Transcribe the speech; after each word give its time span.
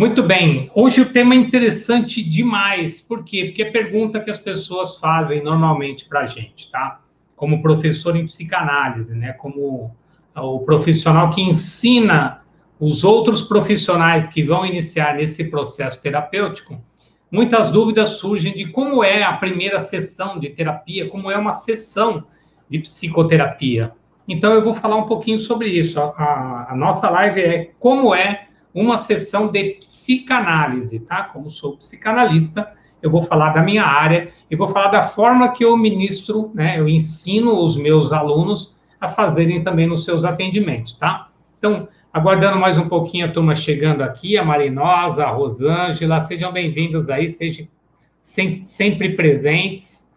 Muito 0.00 0.22
bem, 0.22 0.70
hoje 0.74 1.02
o 1.02 1.12
tema 1.12 1.34
é 1.34 1.36
interessante 1.36 2.22
demais. 2.22 3.02
Por 3.02 3.22
quê? 3.22 3.44
Porque 3.44 3.64
é 3.64 3.70
pergunta 3.70 4.18
que 4.18 4.30
as 4.30 4.38
pessoas 4.38 4.96
fazem 4.96 5.44
normalmente 5.44 6.06
para 6.06 6.20
a 6.20 6.26
gente, 6.26 6.70
tá? 6.70 7.02
Como 7.36 7.60
professor 7.60 8.16
em 8.16 8.24
psicanálise, 8.24 9.14
né? 9.14 9.34
Como 9.34 9.94
o 10.34 10.60
profissional 10.60 11.28
que 11.28 11.42
ensina 11.42 12.40
os 12.80 13.04
outros 13.04 13.42
profissionais 13.42 14.26
que 14.26 14.42
vão 14.42 14.64
iniciar 14.64 15.16
nesse 15.16 15.50
processo 15.50 16.00
terapêutico, 16.00 16.82
muitas 17.30 17.68
dúvidas 17.68 18.12
surgem 18.12 18.54
de 18.54 18.68
como 18.68 19.04
é 19.04 19.22
a 19.22 19.34
primeira 19.34 19.80
sessão 19.80 20.38
de 20.38 20.48
terapia, 20.48 21.10
como 21.10 21.30
é 21.30 21.36
uma 21.36 21.52
sessão 21.52 22.24
de 22.70 22.78
psicoterapia. 22.78 23.92
Então, 24.26 24.54
eu 24.54 24.64
vou 24.64 24.72
falar 24.72 24.96
um 24.96 25.06
pouquinho 25.06 25.38
sobre 25.38 25.68
isso. 25.68 26.00
A, 26.00 26.04
a, 26.04 26.72
a 26.72 26.74
nossa 26.74 27.10
live 27.10 27.38
é 27.38 27.70
como 27.78 28.14
é 28.14 28.46
uma 28.74 28.98
sessão 28.98 29.48
de 29.48 29.74
psicanálise, 29.74 31.00
tá? 31.00 31.24
Como 31.24 31.50
sou 31.50 31.76
psicanalista, 31.76 32.72
eu 33.02 33.10
vou 33.10 33.22
falar 33.22 33.50
da 33.50 33.62
minha 33.62 33.84
área 33.84 34.32
e 34.50 34.56
vou 34.56 34.68
falar 34.68 34.88
da 34.88 35.02
forma 35.02 35.52
que 35.52 35.64
eu 35.64 35.76
ministro, 35.76 36.50
né? 36.54 36.78
Eu 36.78 36.88
ensino 36.88 37.62
os 37.62 37.76
meus 37.76 38.12
alunos 38.12 38.78
a 39.00 39.08
fazerem 39.08 39.62
também 39.62 39.86
nos 39.86 40.04
seus 40.04 40.24
atendimentos, 40.24 40.94
tá? 40.94 41.30
Então, 41.58 41.88
aguardando 42.12 42.58
mais 42.58 42.76
um 42.76 42.88
pouquinho 42.88 43.26
a 43.26 43.30
turma 43.30 43.54
chegando 43.54 44.02
aqui, 44.02 44.36
a 44.36 44.44
Marinosa, 44.44 45.24
a 45.24 45.30
Rosângela, 45.30 46.20
sejam 46.20 46.52
bem-vindos 46.52 47.08
aí, 47.08 47.28
sejam 47.28 47.66
sempre 48.22 49.16
presentes. 49.16 50.10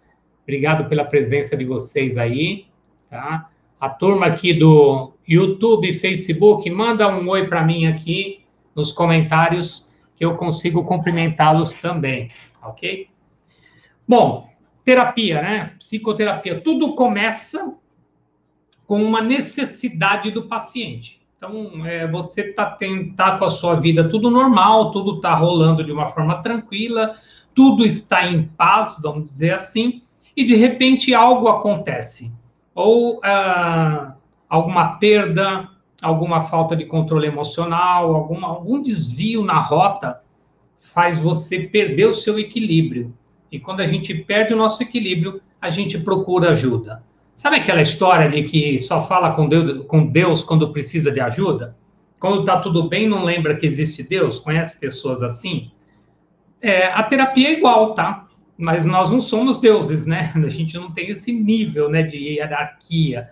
Obrigado 0.44 0.90
pela 0.90 1.06
presença 1.06 1.56
de 1.56 1.64
vocês 1.64 2.18
aí, 2.18 2.66
tá? 3.10 3.50
A 3.80 3.90
turma 3.90 4.26
aqui 4.26 4.54
do 4.54 5.14
YouTube, 5.28 5.94
Facebook, 5.94 6.70
manda 6.70 7.08
um 7.08 7.28
oi 7.30 7.48
para 7.48 7.64
mim 7.64 7.86
aqui, 7.86 8.43
nos 8.76 8.92
comentários 8.92 9.90
que 10.16 10.26
eu 10.26 10.36
consigo 10.36 10.84
cumprimentá-los 10.84 11.74
também, 11.74 12.30
ok? 12.62 13.08
Bom, 14.08 14.50
terapia, 14.84 15.42
né? 15.42 15.74
Psicoterapia, 15.80 16.62
tudo 16.62 16.96
começa 16.96 17.74
com 18.86 19.04
uma 19.04 19.22
necessidade 19.22 20.32
do 20.32 20.44
paciente. 20.44 21.22
Então, 21.36 21.86
é, 21.86 22.08
você 22.08 22.42
está 22.42 22.78
tá 23.18 23.38
com 23.38 23.46
a 23.46 23.50
sua 23.50 23.76
vida 23.76 24.10
tudo 24.10 24.30
normal, 24.30 24.92
tudo 24.92 25.16
está 25.16 25.34
rolando 25.36 25.84
de 25.84 25.92
uma 25.92 26.08
forma 26.08 26.42
tranquila, 26.42 27.18
tudo 27.54 27.86
está 27.86 28.26
em 28.28 28.44
paz, 28.44 28.98
vamos 29.02 29.26
dizer 29.26 29.54
assim, 29.54 30.02
e 30.36 30.44
de 30.44 30.56
repente 30.56 31.14
algo 31.14 31.48
acontece. 31.48 32.34
Ou 32.74 33.20
ah, 33.24 34.16
alguma 34.50 34.98
perda, 34.98 35.70
alguma 36.02 36.42
falta 36.42 36.76
de 36.76 36.86
controle 36.86 37.28
emocional, 37.28 38.14
alguma, 38.14 38.48
algum 38.48 38.82
desvio 38.82 39.44
na 39.44 39.60
rota 39.60 40.22
faz 40.80 41.18
você 41.20 41.60
perder 41.60 42.06
o 42.06 42.14
seu 42.14 42.38
equilíbrio. 42.38 43.14
E 43.52 43.60
quando 43.60 43.82
a 43.82 43.88
gente 43.88 44.14
perde 44.14 44.54
o 44.54 44.58
nosso 44.58 44.84
equilíbrio, 44.84 45.42
a 45.62 45.70
gente 45.70 45.98
procura 45.98 46.52
ajuda. 46.52 47.04
Sabe 47.36 47.58
aquela 47.58 47.82
história 47.82 48.30
de 48.30 48.44
que 48.44 48.78
só 48.80 49.02
fala 49.02 49.32
com 49.32 49.48
Deus, 49.48 49.86
com 49.88 50.06
Deus 50.06 50.44
quando 50.44 50.72
precisa 50.72 51.12
de 51.12 51.20
ajuda? 51.20 51.76
Quando 52.20 52.42
está 52.42 52.60
tudo 52.60 52.88
bem, 52.88 53.08
não 53.08 53.24
lembra 53.24 53.56
que 53.56 53.66
existe 53.66 54.04
Deus? 54.04 54.40
Conhece 54.40 54.80
pessoas 54.80 55.22
assim? 55.22 55.72
É, 56.62 56.88
a 56.88 57.04
terapia 57.04 57.50
é 57.50 57.54
igual, 57.54 57.94
tá? 57.94 58.28
Mas 58.58 58.86
nós 58.86 59.10
não 59.10 59.20
somos 59.20 59.58
deuses, 59.58 60.06
né? 60.06 60.32
A 60.36 60.50
gente 60.50 60.78
não 60.78 60.92
tem 60.92 61.10
esse 61.10 61.34
nível 61.34 61.90
né, 61.90 62.04
de 62.04 62.18
hierarquia 62.18 63.30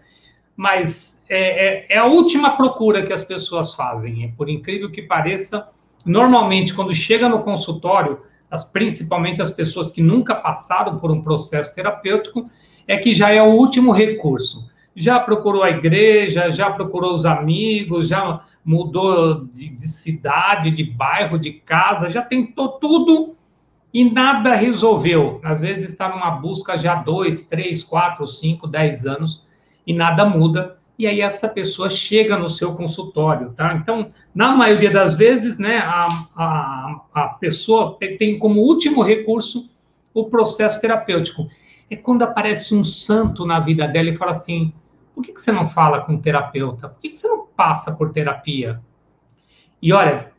mas 0.56 1.24
é, 1.30 1.40
é, 1.40 1.86
é, 1.90 1.98
a 1.98 2.06
última 2.06 2.56
procura 2.58 3.04
que 3.04 3.14
as 3.14 3.24
pessoas 3.24 3.74
fazem. 3.74 4.34
Por 4.38 4.50
incrível 4.50 4.92
que 4.92 5.02
pareça, 5.02 5.68
normalmente, 6.06 6.74
quando 6.74 6.94
chega 6.94 7.30
no 7.30 7.40
consultório, 7.40 8.20
as, 8.50 8.64
principalmente 8.64 9.42
as 9.42 9.52
pessoas 9.52 9.92
que 9.92 10.02
nunca 10.02 10.36
passaram 10.36 10.98
por 11.00 11.12
um 11.12 11.22
processo 11.22 11.74
terapêutico, 11.74 12.50
é 12.88 12.98
que 12.98 13.14
já 13.14 13.32
é 13.32 13.42
o 13.42 13.54
último 13.54 13.92
recurso. 13.92 14.70
Já 14.94 15.20
procurou 15.20 15.64
a 15.64 15.70
igreja, 15.70 16.50
já 16.50 16.70
procurou 16.70 17.14
os 17.14 17.26
amigos, 17.26 18.10
já 18.10 18.42
mudou 18.64 19.46
de, 19.46 19.70
de 19.70 19.88
cidade, 19.88 20.70
de 20.70 20.84
bairro, 20.84 21.40
de 21.40 21.54
casa, 21.54 22.10
já 22.10 22.22
tentou 22.22 22.70
tudo 22.74 23.36
e 23.94 24.04
nada 24.04 24.54
resolveu. 24.54 25.40
Às 25.44 25.62
vezes 25.62 25.92
está 25.92 26.10
numa 26.10 26.32
busca 26.32 26.78
já 26.78 26.96
dois, 26.96 27.46
três, 27.46 27.84
quatro, 27.84 28.28
cinco, 28.28 28.68
dez 28.68 29.06
anos 29.06 29.50
e 29.86 29.94
nada 29.94 30.26
muda, 30.26 30.78
e 30.98 31.08
aí 31.08 31.20
essa 31.22 31.50
pessoa 31.50 31.90
chega 31.90 32.38
no 32.38 32.48
seu 32.48 32.74
consultório, 32.76 33.54
tá? 33.54 33.74
Então, 33.74 34.12
na 34.36 34.56
maioria 34.56 34.92
das 34.92 35.16
vezes, 35.16 35.58
né, 35.58 35.80
a, 35.80 36.28
a, 36.36 37.02
a 37.14 37.28
pessoa 37.40 37.98
tem 38.20 38.38
como 38.38 38.62
último 38.62 39.02
recurso 39.02 39.70
o 40.14 40.26
processo 40.26 40.80
terapêutico. 40.80 41.50
É 41.90 41.96
quando 41.96 42.22
aparece 42.22 42.76
um 42.76 42.84
santo 42.84 43.46
na 43.46 43.60
vida 43.60 43.88
dela 43.88 44.10
e 44.10 44.16
fala 44.16 44.32
assim: 44.32 44.72
por 45.16 45.24
que, 45.24 45.34
que 45.34 45.42
você 45.42 45.52
não 45.52 45.68
fala 45.68 46.02
com 46.02 46.14
o 46.16 46.22
terapeuta? 46.22 46.90
Por 46.90 47.02
que, 47.02 47.10
que 47.10 47.18
você 47.18 47.28
não 47.28 47.48
passa 47.48 47.94
por 47.94 48.12
terapia? 48.12 48.80
E 49.82 49.92
olha, 49.92 50.32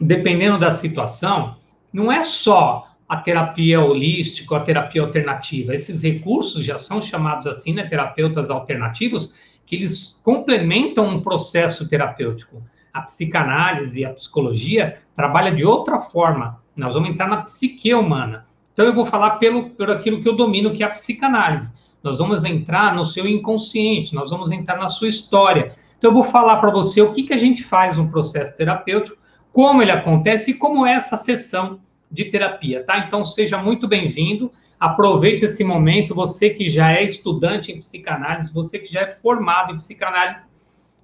dependendo 0.00 0.58
da 0.58 0.72
situação, 0.72 1.56
não 1.92 2.10
é 2.10 2.24
só 2.24 2.88
a 3.08 3.16
terapia 3.16 3.80
holística, 3.80 4.56
a 4.56 4.60
terapia 4.60 5.02
alternativa. 5.02 5.74
Esses 5.74 6.02
recursos 6.02 6.64
já 6.64 6.78
são 6.78 7.02
chamados 7.02 7.46
assim, 7.46 7.74
né, 7.74 7.86
terapeutas 7.86 8.50
alternativos, 8.50 9.34
que 9.66 9.76
eles 9.76 10.20
complementam 10.22 11.06
um 11.06 11.20
processo 11.20 11.88
terapêutico. 11.88 12.62
A 12.92 13.02
psicanálise, 13.02 14.04
a 14.04 14.12
psicologia 14.12 14.98
trabalha 15.16 15.52
de 15.52 15.64
outra 15.64 15.98
forma. 16.00 16.62
Nós 16.76 16.94
vamos 16.94 17.10
entrar 17.10 17.28
na 17.28 17.42
psique 17.42 17.92
humana. 17.92 18.46
Então 18.72 18.84
eu 18.84 18.94
vou 18.94 19.06
falar 19.06 19.38
pelo, 19.38 19.70
pelo 19.70 19.92
aquilo 19.92 20.22
que 20.22 20.28
eu 20.28 20.36
domino, 20.36 20.72
que 20.72 20.82
é 20.82 20.86
a 20.86 20.90
psicanálise. 20.90 21.72
Nós 22.02 22.18
vamos 22.18 22.44
entrar 22.44 22.94
no 22.94 23.04
seu 23.04 23.26
inconsciente, 23.26 24.14
nós 24.14 24.30
vamos 24.30 24.50
entrar 24.50 24.76
na 24.76 24.88
sua 24.88 25.08
história. 25.08 25.72
Então 25.98 26.10
eu 26.10 26.14
vou 26.14 26.24
falar 26.24 26.56
para 26.56 26.70
você 26.70 27.00
o 27.00 27.12
que, 27.12 27.22
que 27.22 27.32
a 27.32 27.38
gente 27.38 27.62
faz 27.62 27.96
no 27.96 28.08
processo 28.08 28.56
terapêutico, 28.56 29.16
como 29.52 29.80
ele 29.80 29.92
acontece 29.92 30.50
e 30.50 30.54
como 30.54 30.84
é 30.84 30.92
essa 30.92 31.16
sessão 31.16 31.80
de 32.14 32.26
terapia, 32.26 32.84
tá? 32.84 32.98
Então 33.00 33.24
seja 33.24 33.58
muito 33.58 33.88
bem-vindo. 33.88 34.52
Aproveite 34.78 35.44
esse 35.44 35.64
momento, 35.64 36.14
você 36.14 36.50
que 36.50 36.66
já 36.66 36.92
é 36.92 37.02
estudante 37.02 37.72
em 37.72 37.78
psicanálise, 37.78 38.52
você 38.52 38.78
que 38.78 38.90
já 38.90 39.00
é 39.00 39.08
formado 39.08 39.72
em 39.72 39.78
psicanálise 39.78 40.46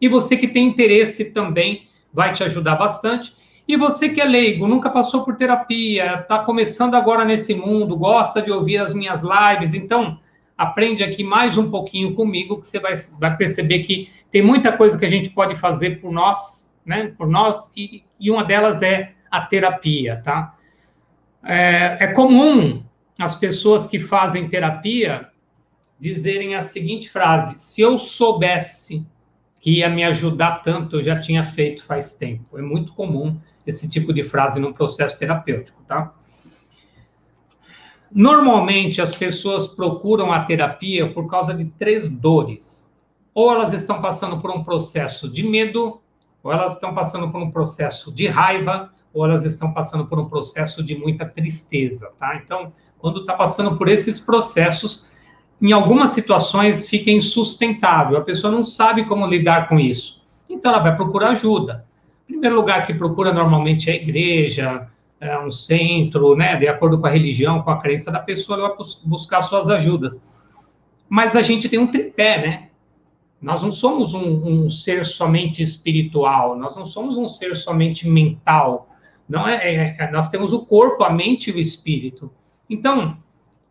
e 0.00 0.09
você 0.09 0.37
que 0.37 0.47
tem 0.47 0.69
interesse 0.69 1.32
também 1.32 1.88
vai 2.12 2.32
te 2.32 2.44
ajudar 2.44 2.76
bastante. 2.76 3.34
E 3.66 3.76
você 3.76 4.09
que 4.09 4.20
é 4.20 4.25
leigo, 4.25 4.69
nunca 4.69 4.88
passou 4.88 5.25
por 5.25 5.37
terapia, 5.37 6.20
está 6.20 6.41
começando 6.41 6.94
agora 6.94 7.25
nesse 7.25 7.54
mundo, 7.54 7.97
gosta 7.97 8.41
de 8.41 8.50
ouvir 8.50 8.78
as 8.78 8.94
minhas 8.94 9.22
lives, 9.22 9.75
então 9.75 10.19
aprende 10.56 11.03
aqui 11.03 11.25
mais 11.25 11.59
um 11.59 11.70
pouquinho 11.70 12.15
comigo, 12.15 12.60
que 12.60 12.69
você 12.69 12.78
vai, 12.78 12.94
vai 13.19 13.37
perceber 13.37 13.81
que 13.81 14.09
tem 14.31 14.43
muita 14.43 14.72
coisa 14.72 14.99
que 14.99 15.04
a 15.04 15.10
gente 15.10 15.31
pode 15.31 15.56
fazer 15.56 16.00
por 16.00 16.12
nós, 16.12 16.81
né? 16.84 17.12
Por 17.16 17.29
nós, 17.29 17.73
e, 17.76 18.05
e 18.19 18.31
uma 18.31 18.44
delas 18.44 18.82
é 18.82 19.12
a 19.31 19.40
terapia, 19.40 20.20
tá? 20.25 20.55
É, 21.42 22.04
é 22.04 22.06
comum 22.08 22.82
as 23.19 23.34
pessoas 23.34 23.87
que 23.87 23.98
fazem 23.98 24.48
terapia 24.48 25.28
dizerem 25.98 26.54
a 26.54 26.62
seguinte 26.62 27.10
frase: 27.10 27.58
se 27.58 27.81
eu 27.81 27.98
soubesse 27.98 29.06
que 29.60 29.78
ia 29.78 29.90
me 29.90 30.02
ajudar 30.04 30.62
tanto, 30.62 30.96
eu 30.96 31.02
já 31.02 31.20
tinha 31.20 31.44
feito 31.44 31.84
faz 31.84 32.14
tempo. 32.14 32.58
É 32.58 32.62
muito 32.62 32.94
comum 32.94 33.38
esse 33.66 33.88
tipo 33.88 34.12
de 34.12 34.25
frase 34.25 34.58
no 34.58 34.72
processo 34.72 35.19
terapêutico, 35.19 35.82
tá? 35.87 36.14
Normalmente 38.12 39.00
as 39.00 39.14
pessoas 39.14 39.69
procuram 39.69 40.32
a 40.32 40.44
terapia 40.44 41.12
por 41.12 41.28
causa 41.28 41.54
de 41.54 41.66
três 41.66 42.08
dores. 42.08 42.90
Ou 43.32 43.52
elas 43.52 43.72
estão 43.72 44.00
passando 44.00 44.40
por 44.40 44.50
um 44.50 44.64
processo 44.64 45.31
de 45.31 45.44
medo, 45.44 46.00
ou 46.43 46.52
elas 46.52 46.75
estão 46.75 46.93
passando 46.93 47.31
por 47.31 47.40
um 47.40 47.50
processo 47.50 48.12
de 48.12 48.26
raiva, 48.26 48.93
ou 49.12 49.24
elas 49.24 49.44
estão 49.44 49.72
passando 49.72 50.06
por 50.06 50.18
um 50.18 50.28
processo 50.28 50.82
de 50.82 50.96
muita 50.96 51.26
tristeza, 51.26 52.12
tá? 52.18 52.40
Então, 52.42 52.72
quando 52.98 53.20
está 53.20 53.34
passando 53.34 53.76
por 53.76 53.88
esses 53.88 54.18
processos, 54.20 55.08
em 55.60 55.72
algumas 55.72 56.10
situações 56.10 56.88
fica 56.88 57.10
insustentável, 57.10 58.16
a 58.18 58.22
pessoa 58.22 58.52
não 58.52 58.62
sabe 58.62 59.04
como 59.04 59.26
lidar 59.26 59.68
com 59.68 59.78
isso. 59.78 60.22
Então, 60.48 60.72
ela 60.72 60.82
vai 60.82 60.96
procurar 60.96 61.30
ajuda. 61.30 61.84
O 62.24 62.26
primeiro 62.26 62.56
lugar 62.56 62.86
que 62.86 62.94
procura 62.94 63.32
normalmente 63.32 63.90
é 63.90 63.92
a 63.92 63.96
igreja, 63.96 64.88
é, 65.20 65.38
um 65.38 65.50
centro, 65.50 66.34
né, 66.34 66.56
de 66.56 66.66
acordo 66.66 66.98
com 66.98 67.06
a 67.06 67.10
religião, 67.10 67.62
com 67.62 67.70
a 67.70 67.78
crença 67.78 68.10
da 68.10 68.20
pessoa, 68.20 68.58
ela 68.58 68.68
vai 68.68 68.78
buscar 69.04 69.42
suas 69.42 69.68
ajudas. 69.68 70.24
Mas 71.08 71.36
a 71.36 71.42
gente 71.42 71.68
tem 71.68 71.78
um 71.78 71.90
tripé, 71.90 72.40
né? 72.40 72.70
Nós 73.40 73.62
não 73.62 73.72
somos 73.72 74.14
um, 74.14 74.64
um, 74.64 74.70
ser 74.70 75.04
somente 75.04 75.62
espiritual, 75.62 76.56
nós 76.56 76.76
não 76.76 76.86
somos 76.86 77.16
um 77.16 77.26
ser 77.26 77.56
somente 77.56 78.08
mental. 78.08 78.89
Não 79.31 79.47
é, 79.47 79.55
é, 79.56 79.97
é, 79.97 80.11
nós 80.11 80.29
temos 80.29 80.53
o 80.53 80.67
corpo, 80.67 81.05
a 81.05 81.11
mente 81.11 81.50
e 81.50 81.53
o 81.53 81.61
espírito. 81.61 82.32
Então, 82.69 83.17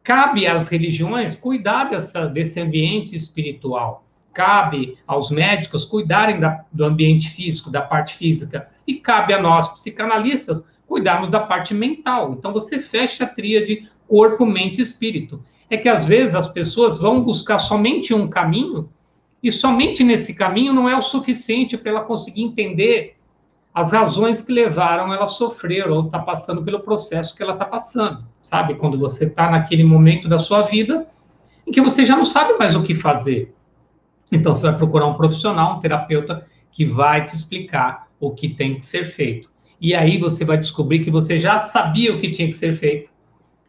cabe 0.01 0.47
às 0.47 0.69
religiões 0.69 1.35
cuidar 1.35 1.89
dessa, 1.89 2.27
desse 2.27 2.61
ambiente 2.61 3.13
espiritual. 3.13 4.05
Cabe 4.33 4.97
aos 5.05 5.29
médicos 5.29 5.83
cuidarem 5.83 6.39
da, 6.39 6.63
do 6.71 6.85
ambiente 6.85 7.29
físico, 7.29 7.69
da 7.69 7.81
parte 7.81 8.15
física. 8.15 8.69
E 8.87 8.95
cabe 8.95 9.33
a 9.33 9.41
nós, 9.41 9.67
psicanalistas, 9.73 10.71
cuidarmos 10.87 11.29
da 11.29 11.41
parte 11.41 11.73
mental. 11.73 12.35
Então, 12.39 12.53
você 12.53 12.79
fecha 12.79 13.25
a 13.25 13.27
tríade 13.27 13.89
corpo, 14.07 14.45
mente 14.45 14.79
e 14.79 14.81
espírito. 14.81 15.43
É 15.69 15.75
que 15.75 15.89
às 15.89 16.05
vezes 16.05 16.35
as 16.35 16.47
pessoas 16.47 16.97
vão 16.97 17.21
buscar 17.21 17.59
somente 17.59 18.13
um 18.13 18.29
caminho 18.29 18.89
e 19.43 19.51
somente 19.51 20.05
nesse 20.05 20.33
caminho 20.33 20.71
não 20.71 20.87
é 20.87 20.97
o 20.97 21.01
suficiente 21.01 21.77
para 21.77 21.91
ela 21.91 22.01
conseguir 22.01 22.43
entender 22.43 23.18
as 23.73 23.91
razões 23.91 24.41
que 24.41 24.51
levaram 24.51 25.13
ela 25.13 25.23
a 25.23 25.27
sofrer 25.27 25.89
ou 25.89 26.05
está 26.05 26.19
passando 26.19 26.63
pelo 26.63 26.79
processo 26.79 27.35
que 27.35 27.43
ela 27.43 27.53
está 27.53 27.65
passando. 27.65 28.25
Sabe? 28.41 28.75
Quando 28.75 28.97
você 28.97 29.25
está 29.25 29.49
naquele 29.49 29.83
momento 29.83 30.27
da 30.27 30.39
sua 30.39 30.63
vida 30.63 31.07
em 31.65 31.71
que 31.71 31.81
você 31.81 32.03
já 32.03 32.15
não 32.15 32.25
sabe 32.25 32.57
mais 32.57 32.75
o 32.75 32.83
que 32.83 32.95
fazer. 32.95 33.53
Então, 34.31 34.53
você 34.53 34.63
vai 34.63 34.77
procurar 34.77 35.05
um 35.05 35.13
profissional, 35.13 35.77
um 35.77 35.79
terapeuta, 35.79 36.45
que 36.71 36.85
vai 36.85 37.23
te 37.23 37.35
explicar 37.35 38.07
o 38.19 38.31
que 38.31 38.49
tem 38.49 38.75
que 38.75 38.85
ser 38.85 39.05
feito. 39.05 39.49
E 39.81 39.95
aí 39.95 40.17
você 40.17 40.43
vai 40.43 40.57
descobrir 40.57 40.99
que 40.99 41.11
você 41.11 41.39
já 41.39 41.59
sabia 41.59 42.13
o 42.13 42.19
que 42.19 42.29
tinha 42.29 42.47
que 42.47 42.53
ser 42.53 42.75
feito, 42.75 43.09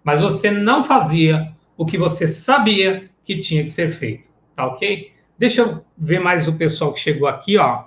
mas 0.02 0.20
você 0.20 0.50
não 0.50 0.82
fazia 0.82 1.52
o 1.76 1.86
que 1.86 1.96
você 1.96 2.26
sabia 2.26 3.08
que 3.24 3.38
tinha 3.38 3.62
que 3.62 3.70
ser 3.70 3.92
feito. 3.92 4.28
Tá 4.56 4.66
ok? 4.66 5.12
Deixa 5.38 5.62
eu 5.62 5.84
ver 5.96 6.20
mais 6.20 6.48
o 6.48 6.54
pessoal 6.54 6.92
que 6.92 7.00
chegou 7.00 7.28
aqui, 7.28 7.56
ó. 7.56 7.84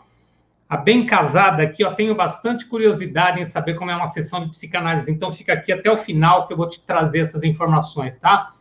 A 0.73 0.77
bem 0.77 1.05
casada 1.05 1.61
aqui, 1.61 1.83
ó, 1.83 1.93
tenho 1.93 2.15
bastante 2.15 2.65
curiosidade 2.65 3.39
em 3.39 3.45
saber 3.45 3.75
como 3.75 3.91
é 3.91 3.95
uma 3.95 4.07
sessão 4.07 4.43
de 4.43 4.49
psicanálise. 4.49 5.11
Então 5.11 5.31
fica 5.31 5.53
aqui 5.53 5.71
até 5.71 5.91
o 5.91 5.97
final 5.97 6.47
que 6.47 6.53
eu 6.53 6.57
vou 6.57 6.67
te 6.67 6.81
trazer 6.81 7.19
essas 7.19 7.43
informações, 7.43 8.17
tá? 8.17 8.53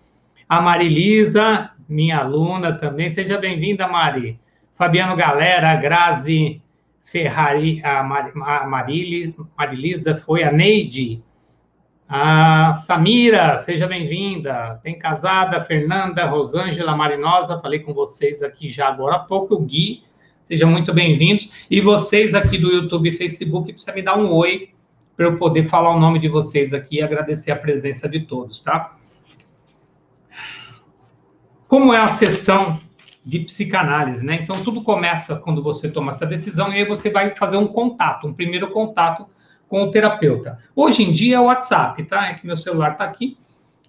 A 0.47 0.61
Marilisa, 0.61 1.71
minha 1.89 2.19
aluna 2.19 2.75
também. 2.75 3.11
Seja 3.11 3.39
bem-vinda, 3.39 3.89
Mari. 3.89 4.39
Fabiano 4.75 5.17
Galera, 5.17 5.75
Grazi 5.77 6.61
Ferrari, 7.03 7.83
a, 7.83 8.03
Mar, 8.03 8.31
Marilisa 9.57 10.15
foi 10.17 10.45
a 10.45 10.53
Neide. 10.53 11.25
A 12.07 12.75
Samira, 12.75 13.59
seja 13.59 13.87
bem-vinda. 13.87 14.79
Bem 14.85 14.99
casada, 14.99 15.63
Fernanda, 15.63 16.27
Rosângela, 16.27 16.95
Marinosa, 16.95 17.59
falei 17.59 17.79
com 17.79 17.95
vocês 17.95 18.43
aqui 18.43 18.69
já 18.69 18.89
agora 18.89 19.17
há 19.17 19.21
pouco. 19.21 19.55
O 19.55 19.61
Gui, 19.63 20.03
sejam 20.45 20.71
muito 20.71 20.93
bem-vindos. 20.93 21.51
E 21.71 21.81
vocês 21.81 22.35
aqui 22.35 22.59
do 22.59 22.71
YouTube 22.71 23.09
e 23.09 23.13
Facebook, 23.13 23.73
precisa 23.73 23.93
me 23.93 24.03
dar 24.03 24.19
um 24.19 24.33
oi 24.33 24.71
para 25.17 25.27
eu 25.27 25.37
poder 25.37 25.65
falar 25.65 25.95
o 25.95 26.01
nome 26.01 26.19
de 26.19 26.29
vocês 26.29 26.73
aqui 26.73 26.97
e 26.97 27.03
agradecer 27.03 27.53
a 27.53 27.57
presença 27.57 28.09
de 28.09 28.21
todos, 28.21 28.61
tá? 28.61 28.97
Como 31.69 31.93
é 31.93 31.99
a 31.99 32.09
sessão 32.09 32.81
de 33.25 33.41
psicanálise, 33.41 34.25
né? 34.25 34.41
Então, 34.43 34.63
tudo 34.63 34.83
começa 34.83 35.37
quando 35.37 35.63
você 35.63 35.89
toma 35.89 36.11
essa 36.11 36.27
decisão 36.27 36.73
e 36.73 36.77
aí 36.77 36.85
você 36.85 37.09
vai 37.09 37.35
fazer 37.37 37.57
um 37.57 37.67
contato, 37.67 38.27
um 38.27 38.35
primeiro 38.35 38.71
contato 38.71 39.27
com 39.69 39.85
o 39.85 39.91
terapeuta. 39.91 40.59
Hoje 40.75 41.03
em 41.03 41.13
dia 41.13 41.37
é 41.37 41.41
o 41.41 41.45
WhatsApp, 41.45 42.03
tá? 42.05 42.27
É 42.27 42.35
que 42.35 42.47
meu 42.47 42.57
celular 42.57 42.93
está 42.93 43.05
aqui. 43.05 43.39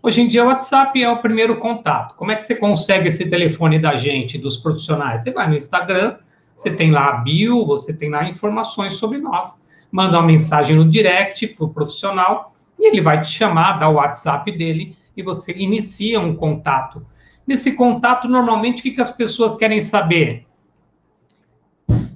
Hoje 0.02 0.22
em 0.22 0.28
dia 0.28 0.44
o 0.44 0.48
WhatsApp 0.48 1.02
é 1.02 1.10
o 1.10 1.18
primeiro 1.18 1.58
contato. 1.58 2.16
Como 2.16 2.32
é 2.32 2.36
que 2.36 2.46
você 2.46 2.56
consegue 2.56 3.08
esse 3.08 3.30
telefone 3.30 3.80
da 3.80 3.96
gente, 3.96 4.38
dos 4.38 4.58
profissionais? 4.58 5.24
Você 5.24 5.32
vai 5.32 5.48
no 5.48 5.56
Instagram, 5.56 6.18
você 6.64 6.72
tem 6.72 6.92
lá 6.92 7.10
a 7.10 7.18
bio, 7.18 7.66
você 7.66 7.94
tem 7.94 8.10
lá 8.10 8.28
informações 8.28 8.96
sobre 8.96 9.18
nós, 9.20 9.66
manda 9.92 10.18
uma 10.18 10.26
mensagem 10.26 10.76
no 10.76 10.90
direct 10.90 11.46
para 11.48 11.66
o 11.66 11.70
profissional 11.70 12.56
e 12.80 12.88
ele 12.88 13.02
vai 13.02 13.22
te 13.22 13.28
chamar, 13.28 13.74
dá 13.74 13.90
o 13.90 13.96
WhatsApp 13.96 14.52
dele 14.52 14.96
e 15.16 15.22
você 15.22 15.54
inicia 15.54 16.20
um 16.20 16.36
contato. 16.36 17.06
Nesse 17.46 17.74
contato, 17.74 18.28
normalmente, 18.28 18.80
o 18.80 18.84
que, 18.84 18.92
que 18.92 19.02
as 19.02 19.12
pessoas 19.12 19.56
querem 19.56 19.82
saber? 19.82 20.48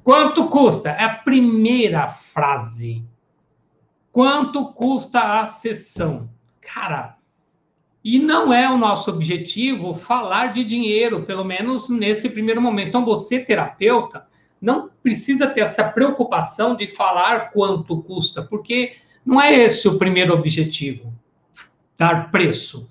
Quanto 0.03 0.47
custa? 0.47 0.89
É 0.89 1.03
a 1.03 1.15
primeira 1.15 2.07
frase 2.07 3.05
Quanto 4.17 4.65
custa 4.73 5.39
a 5.39 5.45
sessão? 5.45 6.27
Cara, 6.59 7.17
e 8.03 8.17
não 8.17 8.51
é 8.51 8.67
o 8.67 8.75
nosso 8.75 9.11
objetivo 9.11 9.93
falar 9.93 10.53
de 10.53 10.63
dinheiro, 10.63 11.23
pelo 11.23 11.43
menos 11.43 11.87
nesse 11.87 12.27
primeiro 12.27 12.59
momento. 12.59 12.87
Então, 12.87 13.05
você, 13.05 13.39
terapeuta, 13.39 14.26
não 14.61 14.89
precisa 15.03 15.47
ter 15.47 15.61
essa 15.61 15.83
preocupação 15.83 16.75
de 16.75 16.87
falar 16.87 17.51
quanto 17.51 18.01
custa, 18.01 18.41
porque 18.41 18.95
não 19.25 19.41
é 19.41 19.53
esse 19.53 19.87
o 19.87 19.97
primeiro 19.97 20.33
objetivo, 20.33 21.13
dar 21.97 22.31
preço. 22.31 22.89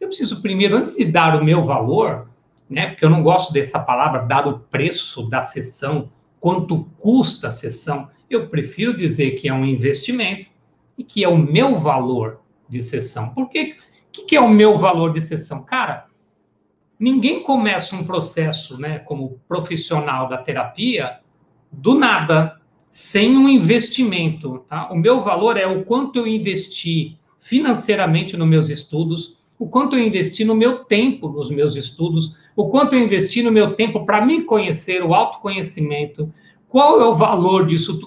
Eu 0.00 0.08
preciso 0.08 0.40
primeiro, 0.40 0.76
antes 0.76 0.94
de 0.94 1.04
dar 1.04 1.40
o 1.40 1.44
meu 1.44 1.64
valor, 1.64 2.28
né, 2.68 2.88
porque 2.88 3.04
eu 3.04 3.10
não 3.10 3.22
gosto 3.22 3.52
dessa 3.52 3.78
palavra, 3.78 4.26
dar 4.26 4.46
o 4.46 4.58
preço 4.58 5.28
da 5.28 5.42
sessão, 5.42 6.10
quanto 6.38 6.84
custa 6.98 7.48
a 7.48 7.50
sessão, 7.50 8.08
eu 8.28 8.48
prefiro 8.48 8.94
dizer 8.94 9.32
que 9.32 9.48
é 9.48 9.52
um 9.52 9.64
investimento 9.64 10.48
e 10.96 11.02
que 11.02 11.24
é 11.24 11.28
o 11.28 11.38
meu 11.38 11.76
valor 11.76 12.40
de 12.68 12.82
sessão. 12.82 13.30
Por 13.30 13.48
que, 13.48 13.76
que, 14.12 14.24
que 14.24 14.36
é 14.36 14.40
o 14.40 14.48
meu 14.48 14.78
valor 14.78 15.12
de 15.12 15.20
sessão? 15.20 15.62
Cara, 15.62 16.07
ninguém 16.98 17.42
começa 17.42 17.94
um 17.94 18.04
processo, 18.04 18.78
né, 18.78 18.98
como 18.98 19.40
profissional 19.46 20.28
da 20.28 20.36
terapia, 20.36 21.20
do 21.70 21.94
nada, 21.94 22.60
sem 22.90 23.36
um 23.36 23.48
investimento. 23.48 24.64
Tá? 24.68 24.90
O 24.90 24.96
meu 24.96 25.20
valor 25.20 25.56
é 25.56 25.66
o 25.66 25.84
quanto 25.84 26.18
eu 26.18 26.26
investi 26.26 27.16
financeiramente 27.38 28.36
nos 28.36 28.48
meus 28.48 28.68
estudos, 28.68 29.36
o 29.58 29.68
quanto 29.68 29.96
eu 29.96 30.04
investi 30.04 30.44
no 30.44 30.54
meu 30.54 30.84
tempo 30.84 31.28
nos 31.28 31.50
meus 31.50 31.76
estudos, 31.76 32.36
o 32.54 32.68
quanto 32.68 32.94
eu 32.94 33.02
investi 33.02 33.42
no 33.42 33.52
meu 33.52 33.74
tempo 33.74 34.04
para 34.04 34.24
me 34.24 34.42
conhecer, 34.42 35.02
o 35.02 35.14
autoconhecimento, 35.14 36.32
qual 36.68 37.00
é 37.00 37.04
o 37.04 37.14
valor 37.14 37.66
disso 37.66 38.00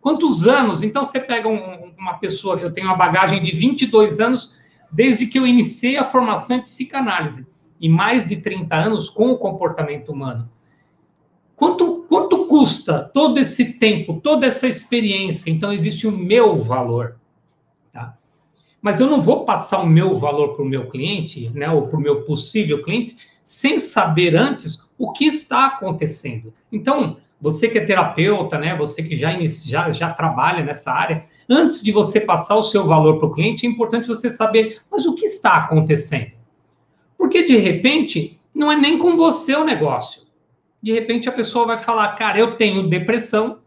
quantos 0.00 0.46
anos. 0.46 0.82
Então, 0.82 1.04
você 1.04 1.20
pega 1.20 1.48
um, 1.48 1.92
uma 1.98 2.14
pessoa, 2.14 2.56
eu 2.56 2.72
tenho 2.72 2.86
uma 2.86 2.96
bagagem 2.96 3.42
de 3.42 3.54
22 3.54 4.20
anos 4.20 4.54
desde 4.90 5.26
que 5.26 5.38
eu 5.38 5.46
iniciei 5.46 5.96
a 5.96 6.04
formação 6.04 6.56
em 6.56 6.62
psicanálise 6.62 7.46
e 7.80 7.88
mais 7.88 8.28
de 8.28 8.36
30 8.36 8.74
anos 8.74 9.08
com 9.08 9.30
o 9.30 9.38
comportamento 9.38 10.10
humano. 10.10 10.48
Quanto, 11.56 12.04
quanto 12.08 12.46
custa 12.46 13.10
todo 13.12 13.38
esse 13.38 13.72
tempo, 13.74 14.20
toda 14.20 14.46
essa 14.46 14.66
experiência? 14.68 15.50
Então, 15.50 15.72
existe 15.72 16.06
o 16.06 16.12
meu 16.12 16.56
valor. 16.56 17.16
Tá? 17.92 18.16
Mas 18.80 19.00
eu 19.00 19.08
não 19.08 19.20
vou 19.20 19.44
passar 19.44 19.80
o 19.80 19.86
meu 19.86 20.16
valor 20.16 20.54
para 20.54 20.64
o 20.64 20.68
meu 20.68 20.88
cliente, 20.88 21.50
né, 21.50 21.68
ou 21.68 21.88
para 21.88 21.98
o 21.98 22.00
meu 22.00 22.22
possível 22.22 22.82
cliente, 22.82 23.16
sem 23.42 23.80
saber 23.80 24.36
antes 24.36 24.88
o 24.96 25.12
que 25.12 25.24
está 25.24 25.66
acontecendo. 25.66 26.52
Então, 26.70 27.16
você 27.40 27.68
que 27.68 27.78
é 27.78 27.84
terapeuta, 27.84 28.58
né? 28.58 28.76
Você 28.76 29.02
que 29.02 29.14
já, 29.14 29.36
já, 29.46 29.90
já 29.90 30.12
trabalha 30.12 30.64
nessa 30.64 30.92
área, 30.92 31.24
antes 31.48 31.82
de 31.82 31.92
você 31.92 32.20
passar 32.20 32.56
o 32.56 32.64
seu 32.64 32.86
valor 32.86 33.18
para 33.18 33.28
o 33.28 33.32
cliente, 33.32 33.64
é 33.64 33.70
importante 33.70 34.08
você 34.08 34.30
saber, 34.30 34.80
mas 34.90 35.06
o 35.06 35.14
que 35.14 35.24
está 35.24 35.56
acontecendo? 35.56 36.37
Porque 37.18 37.42
de 37.42 37.56
repente 37.56 38.40
não 38.54 38.72
é 38.72 38.76
nem 38.76 38.96
com 38.96 39.16
você 39.16 39.54
o 39.54 39.64
negócio. 39.64 40.22
De 40.80 40.92
repente 40.92 41.28
a 41.28 41.32
pessoa 41.32 41.66
vai 41.66 41.78
falar, 41.78 42.14
cara, 42.14 42.38
eu 42.38 42.56
tenho 42.56 42.88
depressão, 42.88 43.58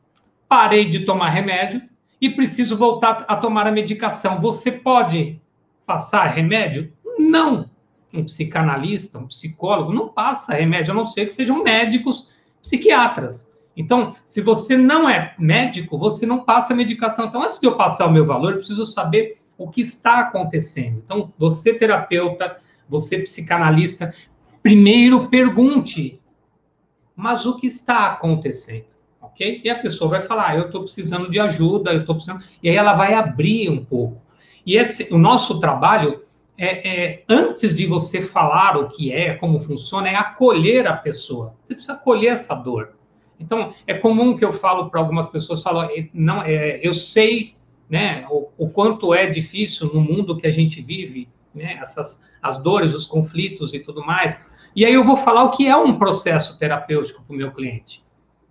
parei 0.48 0.86
de 0.86 1.01
tomar 1.01 1.29
remédio 1.29 1.81
e 2.20 2.29
preciso 2.29 2.77
voltar 2.77 3.25
a 3.27 3.36
tomar 3.36 3.67
a 3.67 3.72
medicação. 3.72 4.39
Você 4.39 4.72
pode 4.72 5.39
passar 5.86 6.25
remédio? 6.27 6.93
Não. 7.20 7.70
Um 8.13 8.24
psicanalista, 8.24 9.20
um 9.20 9.27
psicólogo 9.27 9.93
não 9.93 10.08
passa 10.08 10.53
remédio, 10.53 10.91
a 10.91 10.96
não 10.96 11.05
ser 11.05 11.25
que 11.25 11.34
sejam 11.34 11.63
médicos 11.63 12.31
psiquiatras. 12.62 13.51
Então, 13.75 14.15
se 14.25 14.41
você 14.41 14.77
não 14.77 15.10
é 15.10 15.34
médico, 15.39 15.98
você 15.98 16.25
não 16.25 16.39
passa 16.39 16.75
medicação. 16.75 17.25
Então, 17.25 17.41
antes 17.41 17.60
de 17.60 17.65
eu 17.67 17.75
passar 17.75 18.08
o 18.08 18.12
meu 18.12 18.25
valor, 18.25 18.51
eu 18.51 18.58
preciso 18.58 18.86
saber 18.86 19.38
o 19.58 19.70
que 19.70 19.81
está 19.81 20.20
acontecendo. 20.20 21.01
Então, 21.03 21.34
você 21.38 21.74
terapeuta, 21.74 22.58
você 22.91 23.19
psicanalista, 23.19 24.13
primeiro 24.62 25.29
pergunte, 25.29 26.19
mas 27.15 27.45
o 27.45 27.55
que 27.55 27.65
está 27.65 28.07
acontecendo? 28.07 28.86
Ok? 29.21 29.62
E 29.63 29.69
a 29.69 29.79
pessoa 29.79 30.10
vai 30.10 30.21
falar, 30.21 30.50
ah, 30.50 30.57
eu 30.57 30.65
estou 30.65 30.81
precisando 30.81 31.31
de 31.31 31.39
ajuda, 31.39 31.93
eu 31.93 32.01
estou 32.01 32.15
precisando. 32.15 32.43
E 32.62 32.69
aí 32.69 32.75
ela 32.75 32.93
vai 32.93 33.13
abrir 33.13 33.69
um 33.69 33.83
pouco. 33.83 34.21
E 34.65 34.75
esse, 34.75 35.12
o 35.13 35.17
nosso 35.17 35.60
trabalho 35.60 36.21
é, 36.57 36.89
é, 36.89 37.24
antes 37.29 37.74
de 37.74 37.86
você 37.86 38.21
falar 38.21 38.77
o 38.77 38.89
que 38.89 39.12
é, 39.12 39.36
como 39.36 39.62
funciona, 39.62 40.10
é 40.10 40.15
acolher 40.15 40.86
a 40.86 40.95
pessoa. 40.95 41.55
Você 41.63 41.74
precisa 41.74 41.93
acolher 41.93 42.33
essa 42.33 42.53
dor. 42.53 42.93
Então, 43.39 43.74
é 43.88 43.93
comum 43.93 44.38
que 44.38 44.45
eu 44.45 44.53
falo 44.53 44.89
para 44.89 45.00
algumas 45.00 45.27
pessoas, 45.27 45.63
falo, 45.63 45.88
não, 46.13 46.43
é, 46.43 46.79
eu 46.83 46.93
sei 46.93 47.55
né, 47.89 48.25
o, 48.29 48.50
o 48.57 48.69
quanto 48.69 49.13
é 49.13 49.27
difícil 49.27 49.91
no 49.93 50.01
mundo 50.01 50.38
que 50.38 50.45
a 50.45 50.51
gente 50.51 50.81
vive, 50.81 51.27
né, 51.53 51.77
essas 51.81 52.29
as 52.41 52.58
dores, 52.58 52.93
os 52.93 53.05
conflitos 53.05 53.74
e 53.74 53.79
tudo 53.79 54.03
mais. 54.05 54.41
E 54.75 54.86
aí 54.86 54.93
eu 54.93 55.03
vou 55.03 55.17
falar 55.17 55.43
o 55.43 55.51
que 55.51 55.67
é 55.67 55.75
um 55.75 55.98
processo 55.98 56.58
terapêutico 56.58 57.22
para 57.24 57.34
o 57.34 57.38
meu 57.38 57.51
cliente. 57.51 58.03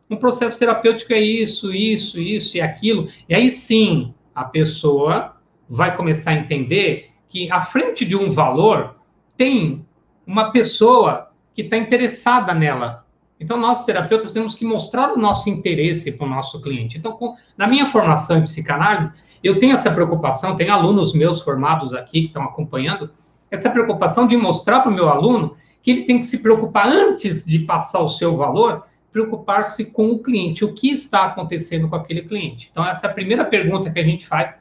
Um 0.09 0.17
processo 0.17 0.59
terapêutico 0.59 1.13
é 1.13 1.21
isso, 1.21 1.73
isso, 1.73 2.21
isso 2.21 2.57
e 2.57 2.61
aquilo. 2.61 3.09
E 3.29 3.35
aí 3.35 3.51
sim, 3.51 4.13
a 4.35 4.45
pessoa 4.45 5.37
vai 5.69 5.97
começar 5.97 6.33
a 6.33 6.35
entender 6.35 7.11
que 7.29 7.51
à 7.51 7.61
frente 7.61 8.05
de 8.05 8.17
um 8.17 8.31
valor 8.31 8.97
tem 9.37 9.87
uma 10.27 10.51
pessoa 10.51 11.31
que 11.55 11.63
está 11.63 11.77
interessada 11.77 12.53
nela. 12.53 13.07
Então, 13.39 13.57
nós 13.57 13.85
terapeutas 13.85 14.33
temos 14.33 14.55
que 14.55 14.65
mostrar 14.65 15.13
o 15.13 15.17
nosso 15.17 15.49
interesse 15.49 16.13
para 16.13 16.27
o 16.27 16.31
nosso 16.31 16.61
cliente. 16.61 16.99
Então, 16.99 17.19
na 17.57 17.67
minha 17.67 17.87
formação 17.87 18.37
em 18.37 18.43
psicanálise, 18.43 19.15
eu 19.43 19.59
tenho 19.59 19.73
essa 19.73 19.91
preocupação, 19.91 20.57
tem 20.57 20.69
alunos 20.69 21.15
meus 21.15 21.41
formados 21.41 21.95
aqui 21.95 22.23
que 22.23 22.27
estão 22.27 22.43
acompanhando, 22.43 23.11
essa 23.51 23.71
preocupação 23.71 24.27
de 24.27 24.37
mostrar 24.37 24.81
para 24.81 24.91
o 24.91 24.95
meu 24.95 25.09
aluno 25.09 25.57
que 25.83 25.91
ele 25.91 26.03
tem 26.05 26.19
que 26.19 26.27
se 26.27 26.39
preocupar 26.43 26.89
antes 26.89 27.45
de 27.45 27.61
passar 27.61 28.01
o 28.01 28.09
seu 28.09 28.37
valor, 28.37 28.85
preocupar-se 29.11 29.87
com 29.87 30.11
o 30.11 30.23
cliente, 30.23 30.65
o 30.65 30.73
que 30.73 30.91
está 30.91 31.25
acontecendo 31.25 31.89
com 31.89 31.97
aquele 31.97 32.23
cliente. 32.23 32.69
Então, 32.71 32.87
essa 32.87 33.07
é 33.07 33.11
a 33.11 33.13
primeira 33.13 33.45
pergunta 33.45 33.91
que 33.91 33.99
a 33.99 34.05
gente 34.05 34.27
faz 34.27 34.55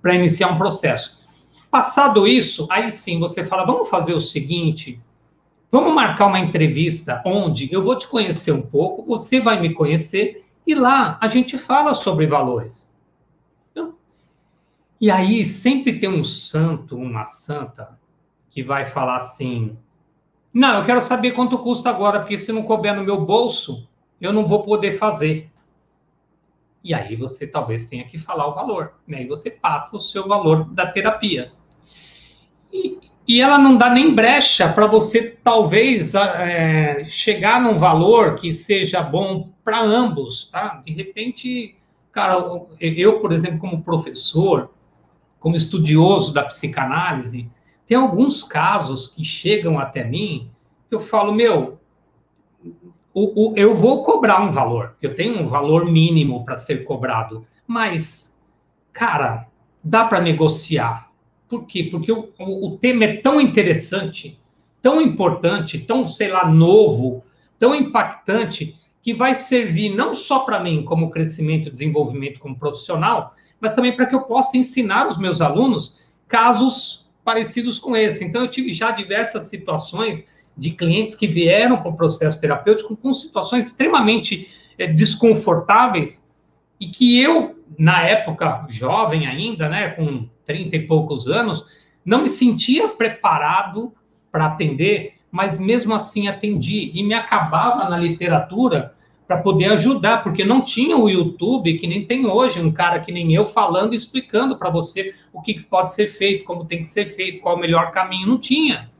para 0.00 0.14
iniciar 0.14 0.48
um 0.48 0.58
processo. 0.58 1.18
Passado 1.70 2.26
isso, 2.26 2.66
aí 2.70 2.90
sim 2.90 3.18
você 3.18 3.44
fala: 3.44 3.66
vamos 3.66 3.88
fazer 3.88 4.14
o 4.14 4.20
seguinte, 4.20 5.00
vamos 5.70 5.92
marcar 5.92 6.26
uma 6.26 6.38
entrevista 6.38 7.20
onde 7.24 7.72
eu 7.72 7.82
vou 7.82 7.96
te 7.96 8.06
conhecer 8.06 8.52
um 8.52 8.62
pouco, 8.62 9.04
você 9.04 9.40
vai 9.40 9.60
me 9.60 9.74
conhecer 9.74 10.44
e 10.66 10.74
lá 10.74 11.18
a 11.20 11.28
gente 11.28 11.58
fala 11.58 11.94
sobre 11.94 12.26
valores. 12.26 12.87
E 15.00 15.10
aí 15.10 15.44
sempre 15.44 15.98
tem 15.98 16.08
um 16.08 16.24
santo, 16.24 16.96
uma 16.96 17.24
santa, 17.24 17.98
que 18.50 18.62
vai 18.62 18.84
falar 18.84 19.16
assim: 19.16 19.76
não, 20.52 20.78
eu 20.78 20.84
quero 20.84 21.00
saber 21.00 21.32
quanto 21.32 21.58
custa 21.58 21.90
agora, 21.90 22.20
porque 22.20 22.38
se 22.38 22.52
não 22.52 22.62
couber 22.62 22.94
no 22.94 23.04
meu 23.04 23.24
bolso, 23.24 23.88
eu 24.20 24.32
não 24.32 24.46
vou 24.46 24.62
poder 24.62 24.98
fazer. 24.98 25.50
E 26.82 26.94
aí 26.94 27.16
você 27.16 27.46
talvez 27.46 27.86
tenha 27.86 28.04
que 28.04 28.18
falar 28.18 28.48
o 28.48 28.54
valor, 28.54 28.94
né? 29.06 29.22
E 29.22 29.26
você 29.26 29.50
passa 29.50 29.96
o 29.96 30.00
seu 30.00 30.26
valor 30.26 30.64
da 30.72 30.86
terapia. 30.86 31.52
E, 32.72 32.98
e 33.26 33.40
ela 33.40 33.58
não 33.58 33.76
dá 33.76 33.90
nem 33.90 34.14
brecha 34.14 34.72
para 34.72 34.86
você, 34.86 35.38
talvez, 35.42 36.14
é, 36.14 37.04
chegar 37.04 37.60
num 37.60 37.76
valor 37.76 38.36
que 38.36 38.52
seja 38.52 39.02
bom 39.02 39.50
para 39.62 39.80
ambos, 39.80 40.46
tá? 40.46 40.80
De 40.84 40.92
repente, 40.92 41.76
cara, 42.10 42.34
eu, 42.80 43.20
por 43.20 43.32
exemplo, 43.32 43.58
como 43.58 43.82
professor, 43.82 44.70
como 45.38 45.56
estudioso 45.56 46.32
da 46.32 46.44
psicanálise, 46.44 47.50
tem 47.86 47.96
alguns 47.96 48.44
casos 48.44 49.06
que 49.06 49.24
chegam 49.24 49.78
até 49.78 50.04
mim 50.04 50.50
que 50.88 50.94
eu 50.94 51.00
falo, 51.00 51.32
meu, 51.32 51.78
o, 53.14 53.50
o, 53.50 53.56
eu 53.56 53.74
vou 53.74 54.04
cobrar 54.04 54.42
um 54.42 54.50
valor, 54.50 54.96
eu 55.02 55.14
tenho 55.14 55.40
um 55.40 55.46
valor 55.46 55.84
mínimo 55.84 56.44
para 56.44 56.56
ser 56.56 56.84
cobrado, 56.84 57.44
mas, 57.66 58.38
cara, 58.92 59.48
dá 59.82 60.04
para 60.04 60.20
negociar. 60.20 61.10
Por 61.48 61.66
quê? 61.66 61.84
Porque 61.90 62.12
o, 62.12 62.30
o, 62.38 62.78
tema 62.78 63.04
é 63.04 63.16
tão 63.16 63.40
interessante, 63.40 64.38
tão 64.82 65.00
importante, 65.00 65.78
tão, 65.78 66.06
sei 66.06 66.28
lá, 66.28 66.48
novo, 66.48 67.22
tão 67.58 67.74
impactante, 67.74 68.76
que 69.02 69.14
vai 69.14 69.34
servir 69.34 69.94
não 69.94 70.14
só 70.14 70.40
para 70.40 70.60
mim 70.60 70.84
como 70.84 71.10
crescimento 71.10 71.68
e 71.68 71.72
desenvolvimento 71.72 72.38
como 72.38 72.58
profissional, 72.58 73.34
mas 73.60 73.74
também 73.74 73.94
para 73.94 74.06
que 74.06 74.14
eu 74.14 74.22
possa 74.22 74.56
ensinar 74.56 75.08
os 75.08 75.18
meus 75.18 75.40
alunos 75.40 75.96
casos 76.26 77.06
parecidos 77.24 77.78
com 77.78 77.96
esse. 77.96 78.24
Então, 78.24 78.42
eu 78.42 78.48
tive 78.48 78.70
já 78.70 78.90
diversas 78.90 79.44
situações 79.44 80.24
de 80.56 80.70
clientes 80.72 81.14
que 81.14 81.26
vieram 81.26 81.80
para 81.80 81.90
o 81.90 81.96
processo 81.96 82.40
terapêutico 82.40 82.96
com 82.96 83.12
situações 83.12 83.66
extremamente 83.66 84.48
é, 84.76 84.86
desconfortáveis 84.86 86.28
e 86.80 86.86
que 86.88 87.20
eu, 87.20 87.62
na 87.78 88.02
época 88.02 88.66
jovem 88.68 89.26
ainda, 89.26 89.68
né, 89.68 89.90
com 89.90 90.28
30 90.44 90.76
e 90.76 90.86
poucos 90.86 91.26
anos, 91.26 91.66
não 92.04 92.22
me 92.22 92.28
sentia 92.28 92.88
preparado 92.88 93.92
para 94.32 94.46
atender, 94.46 95.14
mas 95.30 95.58
mesmo 95.58 95.94
assim 95.94 96.28
atendi 96.28 96.90
e 96.94 97.02
me 97.02 97.14
acabava 97.14 97.88
na 97.88 97.98
literatura 97.98 98.94
para 99.28 99.42
poder 99.42 99.66
ajudar, 99.66 100.22
porque 100.22 100.42
não 100.42 100.62
tinha 100.62 100.96
o 100.96 101.06
YouTube, 101.06 101.76
que 101.76 101.86
nem 101.86 102.02
tem 102.02 102.26
hoje, 102.26 102.62
um 102.62 102.72
cara 102.72 102.98
que 102.98 103.12
nem 103.12 103.34
eu 103.34 103.44
falando 103.44 103.94
explicando 103.94 104.56
para 104.56 104.70
você 104.70 105.14
o 105.34 105.42
que 105.42 105.60
pode 105.60 105.92
ser 105.92 106.06
feito, 106.06 106.44
como 106.44 106.64
tem 106.64 106.82
que 106.82 106.88
ser 106.88 107.04
feito, 107.04 107.42
qual 107.42 107.56
o 107.56 107.60
melhor 107.60 107.92
caminho. 107.92 108.26
Não 108.26 108.38
tinha. 108.38 108.90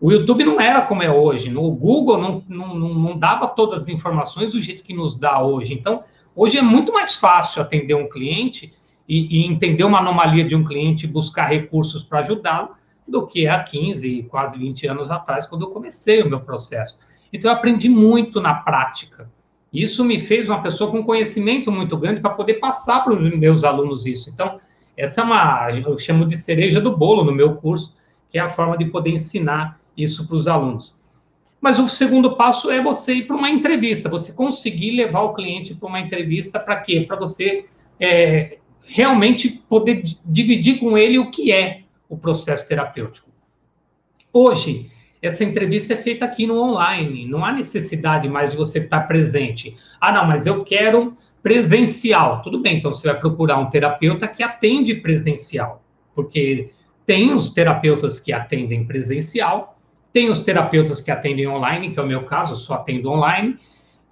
O 0.00 0.12
YouTube 0.12 0.44
não 0.44 0.60
era 0.60 0.82
como 0.82 1.02
é 1.02 1.10
hoje. 1.10 1.50
No 1.50 1.68
Google 1.72 2.16
não, 2.16 2.44
não, 2.48 2.74
não 2.94 3.18
dava 3.18 3.48
todas 3.48 3.82
as 3.82 3.88
informações 3.88 4.52
do 4.52 4.60
jeito 4.60 4.84
que 4.84 4.94
nos 4.94 5.18
dá 5.18 5.42
hoje. 5.42 5.74
Então, 5.74 6.04
hoje 6.34 6.56
é 6.56 6.62
muito 6.62 6.92
mais 6.92 7.18
fácil 7.18 7.60
atender 7.60 7.94
um 7.94 8.08
cliente 8.08 8.72
e, 9.08 9.40
e 9.40 9.46
entender 9.48 9.82
uma 9.82 9.98
anomalia 9.98 10.44
de 10.44 10.54
um 10.54 10.62
cliente 10.62 11.06
e 11.06 11.08
buscar 11.08 11.46
recursos 11.46 12.04
para 12.04 12.20
ajudá-lo 12.20 12.76
do 13.06 13.26
que 13.26 13.48
há 13.48 13.60
15, 13.60 14.28
quase 14.30 14.56
20 14.56 14.86
anos 14.86 15.10
atrás, 15.10 15.44
quando 15.44 15.62
eu 15.62 15.70
comecei 15.72 16.22
o 16.22 16.30
meu 16.30 16.38
processo. 16.38 17.00
Então, 17.32 17.50
eu 17.50 17.56
aprendi 17.56 17.88
muito 17.88 18.40
na 18.40 18.54
prática. 18.54 19.28
Isso 19.72 20.04
me 20.04 20.18
fez 20.18 20.48
uma 20.48 20.62
pessoa 20.62 20.90
com 20.90 21.04
conhecimento 21.04 21.70
muito 21.70 21.96
grande 21.96 22.20
para 22.20 22.30
poder 22.30 22.54
passar 22.54 23.04
para 23.04 23.12
os 23.12 23.38
meus 23.38 23.62
alunos 23.62 24.04
isso. 24.04 24.30
Então, 24.30 24.60
essa 24.96 25.20
é 25.20 25.24
uma, 25.24 25.70
eu 25.70 25.98
chamo 25.98 26.26
de 26.26 26.36
cereja 26.36 26.80
do 26.80 26.96
bolo 26.96 27.24
no 27.24 27.32
meu 27.32 27.54
curso, 27.54 27.96
que 28.28 28.38
é 28.38 28.40
a 28.40 28.48
forma 28.48 28.76
de 28.76 28.86
poder 28.86 29.10
ensinar 29.10 29.80
isso 29.96 30.26
para 30.26 30.36
os 30.36 30.48
alunos. 30.48 30.94
Mas 31.60 31.78
o 31.78 31.88
segundo 31.88 32.36
passo 32.36 32.70
é 32.70 32.82
você 32.82 33.14
ir 33.14 33.26
para 33.26 33.36
uma 33.36 33.50
entrevista, 33.50 34.08
você 34.08 34.32
conseguir 34.32 34.92
levar 34.92 35.22
o 35.22 35.34
cliente 35.34 35.74
para 35.74 35.88
uma 35.88 36.00
entrevista 36.00 36.58
para 36.58 36.80
quê? 36.80 37.04
Para 37.06 37.16
você 37.16 37.66
é, 37.98 38.58
realmente 38.82 39.62
poder 39.68 40.02
dividir 40.24 40.78
com 40.78 40.96
ele 40.96 41.18
o 41.18 41.30
que 41.30 41.52
é 41.52 41.82
o 42.08 42.16
processo 42.16 42.66
terapêutico. 42.66 43.28
Hoje, 44.32 44.90
essa 45.22 45.44
entrevista 45.44 45.92
é 45.92 45.96
feita 45.96 46.24
aqui 46.24 46.46
no 46.46 46.58
online, 46.58 47.26
não 47.26 47.44
há 47.44 47.52
necessidade 47.52 48.28
mais 48.28 48.50
de 48.50 48.56
você 48.56 48.78
estar 48.78 49.00
presente. 49.02 49.76
Ah, 50.00 50.12
não, 50.12 50.26
mas 50.26 50.46
eu 50.46 50.64
quero 50.64 51.16
presencial. 51.42 52.42
Tudo 52.42 52.60
bem, 52.60 52.78
então 52.78 52.92
você 52.92 53.08
vai 53.08 53.18
procurar 53.18 53.58
um 53.58 53.68
terapeuta 53.68 54.26
que 54.26 54.42
atende 54.42 54.94
presencial, 54.94 55.82
porque 56.14 56.70
tem 57.06 57.32
os 57.32 57.50
terapeutas 57.50 58.18
que 58.18 58.32
atendem 58.32 58.84
presencial, 58.84 59.78
tem 60.12 60.30
os 60.30 60.40
terapeutas 60.40 61.00
que 61.00 61.10
atendem 61.10 61.46
online, 61.46 61.90
que 61.90 61.98
é 61.98 62.02
o 62.02 62.06
meu 62.06 62.24
caso, 62.24 62.54
eu 62.54 62.56
só 62.56 62.74
atendo 62.74 63.10
online, 63.10 63.58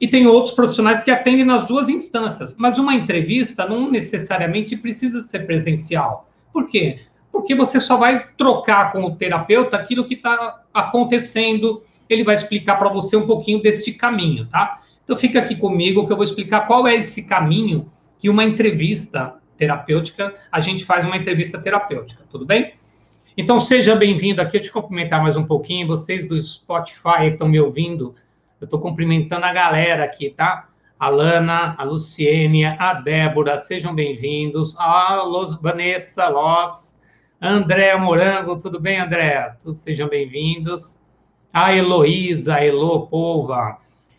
e 0.00 0.06
tem 0.06 0.26
outros 0.26 0.54
profissionais 0.54 1.02
que 1.02 1.10
atendem 1.10 1.44
nas 1.44 1.64
duas 1.64 1.88
instâncias. 1.88 2.56
Mas 2.56 2.78
uma 2.78 2.94
entrevista 2.94 3.66
não 3.66 3.90
necessariamente 3.90 4.76
precisa 4.76 5.20
ser 5.20 5.40
presencial. 5.40 6.28
Por 6.52 6.68
quê? 6.68 7.00
Porque 7.38 7.54
você 7.54 7.78
só 7.78 7.96
vai 7.96 8.26
trocar 8.36 8.90
com 8.90 9.04
o 9.04 9.14
terapeuta 9.14 9.76
aquilo 9.76 10.04
que 10.04 10.14
está 10.14 10.60
acontecendo, 10.74 11.84
ele 12.10 12.24
vai 12.24 12.34
explicar 12.34 12.74
para 12.76 12.88
você 12.88 13.16
um 13.16 13.28
pouquinho 13.28 13.62
desse 13.62 13.92
caminho, 13.92 14.46
tá? 14.46 14.80
Então 15.04 15.16
fica 15.16 15.38
aqui 15.38 15.54
comigo 15.54 16.04
que 16.04 16.12
eu 16.12 16.16
vou 16.16 16.24
explicar 16.24 16.66
qual 16.66 16.84
é 16.88 16.96
esse 16.96 17.28
caminho 17.28 17.88
que 18.18 18.28
uma 18.28 18.42
entrevista 18.42 19.36
terapêutica, 19.56 20.34
a 20.50 20.58
gente 20.58 20.84
faz 20.84 21.06
uma 21.06 21.16
entrevista 21.16 21.60
terapêutica, 21.60 22.24
tudo 22.28 22.44
bem? 22.44 22.74
Então 23.36 23.60
seja 23.60 23.94
bem-vindo 23.94 24.42
aqui, 24.42 24.56
eu 24.56 24.72
cumprimentar 24.72 25.22
mais 25.22 25.36
um 25.36 25.44
pouquinho, 25.44 25.86
vocês 25.86 26.26
do 26.26 26.40
Spotify 26.42 27.20
que 27.20 27.26
estão 27.34 27.48
me 27.48 27.60
ouvindo, 27.60 28.16
eu 28.60 28.64
estou 28.64 28.80
cumprimentando 28.80 29.46
a 29.46 29.52
galera 29.52 30.02
aqui, 30.02 30.30
tá? 30.30 30.68
A 30.98 31.08
Lana, 31.08 31.76
a 31.78 31.84
Luciênia, 31.84 32.74
a 32.80 32.94
Débora, 32.94 33.60
sejam 33.60 33.94
bem-vindos. 33.94 34.76
A 34.76 35.22
Los, 35.22 35.54
Vanessa, 35.54 36.28
Loss, 36.28 36.97
André 37.40 37.96
Morango, 37.96 38.58
tudo 38.60 38.80
bem, 38.80 38.98
André? 38.98 39.54
Todos 39.62 39.78
sejam 39.78 40.08
bem-vindos. 40.08 40.98
A 41.52 41.72
Heloísa, 41.72 42.58
Elo 42.58 43.06
Polva. 43.06 43.78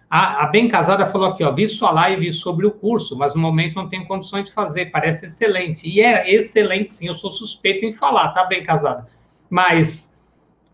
A, 0.10 0.44
a, 0.44 0.48
Bem 0.48 0.70
Casada 0.70 1.06
falou 1.06 1.28
aqui, 1.28 1.44
ó, 1.44 1.52
vi 1.52 1.68
sua 1.68 1.92
live 1.92 2.32
sobre 2.32 2.66
o 2.66 2.72
curso, 2.72 3.18
mas 3.18 3.36
no 3.36 3.42
momento 3.42 3.76
não 3.76 3.90
tenho 3.90 4.08
condições 4.08 4.46
de 4.46 4.54
fazer, 4.54 4.86
parece 4.86 5.26
excelente. 5.26 5.86
E 5.86 6.00
é 6.00 6.34
excelente, 6.34 6.94
sim, 6.94 7.08
eu 7.08 7.14
sou 7.14 7.30
suspeito 7.30 7.84
em 7.84 7.92
falar, 7.92 8.30
tá, 8.30 8.46
Bem 8.46 8.64
Casada? 8.64 9.06
Mas 9.50 10.18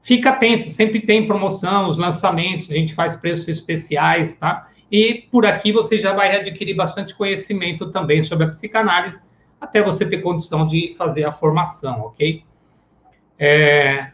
fica 0.04 0.30
atento, 0.30 0.70
sempre 0.70 1.02
tem 1.02 1.26
promoção, 1.26 1.88
os 1.88 1.98
lançamentos, 1.98 2.70
a 2.70 2.74
gente 2.74 2.94
faz 2.94 3.16
preços 3.16 3.48
especiais, 3.48 4.36
tá? 4.36 4.70
E 4.92 5.28
por 5.32 5.48
aqui 5.48 5.72
você 5.72 5.98
já 5.98 6.14
vai 6.14 6.36
adquirir 6.36 6.76
bastante 6.76 7.16
conhecimento 7.16 7.90
também 7.90 8.22
sobre 8.22 8.46
a 8.46 8.50
psicanálise, 8.50 9.20
até 9.66 9.84
você 9.84 10.06
ter 10.06 10.22
condição 10.22 10.66
de 10.66 10.96
fazer 10.98 11.26
a 11.26 11.32
formação, 11.32 12.02
ok? 12.02 12.44
É... 13.38 14.12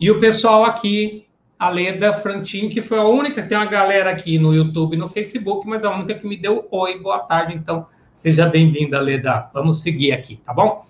E 0.00 0.10
o 0.10 0.20
pessoal 0.20 0.64
aqui, 0.64 1.26
a 1.58 1.68
Leda 1.68 2.12
Frantin, 2.14 2.68
que 2.68 2.80
foi 2.80 2.98
a 2.98 3.04
única, 3.04 3.42
tem 3.42 3.56
uma 3.56 3.66
galera 3.66 4.10
aqui 4.10 4.38
no 4.38 4.54
YouTube 4.54 4.94
e 4.94 4.98
no 4.98 5.08
Facebook, 5.08 5.66
mas 5.66 5.84
a 5.84 5.94
única 5.94 6.14
que 6.14 6.26
me 6.26 6.36
deu 6.36 6.66
oi, 6.70 7.00
boa 7.00 7.20
tarde, 7.20 7.54
então 7.54 7.86
Seja 8.14 8.46
bem-vinda, 8.46 9.00
Leda. 9.00 9.50
Vamos 9.52 9.82
seguir 9.82 10.12
aqui, 10.12 10.36
tá 10.36 10.54
bom? 10.54 10.80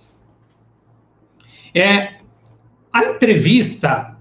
É, 1.75 2.19
a 2.93 3.03
entrevista, 3.03 4.19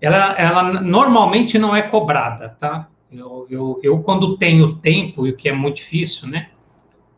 ela, 0.00 0.32
ela 0.38 0.80
normalmente 0.80 1.58
não 1.58 1.74
é 1.74 1.82
cobrada, 1.82 2.50
tá? 2.50 2.88
Eu, 3.10 3.48
eu, 3.50 3.80
eu, 3.82 3.98
quando 3.98 4.38
tenho 4.38 4.76
tempo, 4.76 5.26
e 5.26 5.30
o 5.30 5.36
que 5.36 5.48
é 5.48 5.52
muito 5.52 5.78
difícil, 5.78 6.28
né? 6.28 6.50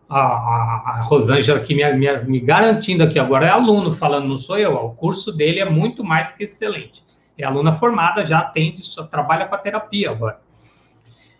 A, 0.08 0.20
a, 0.20 1.02
Rosângela 1.02 1.58
aqui 1.58 1.74
me, 1.74 1.84
me, 1.92 2.22
me, 2.22 2.40
garantindo 2.40 3.02
aqui 3.02 3.18
agora 3.18 3.46
é 3.46 3.50
aluno 3.50 3.92
falando, 3.94 4.28
não 4.28 4.36
sou 4.36 4.58
eu. 4.58 4.74
O 4.74 4.94
curso 4.94 5.30
dele 5.30 5.60
é 5.60 5.68
muito 5.68 6.02
mais 6.02 6.32
que 6.32 6.44
excelente. 6.44 7.04
É 7.36 7.44
aluna 7.44 7.72
formada, 7.72 8.24
já 8.24 8.38
atende, 8.38 8.82
só 8.82 9.04
trabalha 9.04 9.46
com 9.46 9.54
a 9.54 9.58
terapia 9.58 10.10
agora. 10.10 10.40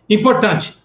Importante, 0.09 0.77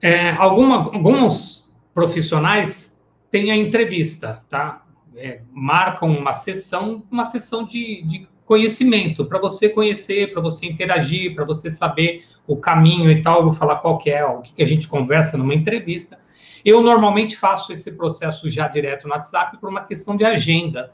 é, 0.00 0.30
alguma, 0.30 0.76
alguns 0.76 1.74
profissionais 1.94 3.02
têm 3.30 3.50
a 3.50 3.56
entrevista, 3.56 4.44
tá? 4.48 4.84
É, 5.16 5.40
marcam 5.52 6.08
uma 6.08 6.32
sessão, 6.32 7.02
uma 7.10 7.26
sessão 7.26 7.64
de, 7.64 8.02
de 8.02 8.28
conhecimento, 8.44 9.24
para 9.24 9.38
você 9.38 9.68
conhecer, 9.68 10.32
para 10.32 10.40
você 10.40 10.66
interagir, 10.66 11.34
para 11.34 11.44
você 11.44 11.70
saber 11.70 12.24
o 12.46 12.56
caminho 12.56 13.10
e 13.10 13.22
tal. 13.22 13.44
Vou 13.44 13.52
falar 13.52 13.76
qual 13.76 13.98
que 13.98 14.10
é, 14.10 14.24
o 14.24 14.40
que, 14.40 14.54
que 14.54 14.62
a 14.62 14.66
gente 14.66 14.88
conversa 14.88 15.36
numa 15.36 15.54
entrevista. 15.54 16.18
Eu 16.64 16.82
normalmente 16.82 17.36
faço 17.36 17.72
esse 17.72 17.92
processo 17.92 18.48
já 18.48 18.68
direto 18.68 19.06
no 19.06 19.14
WhatsApp 19.14 19.58
por 19.58 19.68
uma 19.68 19.82
questão 19.82 20.16
de 20.16 20.24
agenda. 20.24 20.92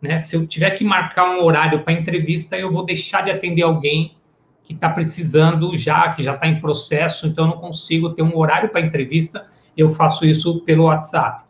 Né? 0.00 0.18
Se 0.18 0.36
eu 0.36 0.46
tiver 0.46 0.70
que 0.70 0.84
marcar 0.84 1.30
um 1.30 1.42
horário 1.42 1.82
para 1.82 1.92
entrevista, 1.92 2.56
eu 2.56 2.72
vou 2.72 2.84
deixar 2.84 3.22
de 3.22 3.30
atender 3.30 3.62
alguém 3.62 4.16
que 4.62 4.74
está 4.74 4.90
precisando 4.90 5.76
já, 5.76 6.12
que 6.12 6.22
já 6.22 6.34
está 6.34 6.46
em 6.48 6.60
processo, 6.60 7.26
então 7.26 7.44
eu 7.44 7.50
não 7.52 7.58
consigo 7.58 8.10
ter 8.10 8.22
um 8.22 8.36
horário 8.36 8.68
para 8.68 8.80
entrevista, 8.80 9.46
eu 9.76 9.90
faço 9.90 10.26
isso 10.26 10.60
pelo 10.62 10.84
WhatsApp. 10.84 11.44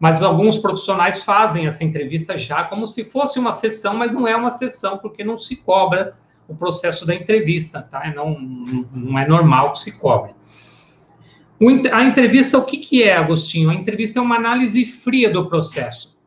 Mas 0.00 0.20
alguns 0.22 0.58
profissionais 0.58 1.22
fazem 1.22 1.66
essa 1.66 1.84
entrevista 1.84 2.36
já 2.36 2.64
como 2.64 2.86
se 2.86 3.04
fosse 3.04 3.38
uma 3.38 3.52
sessão, 3.52 3.94
mas 3.94 4.14
não 4.14 4.26
é 4.26 4.34
uma 4.34 4.50
sessão, 4.50 4.98
porque 4.98 5.22
não 5.22 5.38
se 5.38 5.56
cobra 5.56 6.16
o 6.48 6.54
processo 6.54 7.06
da 7.06 7.14
entrevista, 7.14 7.82
tá? 7.82 8.12
Não, 8.12 8.36
não 8.92 9.18
é 9.18 9.28
normal 9.28 9.72
que 9.74 9.78
se 9.78 9.92
cobre. 9.92 10.34
A 11.92 12.04
entrevista, 12.04 12.56
o 12.56 12.64
que, 12.64 12.78
que 12.78 13.02
é, 13.02 13.14
Agostinho? 13.14 13.68
A 13.68 13.74
entrevista 13.74 14.18
é 14.18 14.22
uma 14.22 14.36
análise 14.36 14.84
fria 14.86 15.30
do 15.30 15.46
processo. 15.46 16.18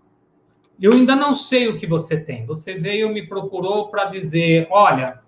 Eu 0.80 0.94
ainda 0.94 1.16
não 1.16 1.36
sei 1.36 1.68
o 1.68 1.78
que 1.78 1.88
você 1.88 2.20
tem. 2.20 2.46
Você 2.46 2.76
veio, 2.76 3.12
me 3.12 3.26
procurou 3.26 3.88
para 3.88 4.06
dizer: 4.06 4.68
olha, 4.70 5.20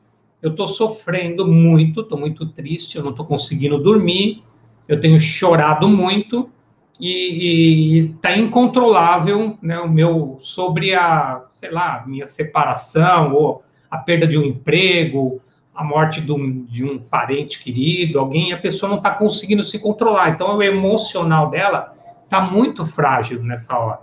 eu 0.41 0.51
estou 0.51 0.67
sofrendo 0.67 1.47
muito, 1.47 2.01
estou 2.01 2.19
muito 2.19 2.45
triste, 2.47 2.97
eu 2.97 3.03
não 3.03 3.11
estou 3.11 3.25
conseguindo 3.25 3.79
dormir, 3.79 4.43
eu 4.87 4.99
tenho 4.99 5.19
chorado 5.19 5.87
muito 5.87 6.51
e 6.99 8.11
está 8.15 8.37
incontrolável, 8.37 9.57
né, 9.61 9.79
o 9.79 9.89
meu 9.89 10.37
sobre 10.41 10.93
a, 10.93 11.45
sei 11.49 11.71
lá, 11.71 12.05
minha 12.07 12.27
separação 12.27 13.33
ou 13.33 13.63
a 13.89 13.97
perda 13.97 14.27
de 14.27 14.37
um 14.37 14.43
emprego, 14.43 15.41
a 15.75 15.83
morte 15.83 16.21
de 16.21 16.31
um, 16.31 16.63
de 16.63 16.85
um 16.85 16.97
parente 16.97 17.61
querido, 17.61 18.19
alguém, 18.19 18.53
a 18.53 18.57
pessoa 18.57 18.89
não 18.89 18.97
está 18.97 19.11
conseguindo 19.11 19.63
se 19.63 19.77
controlar. 19.77 20.29
Então, 20.29 20.55
o 20.55 20.63
emocional 20.63 21.49
dela 21.49 21.93
está 22.23 22.41
muito 22.41 22.85
frágil 22.85 23.43
nessa 23.43 23.77
hora. 23.77 24.01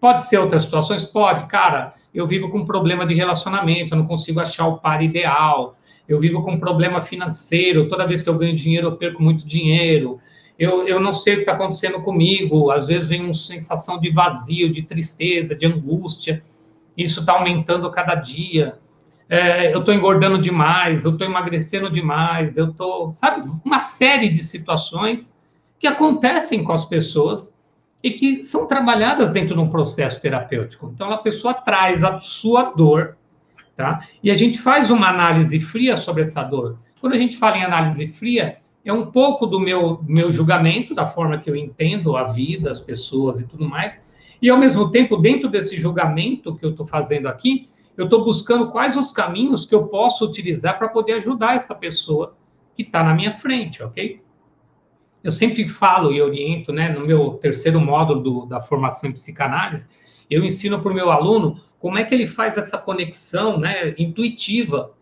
Pode 0.00 0.24
ser 0.24 0.38
outras 0.38 0.62
situações? 0.62 1.04
Pode, 1.04 1.44
cara 1.46 1.94
eu 2.16 2.26
vivo 2.26 2.48
com 2.48 2.60
um 2.60 2.64
problema 2.64 3.04
de 3.04 3.14
relacionamento, 3.14 3.92
eu 3.92 3.98
não 3.98 4.06
consigo 4.06 4.40
achar 4.40 4.66
o 4.66 4.78
par 4.78 5.02
ideal, 5.02 5.76
eu 6.08 6.18
vivo 6.18 6.42
com 6.42 6.52
um 6.52 6.58
problema 6.58 7.02
financeiro, 7.02 7.90
toda 7.90 8.06
vez 8.06 8.22
que 8.22 8.28
eu 8.30 8.38
ganho 8.38 8.56
dinheiro, 8.56 8.86
eu 8.86 8.96
perco 8.96 9.22
muito 9.22 9.46
dinheiro, 9.46 10.18
eu, 10.58 10.88
eu 10.88 10.98
não 10.98 11.12
sei 11.12 11.34
o 11.34 11.36
que 11.36 11.42
está 11.42 11.52
acontecendo 11.52 12.00
comigo, 12.00 12.70
às 12.70 12.86
vezes 12.86 13.08
vem 13.08 13.22
uma 13.22 13.34
sensação 13.34 14.00
de 14.00 14.10
vazio, 14.10 14.72
de 14.72 14.80
tristeza, 14.80 15.54
de 15.54 15.66
angústia, 15.66 16.42
isso 16.96 17.20
está 17.20 17.34
aumentando 17.34 17.90
cada 17.90 18.14
dia, 18.14 18.78
é, 19.28 19.74
eu 19.74 19.80
estou 19.80 19.92
engordando 19.92 20.38
demais, 20.38 21.04
eu 21.04 21.12
estou 21.12 21.26
emagrecendo 21.26 21.90
demais, 21.90 22.56
eu 22.56 22.70
estou, 22.70 23.12
sabe, 23.12 23.48
uma 23.64 23.80
série 23.80 24.28
de 24.28 24.42
situações 24.42 25.40
que 25.78 25.86
acontecem 25.86 26.62
com 26.62 26.72
as 26.72 26.84
pessoas 26.84 27.60
e 28.02 28.12
que 28.12 28.44
são 28.44 28.66
trabalhadas 28.66 29.30
dentro 29.30 29.54
de 29.54 29.60
um 29.60 29.68
processo 29.68 30.20
terapêutico. 30.20 30.90
Então, 30.94 31.10
a 31.10 31.18
pessoa 31.18 31.52
traz 31.52 32.04
a 32.04 32.20
sua 32.20 32.64
dor, 32.64 33.16
tá? 33.76 34.06
E 34.22 34.30
a 34.30 34.34
gente 34.34 34.60
faz 34.60 34.90
uma 34.90 35.08
análise 35.08 35.58
fria 35.58 35.96
sobre 35.96 36.22
essa 36.22 36.42
dor. 36.42 36.78
Quando 37.00 37.14
a 37.14 37.18
gente 37.18 37.36
fala 37.36 37.58
em 37.58 37.64
análise 37.64 38.06
fria, 38.08 38.58
é 38.84 38.92
um 38.92 39.06
pouco 39.06 39.46
do 39.46 39.58
meu, 39.58 40.00
meu 40.06 40.30
julgamento, 40.30 40.94
da 40.94 41.06
forma 41.06 41.38
que 41.38 41.50
eu 41.50 41.56
entendo 41.56 42.16
a 42.16 42.24
vida, 42.24 42.70
as 42.70 42.80
pessoas 42.80 43.40
e 43.40 43.48
tudo 43.48 43.68
mais, 43.68 44.06
e 44.40 44.48
ao 44.48 44.58
mesmo 44.58 44.90
tempo, 44.90 45.16
dentro 45.16 45.48
desse 45.48 45.76
julgamento 45.76 46.54
que 46.54 46.64
eu 46.64 46.70
estou 46.70 46.86
fazendo 46.86 47.26
aqui, 47.26 47.68
eu 47.96 48.04
estou 48.04 48.24
buscando 48.24 48.70
quais 48.70 48.96
os 48.96 49.12
caminhos 49.12 49.64
que 49.64 49.74
eu 49.74 49.88
posso 49.88 50.24
utilizar 50.24 50.78
para 50.78 50.88
poder 50.88 51.14
ajudar 51.14 51.56
essa 51.56 51.74
pessoa 51.74 52.36
que 52.74 52.82
está 52.82 53.02
na 53.02 53.14
minha 53.14 53.32
frente, 53.32 53.82
ok? 53.82 54.20
eu 55.26 55.32
sempre 55.32 55.66
falo 55.66 56.12
e 56.12 56.22
oriento, 56.22 56.72
né, 56.72 56.88
no 56.88 57.04
meu 57.04 57.32
terceiro 57.32 57.80
módulo 57.80 58.20
do, 58.20 58.46
da 58.46 58.60
formação 58.60 59.10
em 59.10 59.12
psicanálise, 59.12 59.88
eu 60.30 60.44
ensino 60.44 60.80
para 60.80 60.92
o 60.92 60.94
meu 60.94 61.10
aluno 61.10 61.60
como 61.80 61.98
é 61.98 62.04
que 62.04 62.14
ele 62.14 62.28
faz 62.28 62.56
essa 62.56 62.78
conexão 62.78 63.58
né, 63.58 63.92
intuitiva, 63.98 64.92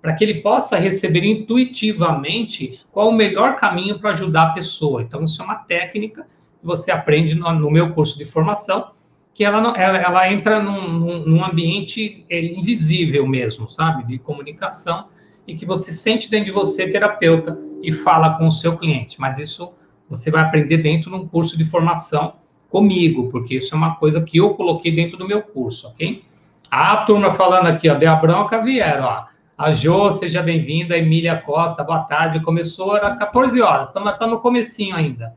para 0.00 0.12
que 0.12 0.22
ele 0.22 0.40
possa 0.40 0.76
receber 0.76 1.24
intuitivamente 1.24 2.80
qual 2.92 3.08
o 3.08 3.12
melhor 3.12 3.56
caminho 3.56 3.98
para 3.98 4.10
ajudar 4.10 4.50
a 4.50 4.52
pessoa. 4.52 5.02
Então, 5.02 5.24
isso 5.24 5.42
é 5.42 5.44
uma 5.44 5.56
técnica 5.56 6.28
que 6.60 6.64
você 6.64 6.92
aprende 6.92 7.34
no, 7.34 7.52
no 7.52 7.68
meu 7.68 7.92
curso 7.92 8.16
de 8.16 8.24
formação, 8.24 8.92
que 9.36 9.44
ela, 9.44 9.58
ela, 9.76 9.98
ela 9.98 10.32
entra 10.32 10.62
num, 10.62 11.18
num, 11.18 11.44
ambiente 11.44 12.24
invisível 12.30 13.26
mesmo, 13.26 13.68
sabe, 13.68 14.06
de 14.06 14.18
comunicação, 14.18 15.08
e 15.46 15.54
que 15.54 15.66
você 15.66 15.92
sente 15.92 16.30
dentro 16.30 16.46
de 16.46 16.52
você, 16.52 16.90
terapeuta, 16.90 17.58
e 17.82 17.92
fala 17.92 18.38
com 18.38 18.46
o 18.46 18.50
seu 18.50 18.78
cliente. 18.78 19.20
Mas 19.20 19.36
isso 19.36 19.74
você 20.08 20.30
vai 20.30 20.42
aprender 20.42 20.78
dentro 20.78 21.10
de 21.10 21.16
um 21.16 21.28
curso 21.28 21.54
de 21.54 21.66
formação 21.66 22.36
comigo, 22.70 23.28
porque 23.28 23.56
isso 23.56 23.74
é 23.74 23.76
uma 23.76 23.96
coisa 23.96 24.22
que 24.22 24.38
eu 24.38 24.54
coloquei 24.54 24.90
dentro 24.90 25.18
do 25.18 25.28
meu 25.28 25.42
curso, 25.42 25.88
ok? 25.88 26.24
A 26.70 26.96
turma 27.04 27.30
falando 27.30 27.66
aqui, 27.66 27.90
ó, 27.90 27.94
deu 27.94 28.10
a 28.10 28.16
bronca, 28.16 28.64
vieram, 28.64 29.04
ó. 29.04 29.26
A 29.58 29.70
Jo, 29.70 30.12
seja 30.12 30.42
bem-vinda, 30.42 30.96
Emília 30.96 31.36
Costa, 31.36 31.84
boa 31.84 32.00
tarde. 32.04 32.40
Começou, 32.40 32.96
era 32.96 33.14
14 33.16 33.60
horas, 33.60 33.88
estamos 33.88 34.14
tá 34.14 34.26
no 34.26 34.40
comecinho 34.40 34.96
ainda. 34.96 35.36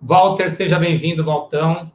Walter, 0.00 0.50
seja 0.50 0.78
bem-vindo, 0.78 1.22
Valtão. 1.22 1.92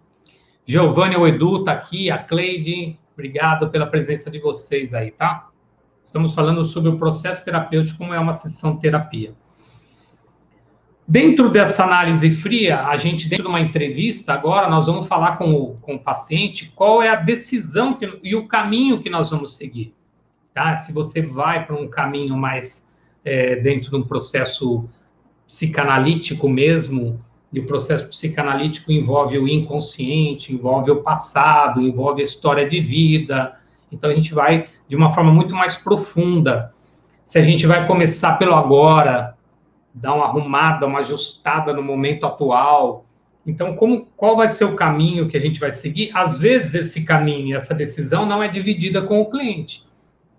Giovanni, 0.72 1.18
o 1.18 1.28
Edu 1.28 1.66
tá 1.66 1.74
aqui, 1.74 2.10
a 2.10 2.18
Cleide, 2.18 2.98
obrigado 3.12 3.70
pela 3.70 3.86
presença 3.86 4.32
de 4.32 4.40
vocês 4.40 4.94
aí, 4.94 5.12
tá? 5.12 5.50
Estamos 6.02 6.34
falando 6.34 6.64
sobre 6.64 6.90
o 6.90 6.98
processo 6.98 7.44
terapêutico, 7.44 7.98
como 7.98 8.14
é 8.14 8.20
uma 8.22 8.34
sessão 8.34 8.78
terapia. 8.78 9.34
Dentro 11.06 11.50
dessa 11.50 11.84
análise 11.84 12.32
fria, 12.32 12.86
a 12.86 12.96
gente, 12.96 13.28
dentro 13.28 13.44
de 13.44 13.50
uma 13.50 13.60
entrevista, 13.60 14.32
agora 14.32 14.70
nós 14.70 14.86
vamos 14.86 15.08
falar 15.08 15.36
com 15.36 15.54
o, 15.54 15.76
com 15.82 15.96
o 15.96 16.00
paciente 16.00 16.72
qual 16.74 17.04
é 17.04 17.10
a 17.10 17.16
decisão 17.18 17.96
que, 17.96 18.20
e 18.24 18.34
o 18.34 18.48
caminho 18.48 19.02
que 19.02 19.10
nós 19.10 19.30
vamos 19.30 19.58
seguir. 19.58 19.94
Tá? 20.54 20.78
Se 20.78 20.94
você 20.94 21.22
vai 21.22 21.66
para 21.66 21.76
um 21.76 21.90
caminho 21.90 22.38
mais 22.38 22.90
é, 23.26 23.58
dentro 23.58 23.90
de 23.90 23.96
um 23.98 24.04
processo 24.04 24.88
psicanalítico 25.46 26.48
mesmo, 26.48 27.20
e 27.54 27.60
o 27.60 27.68
processo 27.68 28.08
psicanalítico 28.08 28.92
envolve 28.92 29.38
o 29.38 29.48
inconsciente, 29.48 30.54
envolve 30.54 30.92
o 30.92 31.04
passado, 31.04 31.82
envolve 31.82 32.22
a 32.22 32.26
história 32.26 32.68
de 32.68 32.80
vida. 32.80 33.58
Então 33.92 34.10
a 34.10 34.14
gente 34.14 34.34
vai 34.34 34.68
de 34.88 34.96
uma 34.96 35.14
forma 35.14 35.32
muito 35.32 35.54
mais 35.54 35.76
profunda. 35.76 36.74
Se 37.26 37.38
a 37.38 37.42
gente 37.42 37.68
vai 37.68 37.86
começar 37.86 38.38
pelo 38.38 38.54
agora, 38.54 39.36
dar 39.94 40.14
uma 40.14 40.26
arrumada, 40.26 40.88
uma 40.88 41.00
ajustada 41.00 41.74
no 41.74 41.84
momento 41.84 42.26
atual. 42.26 43.06
Então, 43.46 43.76
como, 43.76 44.08
qual 44.16 44.36
vai 44.36 44.50
ser 44.50 44.66
o 44.66 44.76
caminho 44.76 45.28
que 45.28 45.36
a 45.36 45.40
gente 45.40 45.60
vai 45.60 45.74
seguir? 45.74 46.12
Às 46.14 46.40
vezes, 46.40 46.74
esse 46.74 47.04
caminho 47.04 47.56
essa 47.56 47.74
decisão 47.74 48.26
não 48.26 48.42
é 48.42 48.48
dividida 48.48 49.02
com 49.02 49.20
o 49.20 49.30
cliente, 49.30 49.86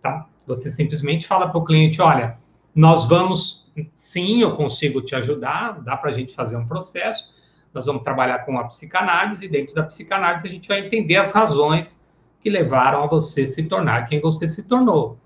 tá? 0.01 0.27
Você 0.47 0.71
simplesmente 0.71 1.27
fala 1.27 1.49
para 1.49 1.59
o 1.59 1.65
cliente, 1.65 2.01
olha, 2.01 2.39
nós 2.75 3.05
vamos, 3.05 3.62
sim, 3.95 4.43
eu 4.43 4.53
consigo 4.53 5.01
te 5.01 5.15
ajudar, 5.15 5.81
dá 5.83 5.97
para 5.97 6.11
a 6.11 6.13
gente 6.13 6.35
fazer 6.35 6.57
um 6.57 6.67
processo, 6.67 7.33
nós 7.73 7.87
vamos 7.87 8.03
trabalhar 8.03 8.41
com 8.41 8.59
a 8.59 8.65
psicanálise, 8.65 9.47
e 9.47 9.49
dentro 9.49 9.75
da 9.75 9.83
psicanálise 9.83 10.47
a 10.47 10.51
gente 10.51 10.69
vai 10.69 10.81
entender 10.81 11.17
as 11.17 11.33
razões 11.33 12.07
que 12.43 12.51
levaram 12.51 13.03
a 13.03 13.07
você 13.07 13.47
se 13.47 13.65
tornar 13.65 14.07
quem 14.07 14.21
você 14.21 14.47
se 14.47 14.69
tornou. 14.69 15.17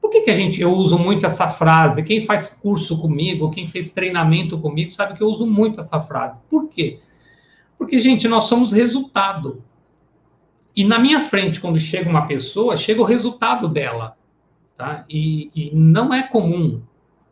Por 0.00 0.10
que, 0.10 0.20
que 0.20 0.30
a 0.30 0.34
gente, 0.34 0.60
eu 0.60 0.70
uso 0.70 0.96
muito 0.96 1.26
essa 1.26 1.48
frase? 1.48 2.04
Quem 2.04 2.24
faz 2.24 2.48
curso 2.48 2.96
comigo, 2.96 3.50
quem 3.50 3.66
fez 3.66 3.90
treinamento 3.90 4.58
comigo, 4.58 4.90
sabe 4.90 5.14
que 5.14 5.22
eu 5.22 5.26
uso 5.26 5.44
muito 5.44 5.80
essa 5.80 6.00
frase. 6.00 6.40
Por 6.48 6.68
quê? 6.68 7.00
Porque, 7.76 7.98
gente, 7.98 8.28
nós 8.28 8.44
somos 8.44 8.70
resultado. 8.70 9.62
E 10.76 10.84
na 10.84 10.98
minha 10.98 11.20
frente, 11.20 11.60
quando 11.60 11.78
chega 11.78 12.08
uma 12.08 12.26
pessoa, 12.26 12.76
chega 12.76 13.00
o 13.00 13.04
resultado 13.04 13.68
dela. 13.68 14.16
Tá? 14.76 15.04
E, 15.10 15.50
e 15.54 15.74
não 15.74 16.14
é 16.14 16.22
comum 16.22 16.82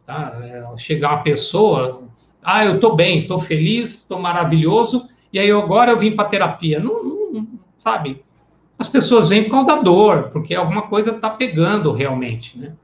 tá? 0.07 0.39
É, 0.43 0.77
chegar 0.77 1.11
uma 1.11 1.23
pessoa, 1.23 2.03
Ah, 2.43 2.65
eu 2.65 2.75
estou 2.75 2.95
bem, 2.95 3.23
estou 3.23 3.39
feliz, 3.39 4.01
estou 4.01 4.19
maravilhoso, 4.19 5.09
e 5.33 5.39
aí 5.39 5.51
agora 5.51 5.93
eu 5.93 5.99
vim 5.99 6.15
para 6.15 6.29
terapia. 6.29 6.79
Não, 6.79 7.03
não, 7.03 7.49
sabe? 7.79 8.23
As 8.79 8.87
pessoas 8.87 9.31
vêm 9.31 9.45
por 9.45 9.53
causa 9.53 9.67
da 9.69 9.83
dor, 9.83 10.31
porque 10.31 10.55
alguma 10.55 10.83
coisa 10.83 11.13
está 11.13 11.31
pegando 11.31 11.93
realmente, 11.93 12.59
né? 12.59 12.75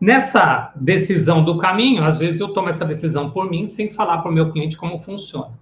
Nessa 0.00 0.72
decisão 0.76 1.44
do 1.44 1.58
caminho, 1.58 2.04
às 2.04 2.20
vezes 2.20 2.40
eu 2.40 2.54
tomo 2.54 2.68
essa 2.68 2.84
decisão 2.84 3.30
por 3.30 3.50
mim 3.50 3.66
sem 3.66 3.90
falar 3.90 4.18
para 4.18 4.30
o 4.30 4.34
meu 4.34 4.52
cliente 4.52 4.76
como 4.76 5.00
funciona. 5.00 5.58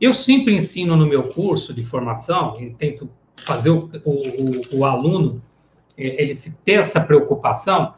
Eu 0.00 0.12
sempre 0.14 0.54
ensino 0.54 0.96
no 0.96 1.06
meu 1.06 1.24
curso 1.24 1.74
de 1.74 1.84
formação, 1.84 2.56
e 2.60 2.70
tento 2.70 3.08
fazer 3.36 3.70
o, 3.70 3.90
o, 4.04 4.78
o 4.78 4.84
aluno 4.84 5.42
ele 5.96 6.34
se 6.34 6.58
ter 6.62 6.80
essa 6.80 7.00
preocupação, 7.00 7.94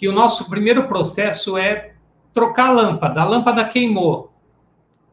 que 0.00 0.08
o 0.08 0.12
nosso 0.12 0.48
primeiro 0.48 0.88
processo 0.88 1.58
é 1.58 1.92
trocar 2.32 2.68
a 2.68 2.72
lâmpada. 2.72 3.20
A 3.20 3.24
lâmpada 3.26 3.62
queimou. 3.66 4.32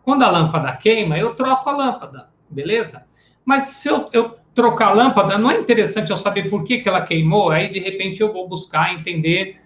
Quando 0.01 0.23
a 0.23 0.31
lâmpada 0.31 0.71
queima, 0.77 1.17
eu 1.17 1.35
troco 1.35 1.69
a 1.69 1.75
lâmpada, 1.75 2.29
beleza? 2.49 3.03
Mas 3.43 3.65
se 3.65 3.89
eu, 3.89 4.07
eu 4.13 4.37
trocar 4.55 4.87
a 4.87 4.93
lâmpada, 4.93 5.37
não 5.37 5.51
é 5.51 5.59
interessante 5.59 6.09
eu 6.09 6.15
saber 6.15 6.49
por 6.49 6.63
que, 6.63 6.77
que 6.77 6.87
ela 6.87 7.01
queimou, 7.01 7.49
aí 7.49 7.67
de 7.67 7.79
repente 7.79 8.21
eu 8.21 8.31
vou 8.31 8.47
buscar 8.47 8.93
entender 8.93 9.59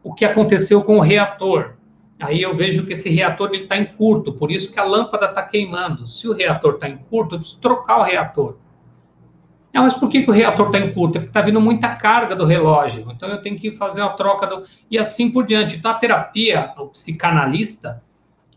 o 0.00 0.14
que 0.14 0.24
aconteceu 0.24 0.80
com 0.84 0.98
o 0.98 1.00
reator. 1.00 1.74
Aí 2.20 2.40
eu 2.40 2.54
vejo 2.54 2.86
que 2.86 2.92
esse 2.92 3.10
reator 3.10 3.52
está 3.52 3.76
em 3.76 3.84
curto, 3.84 4.32
por 4.32 4.52
isso 4.52 4.72
que 4.72 4.78
a 4.78 4.84
lâmpada 4.84 5.26
está 5.26 5.42
queimando. 5.42 6.06
Se 6.06 6.28
o 6.28 6.32
reator 6.32 6.74
está 6.74 6.88
em 6.88 6.98
curto, 6.98 7.34
eu 7.34 7.40
preciso 7.40 7.58
trocar 7.58 7.98
o 7.98 8.04
reator. 8.04 8.58
Ah, 9.74 9.82
mas 9.82 9.94
por 9.94 10.10
que, 10.10 10.22
que 10.22 10.30
o 10.30 10.34
reator 10.34 10.66
está 10.66 10.78
em 10.78 10.92
curto? 10.92 11.16
É 11.16 11.20
porque 11.20 11.30
está 11.30 11.40
vindo 11.40 11.60
muita 11.60 11.96
carga 11.96 12.36
do 12.36 12.44
relógio. 12.44 13.10
Então 13.10 13.28
eu 13.28 13.40
tenho 13.40 13.56
que 13.56 13.72
fazer 13.72 14.02
a 14.02 14.10
troca 14.10 14.46
do. 14.46 14.66
E 14.90 14.98
assim 14.98 15.30
por 15.30 15.46
diante. 15.46 15.76
Então 15.76 15.90
a 15.90 15.94
terapia, 15.94 16.72
o 16.76 16.88
psicanalista, 16.88 18.02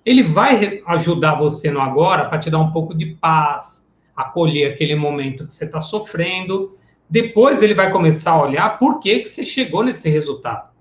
ele 0.05 0.23
vai 0.23 0.81
ajudar 0.87 1.35
você 1.35 1.71
no 1.71 1.79
agora 1.79 2.25
para 2.25 2.37
te 2.37 2.49
dar 2.49 2.59
um 2.59 2.71
pouco 2.71 2.93
de 2.93 3.15
paz, 3.15 3.93
acolher 4.15 4.73
aquele 4.73 4.95
momento 4.95 5.47
que 5.47 5.53
você 5.53 5.65
está 5.65 5.79
sofrendo. 5.79 6.77
Depois 7.09 7.61
ele 7.61 7.73
vai 7.73 7.91
começar 7.91 8.31
a 8.31 8.41
olhar 8.41 8.77
por 8.77 8.99
que, 8.99 9.19
que 9.19 9.29
você 9.29 9.43
chegou 9.43 9.83
nesse 9.83 10.09
resultado. 10.09 10.75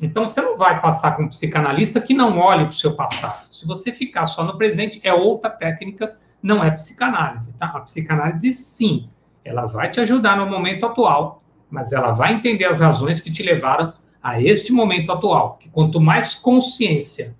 Então, 0.00 0.28
você 0.28 0.40
não 0.40 0.56
vai 0.56 0.80
passar 0.80 1.16
com 1.16 1.24
um 1.24 1.28
psicanalista 1.28 2.00
que 2.00 2.14
não 2.14 2.38
olhe 2.38 2.64
para 2.64 2.72
o 2.72 2.76
seu 2.76 2.94
passado. 2.94 3.46
Se 3.50 3.66
você 3.66 3.90
ficar 3.90 4.26
só 4.26 4.44
no 4.44 4.56
presente, 4.56 5.00
é 5.02 5.12
outra 5.12 5.50
técnica, 5.50 6.16
não 6.40 6.62
é 6.62 6.70
psicanálise, 6.70 7.58
tá? 7.58 7.66
A 7.66 7.80
psicanálise, 7.80 8.52
sim, 8.52 9.08
ela 9.48 9.64
vai 9.64 9.90
te 9.90 9.98
ajudar 9.98 10.36
no 10.36 10.46
momento 10.46 10.84
atual, 10.84 11.42
mas 11.70 11.90
ela 11.90 12.12
vai 12.12 12.34
entender 12.34 12.66
as 12.66 12.80
razões 12.80 13.18
que 13.18 13.32
te 13.32 13.42
levaram 13.42 13.94
a 14.22 14.40
este 14.40 14.70
momento 14.72 15.10
atual. 15.10 15.56
Que 15.56 15.70
quanto 15.70 15.98
mais 15.98 16.34
consciência 16.34 17.34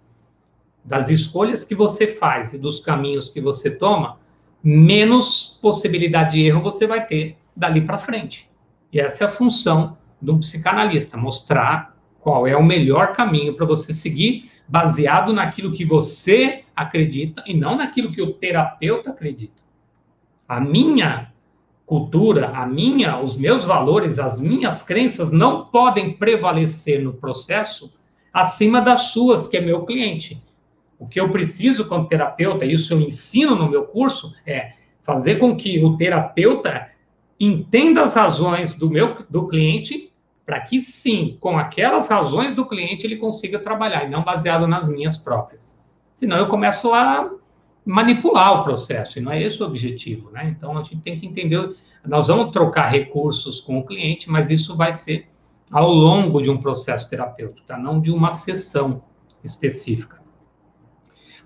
das 0.83 1.11
escolhas 1.11 1.67
que 1.67 1.75
você 1.75 2.07
faz 2.07 2.55
e 2.55 2.59
dos 2.59 2.81
caminhos 2.81 3.29
que 3.29 3.43
você 3.43 3.71
toma, 3.77 4.19
menos 4.65 5.59
possibilidade 5.61 6.37
de 6.37 6.47
erro 6.47 6.63
você 6.63 6.87
vai 6.87 7.05
ter 7.05 7.37
dali 7.55 7.83
para 7.83 7.99
frente. 7.99 8.49
E 8.91 8.99
essa 8.99 9.25
é 9.25 9.27
a 9.27 9.31
função 9.31 9.99
de 10.21 10.31
um 10.31 10.39
psicanalista, 10.39 11.19
mostrar 11.19 11.95
qual 12.21 12.47
é 12.47 12.57
o 12.57 12.65
melhor 12.65 13.13
caminho 13.13 13.53
para 13.53 13.67
você 13.67 13.93
seguir, 13.93 14.51
baseado 14.67 15.31
naquilo 15.31 15.73
que 15.73 15.85
você 15.85 16.65
acredita 16.75 17.45
e 17.47 17.55
não 17.55 17.77
naquilo 17.77 18.13
que 18.13 18.23
o 18.23 18.33
terapeuta 18.33 19.11
acredita. 19.11 19.63
A 20.49 20.59
minha 20.59 21.33
cultura, 21.89 22.51
a 22.51 22.67
minha, 22.67 23.19
os 23.19 23.39
meus 23.39 23.65
valores, 23.65 24.19
as 24.19 24.39
minhas 24.39 24.83
crenças 24.83 25.33
não 25.33 25.65
podem 25.65 26.13
prevalecer 26.13 27.03
no 27.03 27.15
processo 27.15 27.91
acima 28.31 28.83
das 28.83 29.11
suas, 29.13 29.49
que 29.49 29.57
é 29.57 29.61
meu 29.63 29.87
cliente. 29.87 30.41
O 30.99 31.09
que 31.09 31.19
eu 31.19 31.31
preciso 31.31 31.89
como 31.89 32.07
terapeuta, 32.07 32.67
e 32.67 32.75
isso 32.75 32.93
eu 32.93 33.01
ensino 33.01 33.57
no 33.57 33.71
meu 33.71 33.85
curso, 33.85 34.35
é 34.47 34.75
fazer 35.03 35.37
com 35.37 35.57
que 35.57 35.83
o 35.83 35.97
terapeuta 35.97 36.89
entenda 37.41 38.03
as 38.03 38.13
razões 38.13 38.75
do 38.75 38.91
meu 38.91 39.17
do 39.31 39.49
cliente 39.49 40.13
para 40.45 40.61
que 40.61 40.83
sim, 40.83 41.39
com 41.41 41.59
aquelas 41.59 42.07
razões 42.07 42.53
do 42.53 42.67
cliente, 42.67 43.07
ele 43.07 43.17
consiga 43.17 43.59
trabalhar, 43.59 44.05
e 44.05 44.11
não 44.11 44.23
baseado 44.23 44.67
nas 44.67 44.91
minhas 44.91 45.17
próprias. 45.17 45.83
Senão 46.15 46.37
eu 46.37 46.49
começo 46.49 46.93
a 46.93 47.31
manipular 47.89 48.61
o 48.61 48.65
processo, 48.65 49.19
e 49.19 49.23
não 49.23 49.33
é 49.33 49.43
esse 49.43 49.63
o 49.63 49.67
objetivo, 49.67 50.31
né? 50.31 50.49
Então 50.49 50.77
a 50.77 50.83
gente 50.83 51.01
tem 51.01 51.19
que 51.19 51.27
entender, 51.27 51.75
nós 52.05 52.29
vamos 52.29 52.53
trocar 52.53 52.89
recursos 52.89 53.61
com 53.61 53.79
o 53.79 53.85
cliente, 53.85 54.31
mas 54.31 54.51
isso 54.51 54.77
vai 54.77 54.93
ser 54.93 55.29
ao 55.71 55.91
longo 55.91 56.41
de 56.41 56.51
um 56.51 56.59
processo 56.59 57.09
terapêutico, 57.09 57.67
tá? 57.67 57.79
Não 57.79 58.01
de 58.01 58.11
uma 58.11 58.33
sessão 58.33 59.03
específica. 59.43 60.23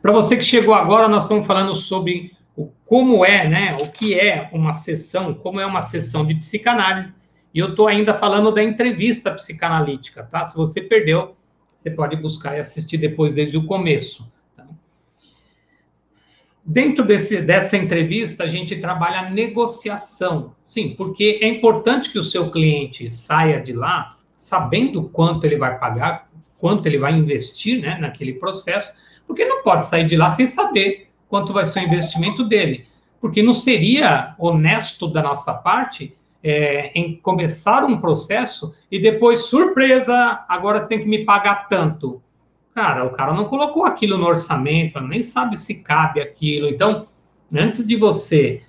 Para 0.00 0.12
você 0.12 0.36
que 0.36 0.42
chegou 0.42 0.74
agora, 0.74 1.08
nós 1.08 1.24
estamos 1.24 1.46
falando 1.46 1.74
sobre 1.74 2.32
o 2.56 2.66
como 2.84 3.24
é, 3.24 3.48
né? 3.48 3.76
O 3.80 3.90
que 3.90 4.14
é 4.18 4.50
uma 4.52 4.74
sessão, 4.74 5.32
como 5.32 5.60
é 5.60 5.66
uma 5.66 5.82
sessão 5.82 6.26
de 6.26 6.34
psicanálise 6.34 7.22
e 7.54 7.58
eu 7.58 7.70
estou 7.70 7.86
ainda 7.86 8.14
falando 8.14 8.50
da 8.50 8.62
entrevista 8.62 9.30
psicanalítica, 9.32 10.24
tá? 10.24 10.44
Se 10.44 10.56
você 10.56 10.80
perdeu, 10.80 11.36
você 11.76 11.90
pode 11.90 12.16
buscar 12.16 12.56
e 12.56 12.60
assistir 12.60 12.96
depois 12.96 13.34
desde 13.34 13.58
o 13.58 13.66
começo. 13.66 14.26
Dentro 16.64 17.04
desse, 17.04 17.40
dessa 17.40 17.76
entrevista, 17.76 18.44
a 18.44 18.46
gente 18.46 18.76
trabalha 18.76 19.20
a 19.20 19.30
negociação. 19.30 20.54
Sim, 20.62 20.94
porque 20.96 21.40
é 21.42 21.48
importante 21.48 22.10
que 22.10 22.18
o 22.18 22.22
seu 22.22 22.50
cliente 22.50 23.10
saia 23.10 23.60
de 23.60 23.72
lá 23.72 24.16
sabendo 24.36 25.04
quanto 25.04 25.44
ele 25.44 25.56
vai 25.56 25.78
pagar, 25.78 26.28
quanto 26.58 26.86
ele 26.86 26.98
vai 26.98 27.12
investir 27.12 27.80
né, 27.80 27.96
naquele 28.00 28.34
processo, 28.34 28.92
porque 29.26 29.44
não 29.44 29.62
pode 29.62 29.84
sair 29.86 30.04
de 30.04 30.16
lá 30.16 30.30
sem 30.30 30.46
saber 30.46 31.08
quanto 31.28 31.52
vai 31.52 31.64
ser 31.66 31.80
o 31.80 31.84
investimento 31.84 32.44
dele. 32.44 32.86
Porque 33.20 33.42
não 33.42 33.54
seria 33.54 34.34
honesto 34.38 35.08
da 35.08 35.22
nossa 35.22 35.54
parte 35.54 36.16
é, 36.42 36.92
em 36.94 37.16
começar 37.16 37.84
um 37.84 38.00
processo 38.00 38.74
e 38.90 39.00
depois, 39.00 39.46
surpresa, 39.46 40.44
agora 40.48 40.80
você 40.80 40.90
tem 40.90 41.00
que 41.00 41.08
me 41.08 41.24
pagar 41.24 41.68
tanto. 41.68 42.21
Cara, 42.74 43.04
o 43.04 43.10
cara 43.10 43.34
não 43.34 43.44
colocou 43.44 43.84
aquilo 43.84 44.16
no 44.16 44.26
orçamento, 44.26 45.00
nem 45.00 45.22
sabe 45.22 45.56
se 45.56 45.82
cabe 45.82 46.20
aquilo. 46.20 46.68
Então, 46.68 47.06
antes 47.54 47.86
de 47.86 47.96
você 47.96 48.62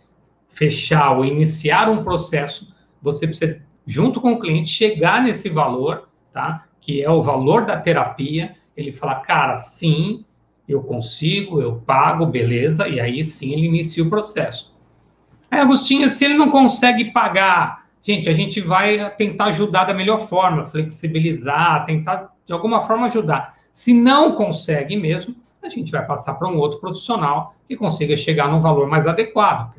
fechar 0.49 1.11
ou 1.11 1.25
iniciar 1.25 1.89
um 1.89 2.03
processo, 2.03 2.73
você 3.01 3.25
precisa, 3.25 3.61
junto 3.87 4.19
com 4.19 4.33
o 4.33 4.39
cliente, 4.39 4.69
chegar 4.69 5.23
nesse 5.23 5.49
valor, 5.49 6.09
tá? 6.33 6.65
Que 6.81 7.01
é 7.01 7.09
o 7.09 7.23
valor 7.23 7.65
da 7.65 7.77
terapia. 7.77 8.55
Ele 8.75 8.91
fala, 8.91 9.15
cara, 9.15 9.55
sim, 9.57 10.25
eu 10.67 10.81
consigo, 10.81 11.61
eu 11.61 11.75
pago, 11.85 12.25
beleza, 12.25 12.87
e 12.87 12.99
aí 12.99 13.23
sim 13.23 13.53
ele 13.53 13.67
inicia 13.67 14.03
o 14.03 14.09
processo. 14.09 14.73
Aí, 15.49 15.59
Agostinho, 15.59 16.09
se 16.09 16.25
ele 16.25 16.33
não 16.33 16.49
consegue 16.49 17.11
pagar, 17.11 17.85
gente, 18.01 18.27
a 18.27 18.33
gente 18.33 18.59
vai 18.59 19.09
tentar 19.15 19.45
ajudar 19.45 19.85
da 19.85 19.93
melhor 19.93 20.27
forma, 20.27 20.67
flexibilizar, 20.67 21.85
tentar 21.85 22.33
de 22.45 22.51
alguma 22.51 22.85
forma 22.85 23.07
ajudar. 23.07 23.62
Se 23.73 23.91
não 23.91 24.33
consegue 24.33 24.95
mesmo, 24.95 25.35
a 25.59 25.67
gente 25.67 25.91
vai 25.91 26.05
passar 26.05 26.35
para 26.35 26.47
um 26.47 26.59
outro 26.59 26.79
profissional 26.79 27.55
que 27.67 27.75
consiga 27.75 28.15
chegar 28.15 28.47
num 28.47 28.59
valor 28.59 28.87
mais 28.87 29.07
adequado. 29.07 29.73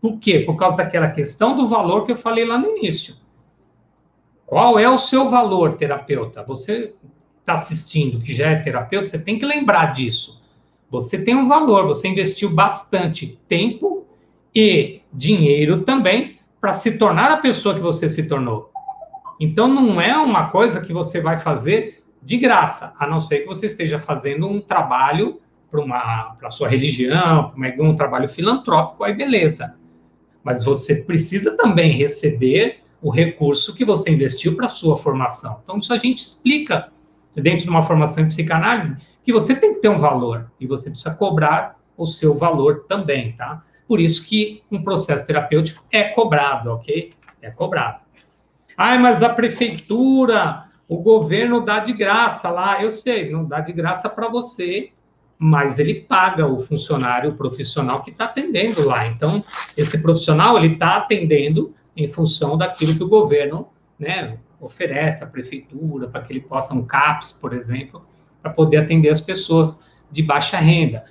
Por 0.00 0.20
quê? 0.20 0.38
Por 0.38 0.54
causa 0.54 0.76
daquela 0.76 1.10
questão 1.10 1.56
do 1.56 1.66
valor 1.66 2.06
que 2.06 2.12
eu 2.12 2.16
falei 2.16 2.44
lá 2.44 2.56
no 2.56 2.68
início. 2.76 3.16
Qual 4.46 4.78
é 4.78 4.88
o 4.88 4.96
seu 4.96 5.28
valor, 5.28 5.76
terapeuta? 5.76 6.44
Você 6.44 6.94
está 7.40 7.54
assistindo, 7.54 8.20
que 8.20 8.32
já 8.32 8.50
é 8.50 8.56
terapeuta, 8.56 9.06
você 9.06 9.18
tem 9.18 9.36
que 9.36 9.44
lembrar 9.44 9.86
disso. 9.86 10.40
Você 10.88 11.18
tem 11.18 11.34
um 11.34 11.48
valor, 11.48 11.88
você 11.88 12.06
investiu 12.06 12.48
bastante 12.48 13.40
tempo 13.48 14.06
e 14.54 15.00
dinheiro 15.12 15.82
também 15.82 16.38
para 16.60 16.74
se 16.74 16.96
tornar 16.96 17.32
a 17.32 17.38
pessoa 17.38 17.74
que 17.74 17.80
você 17.80 18.08
se 18.08 18.28
tornou. 18.28 18.70
Então, 19.40 19.66
não 19.66 20.00
é 20.00 20.16
uma 20.16 20.48
coisa 20.50 20.80
que 20.80 20.92
você 20.92 21.20
vai 21.20 21.38
fazer 21.38 21.99
de 22.22 22.36
graça, 22.36 22.94
a 22.98 23.06
não 23.06 23.18
ser 23.18 23.40
que 23.40 23.46
você 23.46 23.66
esteja 23.66 23.98
fazendo 23.98 24.46
um 24.46 24.60
trabalho 24.60 25.40
para 25.70 26.36
a 26.42 26.50
sua 26.50 26.68
religião, 26.68 27.50
para 27.50 27.84
um 27.84 27.94
trabalho 27.94 28.28
filantrópico, 28.28 29.04
aí 29.04 29.14
beleza. 29.14 29.76
Mas 30.42 30.64
você 30.64 30.96
precisa 30.96 31.56
também 31.56 31.92
receber 31.92 32.80
o 33.00 33.10
recurso 33.10 33.74
que 33.74 33.84
você 33.84 34.10
investiu 34.10 34.56
para 34.56 34.66
a 34.66 34.70
sua 34.70 34.96
formação. 34.96 35.60
Então, 35.62 35.78
isso 35.78 35.92
a 35.92 35.98
gente 35.98 36.18
explica 36.18 36.90
dentro 37.34 37.64
de 37.64 37.70
uma 37.70 37.82
formação 37.82 38.24
em 38.24 38.28
psicanálise, 38.28 38.96
que 39.22 39.32
você 39.32 39.54
tem 39.54 39.74
que 39.74 39.80
ter 39.80 39.88
um 39.88 39.98
valor 39.98 40.50
e 40.58 40.66
você 40.66 40.90
precisa 40.90 41.14
cobrar 41.14 41.78
o 41.96 42.06
seu 42.06 42.34
valor 42.34 42.84
também, 42.88 43.32
tá? 43.32 43.62
Por 43.86 44.00
isso 44.00 44.24
que 44.24 44.62
um 44.70 44.82
processo 44.82 45.26
terapêutico 45.26 45.84
é 45.90 46.04
cobrado, 46.04 46.72
ok? 46.72 47.12
É 47.40 47.50
cobrado. 47.50 48.00
Ah, 48.76 48.98
mas 48.98 49.22
a 49.22 49.28
prefeitura, 49.28 50.64
o 50.90 50.98
governo 50.98 51.64
dá 51.64 51.78
de 51.78 51.92
graça 51.92 52.50
lá. 52.50 52.82
Eu 52.82 52.90
sei, 52.90 53.30
não 53.30 53.44
dá 53.44 53.60
de 53.60 53.72
graça 53.72 54.08
para 54.08 54.28
você, 54.28 54.90
mas 55.38 55.78
ele 55.78 55.94
paga 55.94 56.44
o 56.48 56.58
funcionário 56.58 57.30
o 57.30 57.36
profissional 57.36 58.02
que 58.02 58.10
está 58.10 58.24
atendendo 58.24 58.84
lá. 58.84 59.06
Então, 59.06 59.44
esse 59.76 60.02
profissional 60.02 60.58
ele 60.58 60.74
está 60.74 60.96
atendendo 60.96 61.72
em 61.96 62.08
função 62.08 62.58
daquilo 62.58 62.96
que 62.96 63.04
o 63.04 63.08
governo 63.08 63.68
né, 63.96 64.36
oferece, 64.60 65.22
a 65.22 65.28
prefeitura, 65.28 66.08
para 66.08 66.22
que 66.22 66.32
ele 66.32 66.40
possa, 66.40 66.74
um 66.74 66.84
CAPS, 66.84 67.38
por 67.40 67.52
exemplo, 67.52 68.04
para 68.42 68.50
poder 68.50 68.78
atender 68.78 69.10
as 69.10 69.20
pessoas 69.20 69.88
de 70.10 70.24
baixa 70.24 70.58
renda. 70.58 71.04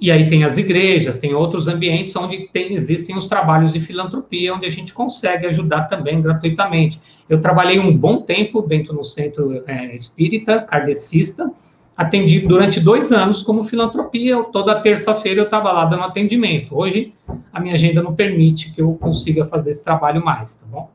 E 0.00 0.10
aí 0.10 0.28
tem 0.28 0.44
as 0.44 0.56
igrejas, 0.56 1.18
tem 1.18 1.34
outros 1.34 1.68
ambientes 1.68 2.14
onde 2.16 2.48
tem, 2.52 2.74
existem 2.74 3.16
os 3.16 3.28
trabalhos 3.28 3.72
de 3.72 3.80
filantropia, 3.80 4.54
onde 4.54 4.66
a 4.66 4.70
gente 4.70 4.92
consegue 4.92 5.46
ajudar 5.46 5.84
também 5.84 6.20
gratuitamente. 6.20 7.00
Eu 7.28 7.40
trabalhei 7.40 7.78
um 7.78 7.96
bom 7.96 8.20
tempo 8.20 8.60
dentro 8.60 8.94
do 8.94 9.04
centro 9.04 9.62
é, 9.66 9.94
espírita, 9.94 10.60
kardecista, 10.60 11.50
atendi 11.96 12.40
durante 12.40 12.80
dois 12.80 13.12
anos 13.12 13.40
como 13.40 13.62
filantropia. 13.62 14.42
Toda 14.44 14.80
terça-feira 14.80 15.40
eu 15.40 15.44
estava 15.44 15.70
lá 15.70 15.84
dando 15.84 16.02
atendimento. 16.02 16.76
Hoje 16.76 17.14
a 17.52 17.60
minha 17.60 17.74
agenda 17.74 18.02
não 18.02 18.14
permite 18.14 18.72
que 18.72 18.82
eu 18.82 18.94
consiga 18.96 19.46
fazer 19.46 19.70
esse 19.70 19.84
trabalho 19.84 20.24
mais, 20.24 20.56
tá 20.56 20.66
bom? 20.66 20.90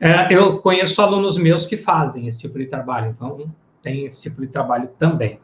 É, 0.00 0.32
eu 0.32 0.58
conheço 0.58 1.00
alunos 1.02 1.36
meus 1.36 1.66
que 1.66 1.76
fazem 1.76 2.26
esse 2.26 2.38
tipo 2.38 2.58
de 2.58 2.66
trabalho, 2.66 3.10
então 3.10 3.46
tem 3.82 4.04
esse 4.04 4.22
tipo 4.22 4.40
de 4.40 4.46
trabalho 4.46 4.88
também. 4.98 5.38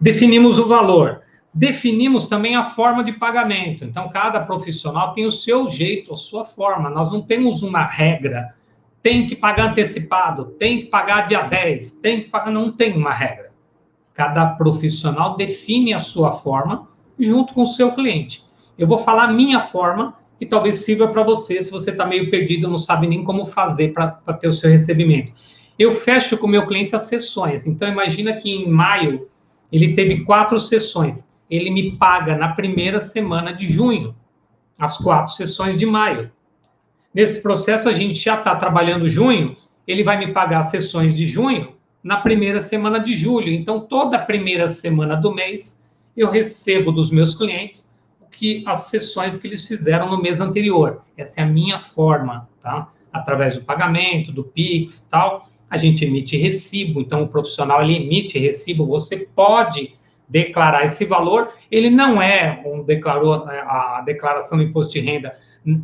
Definimos 0.00 0.58
o 0.58 0.66
valor. 0.66 1.20
Definimos 1.52 2.26
também 2.26 2.54
a 2.54 2.64
forma 2.64 3.04
de 3.04 3.12
pagamento. 3.12 3.84
Então, 3.84 4.08
cada 4.08 4.40
profissional 4.40 5.12
tem 5.12 5.26
o 5.26 5.32
seu 5.32 5.68
jeito, 5.68 6.14
a 6.14 6.16
sua 6.16 6.44
forma. 6.44 6.88
Nós 6.88 7.12
não 7.12 7.20
temos 7.20 7.62
uma 7.62 7.84
regra. 7.84 8.54
Tem 9.02 9.26
que 9.26 9.36
pagar 9.36 9.70
antecipado, 9.70 10.46
tem 10.58 10.82
que 10.82 10.86
pagar 10.86 11.26
dia 11.26 11.42
10, 11.42 11.92
tem 11.92 12.22
que 12.22 12.30
pagar. 12.30 12.50
Não 12.50 12.72
tem 12.72 12.96
uma 12.96 13.12
regra. 13.12 13.50
Cada 14.14 14.46
profissional 14.46 15.36
define 15.36 15.92
a 15.92 15.98
sua 15.98 16.32
forma 16.32 16.88
junto 17.18 17.52
com 17.52 17.62
o 17.62 17.66
seu 17.66 17.92
cliente. 17.92 18.44
Eu 18.78 18.86
vou 18.86 18.98
falar 18.98 19.24
a 19.24 19.32
minha 19.32 19.60
forma, 19.60 20.16
que 20.38 20.46
talvez 20.46 20.84
sirva 20.84 21.08
para 21.08 21.22
você 21.22 21.60
se 21.60 21.70
você 21.70 21.90
está 21.90 22.06
meio 22.06 22.30
perdido, 22.30 22.68
não 22.68 22.78
sabe 22.78 23.06
nem 23.06 23.22
como 23.22 23.44
fazer 23.44 23.92
para 23.92 24.08
ter 24.40 24.48
o 24.48 24.52
seu 24.52 24.70
recebimento. 24.70 25.32
Eu 25.78 25.92
fecho 25.92 26.38
com 26.38 26.46
o 26.46 26.50
meu 26.50 26.66
cliente 26.66 26.96
as 26.96 27.02
sessões. 27.02 27.66
Então, 27.66 27.88
imagina 27.88 28.34
que 28.34 28.50
em 28.50 28.68
maio 28.68 29.28
ele 29.72 29.94
teve 29.94 30.24
quatro 30.24 30.58
sessões. 30.58 31.36
Ele 31.50 31.70
me 31.70 31.92
paga 31.96 32.36
na 32.36 32.48
primeira 32.48 33.00
semana 33.00 33.52
de 33.52 33.68
junho, 33.68 34.14
as 34.78 34.96
quatro 34.96 35.32
sessões 35.34 35.78
de 35.78 35.86
maio. 35.86 36.30
Nesse 37.12 37.42
processo, 37.42 37.88
a 37.88 37.92
gente 37.92 38.18
já 38.18 38.38
está 38.38 38.54
trabalhando 38.54 39.08
junho, 39.08 39.56
ele 39.86 40.04
vai 40.04 40.16
me 40.18 40.32
pagar 40.32 40.60
as 40.60 40.70
sessões 40.70 41.16
de 41.16 41.26
junho 41.26 41.74
na 42.02 42.18
primeira 42.18 42.62
semana 42.62 43.00
de 43.00 43.16
julho. 43.16 43.52
Então, 43.52 43.80
toda 43.80 44.16
a 44.16 44.24
primeira 44.24 44.68
semana 44.68 45.16
do 45.16 45.34
mês, 45.34 45.84
eu 46.16 46.30
recebo 46.30 46.92
dos 46.92 47.10
meus 47.10 47.34
clientes 47.34 47.90
que 48.30 48.62
as 48.66 48.86
sessões 48.86 49.36
que 49.36 49.48
eles 49.48 49.66
fizeram 49.66 50.08
no 50.08 50.22
mês 50.22 50.40
anterior. 50.40 51.02
Essa 51.16 51.40
é 51.40 51.44
a 51.44 51.46
minha 51.46 51.78
forma, 51.80 52.48
tá? 52.62 52.90
Através 53.12 53.54
do 53.54 53.62
pagamento, 53.62 54.30
do 54.32 54.44
Pix, 54.44 55.00
tal 55.10 55.49
a 55.70 55.78
gente 55.78 56.04
emite 56.04 56.36
recibo, 56.36 57.00
então 57.00 57.22
o 57.22 57.28
profissional 57.28 57.80
ele 57.82 57.96
emite 57.96 58.38
recibo, 58.38 58.84
você 58.84 59.18
pode 59.34 59.94
declarar 60.28 60.84
esse 60.84 61.04
valor, 61.04 61.52
ele 61.70 61.88
não 61.88 62.20
é 62.20 62.62
um 62.66 62.82
declarou 62.82 63.34
a 63.34 64.02
declaração 64.04 64.58
do 64.58 64.64
imposto 64.64 64.92
de 64.92 65.00
renda, 65.00 65.34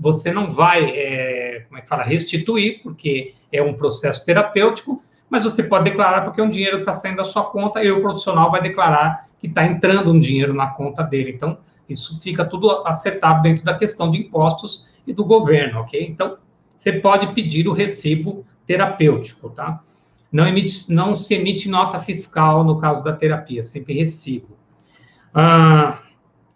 você 0.01 0.33
não 0.33 0.51
vai, 0.51 0.90
é, 0.90 1.64
como 1.68 1.79
é 1.79 1.83
que 1.83 1.88
fala, 1.88 2.03
restituir, 2.03 2.81
porque 2.83 3.35
é 3.53 3.62
um 3.62 3.75
processo 3.75 4.25
terapêutico, 4.25 5.03
mas 5.29 5.44
você 5.44 5.62
pode 5.62 5.85
declarar 5.85 6.22
porque 6.22 6.40
um 6.40 6.51
dinheiro 6.51 6.81
está 6.81 6.92
saindo 6.92 7.18
da 7.18 7.25
sua 7.25 7.44
conta 7.44 7.83
e 7.83 7.90
o 7.90 8.01
profissional 8.01 8.51
vai 8.51 8.62
declarar 8.62 9.29
que 9.40 9.46
está 9.46 9.64
entrando 9.64 10.12
um 10.12 10.18
dinheiro 10.18 10.55
na 10.55 10.68
conta 10.68 11.03
dele. 11.03 11.33
Então, 11.33 11.59
isso 11.88 12.20
fica 12.20 12.44
tudo 12.44 12.70
acertado 12.87 13.42
dentro 13.42 13.64
da 13.64 13.77
questão 13.77 14.11
de 14.11 14.18
impostos 14.18 14.87
e 15.07 15.12
do 15.12 15.25
governo, 15.25 15.81
ok? 15.81 16.05
Então, 16.09 16.38
você 16.77 16.92
pode 16.92 17.33
pedir 17.35 17.68
o 17.68 17.72
recibo 17.72 18.44
terapêutico, 18.66 19.50
tá? 19.50 19.83
Não, 20.31 20.46
emite, 20.46 20.92
não 20.92 21.14
se 21.14 21.35
emite 21.35 21.68
nota 21.68 21.98
fiscal 22.00 22.64
no 22.64 22.79
caso 22.79 23.02
da 23.02 23.12
terapia, 23.12 23.62
sempre 23.62 23.94
recibo. 23.94 24.57
Ah, 25.33 25.98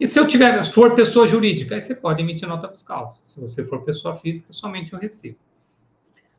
e 0.00 0.08
se 0.08 0.18
eu 0.18 0.26
tiver, 0.26 0.64
for 0.64 0.94
pessoa 0.94 1.26
jurídica, 1.26 1.74
aí 1.74 1.80
você 1.80 1.94
pode 1.94 2.22
emitir 2.22 2.48
nota 2.48 2.68
fiscal. 2.68 3.14
Se 3.22 3.38
você 3.38 3.64
for 3.66 3.84
pessoa 3.84 4.16
física, 4.16 4.52
somente 4.52 4.94
o 4.94 4.98
recibo. 4.98 5.38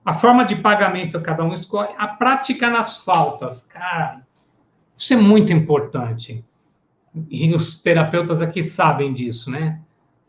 A 0.04 0.16
forma 0.16 0.44
de 0.44 0.56
pagamento 0.56 1.22
cada 1.22 1.44
um 1.44 1.54
escolhe. 1.54 1.94
A 1.96 2.08
prática 2.08 2.72
nas 2.72 2.98
faltas, 3.04 3.62
cara, 3.62 4.26
isso 4.96 5.14
é 5.14 5.18
muito 5.18 5.54
importante. 5.54 6.44
E 7.30 7.54
os 7.54 7.80
terapeutas 7.80 8.42
aqui 8.42 8.64
sabem 8.64 9.14
disso, 9.14 9.52
né? 9.52 9.80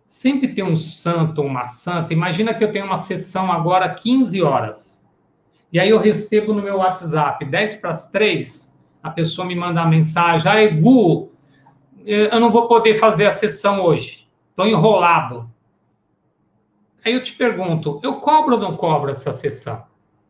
Sempre 0.04 0.48
tem 0.48 0.62
um 0.62 0.76
santo 0.76 1.40
ou 1.40 1.46
uma 1.46 1.66
santa. 1.66 2.12
Imagina 2.12 2.52
que 2.52 2.62
eu 2.62 2.70
tenho 2.70 2.84
uma 2.84 2.98
sessão 2.98 3.50
agora 3.50 3.88
15 3.88 4.42
horas. 4.42 5.01
E 5.72 5.80
aí 5.80 5.88
eu 5.88 5.98
recebo 5.98 6.52
no 6.52 6.62
meu 6.62 6.76
WhatsApp, 6.76 7.44
10 7.44 7.76
para 7.76 7.90
as 7.90 8.10
3, 8.10 8.78
a 9.02 9.10
pessoa 9.10 9.46
me 9.46 9.56
manda 9.56 9.80
uma 9.80 9.88
mensagem, 9.88 10.50
ai, 10.50 10.68
Gu, 10.68 11.32
eu 12.04 12.38
não 12.38 12.50
vou 12.50 12.68
poder 12.68 12.98
fazer 12.98 13.24
a 13.24 13.30
sessão 13.30 13.80
hoje, 13.82 14.28
estou 14.50 14.66
enrolado. 14.66 15.50
Aí 17.04 17.14
eu 17.14 17.22
te 17.22 17.32
pergunto, 17.32 17.98
eu 18.02 18.16
cobro 18.16 18.56
ou 18.56 18.60
não 18.60 18.76
cobro 18.76 19.10
essa 19.10 19.32
sessão? 19.32 19.84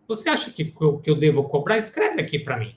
Você 0.06 0.28
acha 0.28 0.50
que 0.50 0.72
eu, 0.80 0.98
que 0.98 1.10
eu 1.10 1.18
devo 1.18 1.44
cobrar? 1.44 1.76
Escreve 1.76 2.20
aqui 2.20 2.38
para 2.38 2.56
mim. 2.56 2.76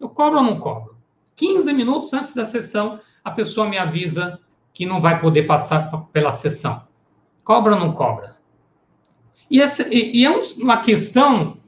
Eu 0.00 0.08
cobro 0.08 0.38
ou 0.38 0.44
não 0.44 0.58
cobro? 0.58 0.96
15 1.36 1.72
minutos 1.72 2.12
antes 2.12 2.34
da 2.34 2.44
sessão, 2.44 3.00
a 3.24 3.30
pessoa 3.30 3.68
me 3.68 3.78
avisa 3.78 4.40
que 4.74 4.84
não 4.84 5.00
vai 5.00 5.20
poder 5.20 5.44
passar 5.44 5.90
pela 6.12 6.32
sessão. 6.32 6.82
Cobra 7.44 7.74
ou 7.74 7.80
não 7.80 7.92
cobra? 7.92 8.36
E, 9.50 9.60
essa, 9.60 9.86
e, 9.92 10.20
e 10.20 10.24
é 10.24 10.30
uma 10.58 10.78
questão 10.78 11.61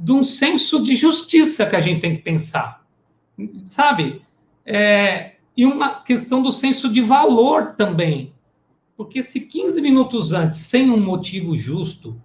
de 0.00 0.12
um 0.12 0.24
senso 0.24 0.82
de 0.82 0.96
justiça 0.96 1.66
que 1.66 1.76
a 1.76 1.80
gente 1.80 2.00
tem 2.00 2.16
que 2.16 2.22
pensar, 2.22 2.82
sabe? 3.66 4.22
É, 4.64 5.34
e 5.54 5.66
uma 5.66 6.00
questão 6.02 6.42
do 6.42 6.50
senso 6.50 6.90
de 6.90 7.02
valor 7.02 7.74
também. 7.76 8.32
Porque 8.96 9.22
se 9.22 9.40
15 9.40 9.80
minutos 9.82 10.32
antes, 10.32 10.58
sem 10.58 10.90
um 10.90 10.98
motivo 10.98 11.54
justo, 11.54 12.18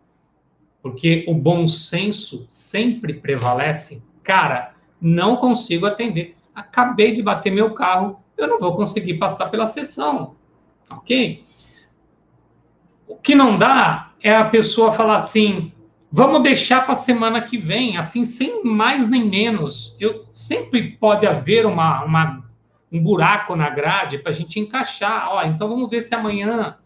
porque 0.82 1.26
o 1.28 1.34
bom 1.34 1.68
senso 1.68 2.46
sempre 2.48 3.14
prevalece, 3.14 4.02
cara, 4.24 4.74
não 5.02 5.36
consigo 5.36 5.86
atender. 5.86 6.38
Acabei 6.54 7.12
de 7.12 7.22
bater 7.22 7.52
meu 7.52 7.74
carro, 7.74 8.20
eu 8.38 8.48
não 8.48 8.58
vou 8.58 8.74
conseguir 8.74 9.16
passar 9.16 9.50
pela 9.50 9.68
sessão, 9.68 10.36
ok? 10.90 11.44
O 13.06 13.18
que 13.18 13.36
não 13.36 13.58
dá 13.58 14.14
é 14.22 14.34
a 14.34 14.46
pessoa 14.46 14.94
falar 14.94 15.18
assim: 15.18 15.74
Vamos 16.18 16.44
deixar 16.44 16.86
para 16.86 16.94
a 16.94 16.96
semana 16.96 17.42
que 17.42 17.58
vem, 17.58 17.98
assim, 17.98 18.24
sem 18.24 18.64
mais 18.64 19.06
nem 19.06 19.30
menos. 19.30 19.98
Eu 20.00 20.26
sempre 20.32 20.92
pode 20.92 21.28
haver 21.28 21.66
uma, 21.66 22.06
uma 22.06 22.42
um 22.90 23.04
buraco 23.04 23.54
na 23.54 23.70
grade 23.70 24.20
para 24.20 24.32
a 24.32 24.34
gente 24.34 24.58
encaixar. 24.58 25.28
Ó, 25.30 25.44
então 25.44 25.68
vamos 25.68 25.90
ver 25.90 26.00
se 26.00 26.16
amanhã 26.16 26.78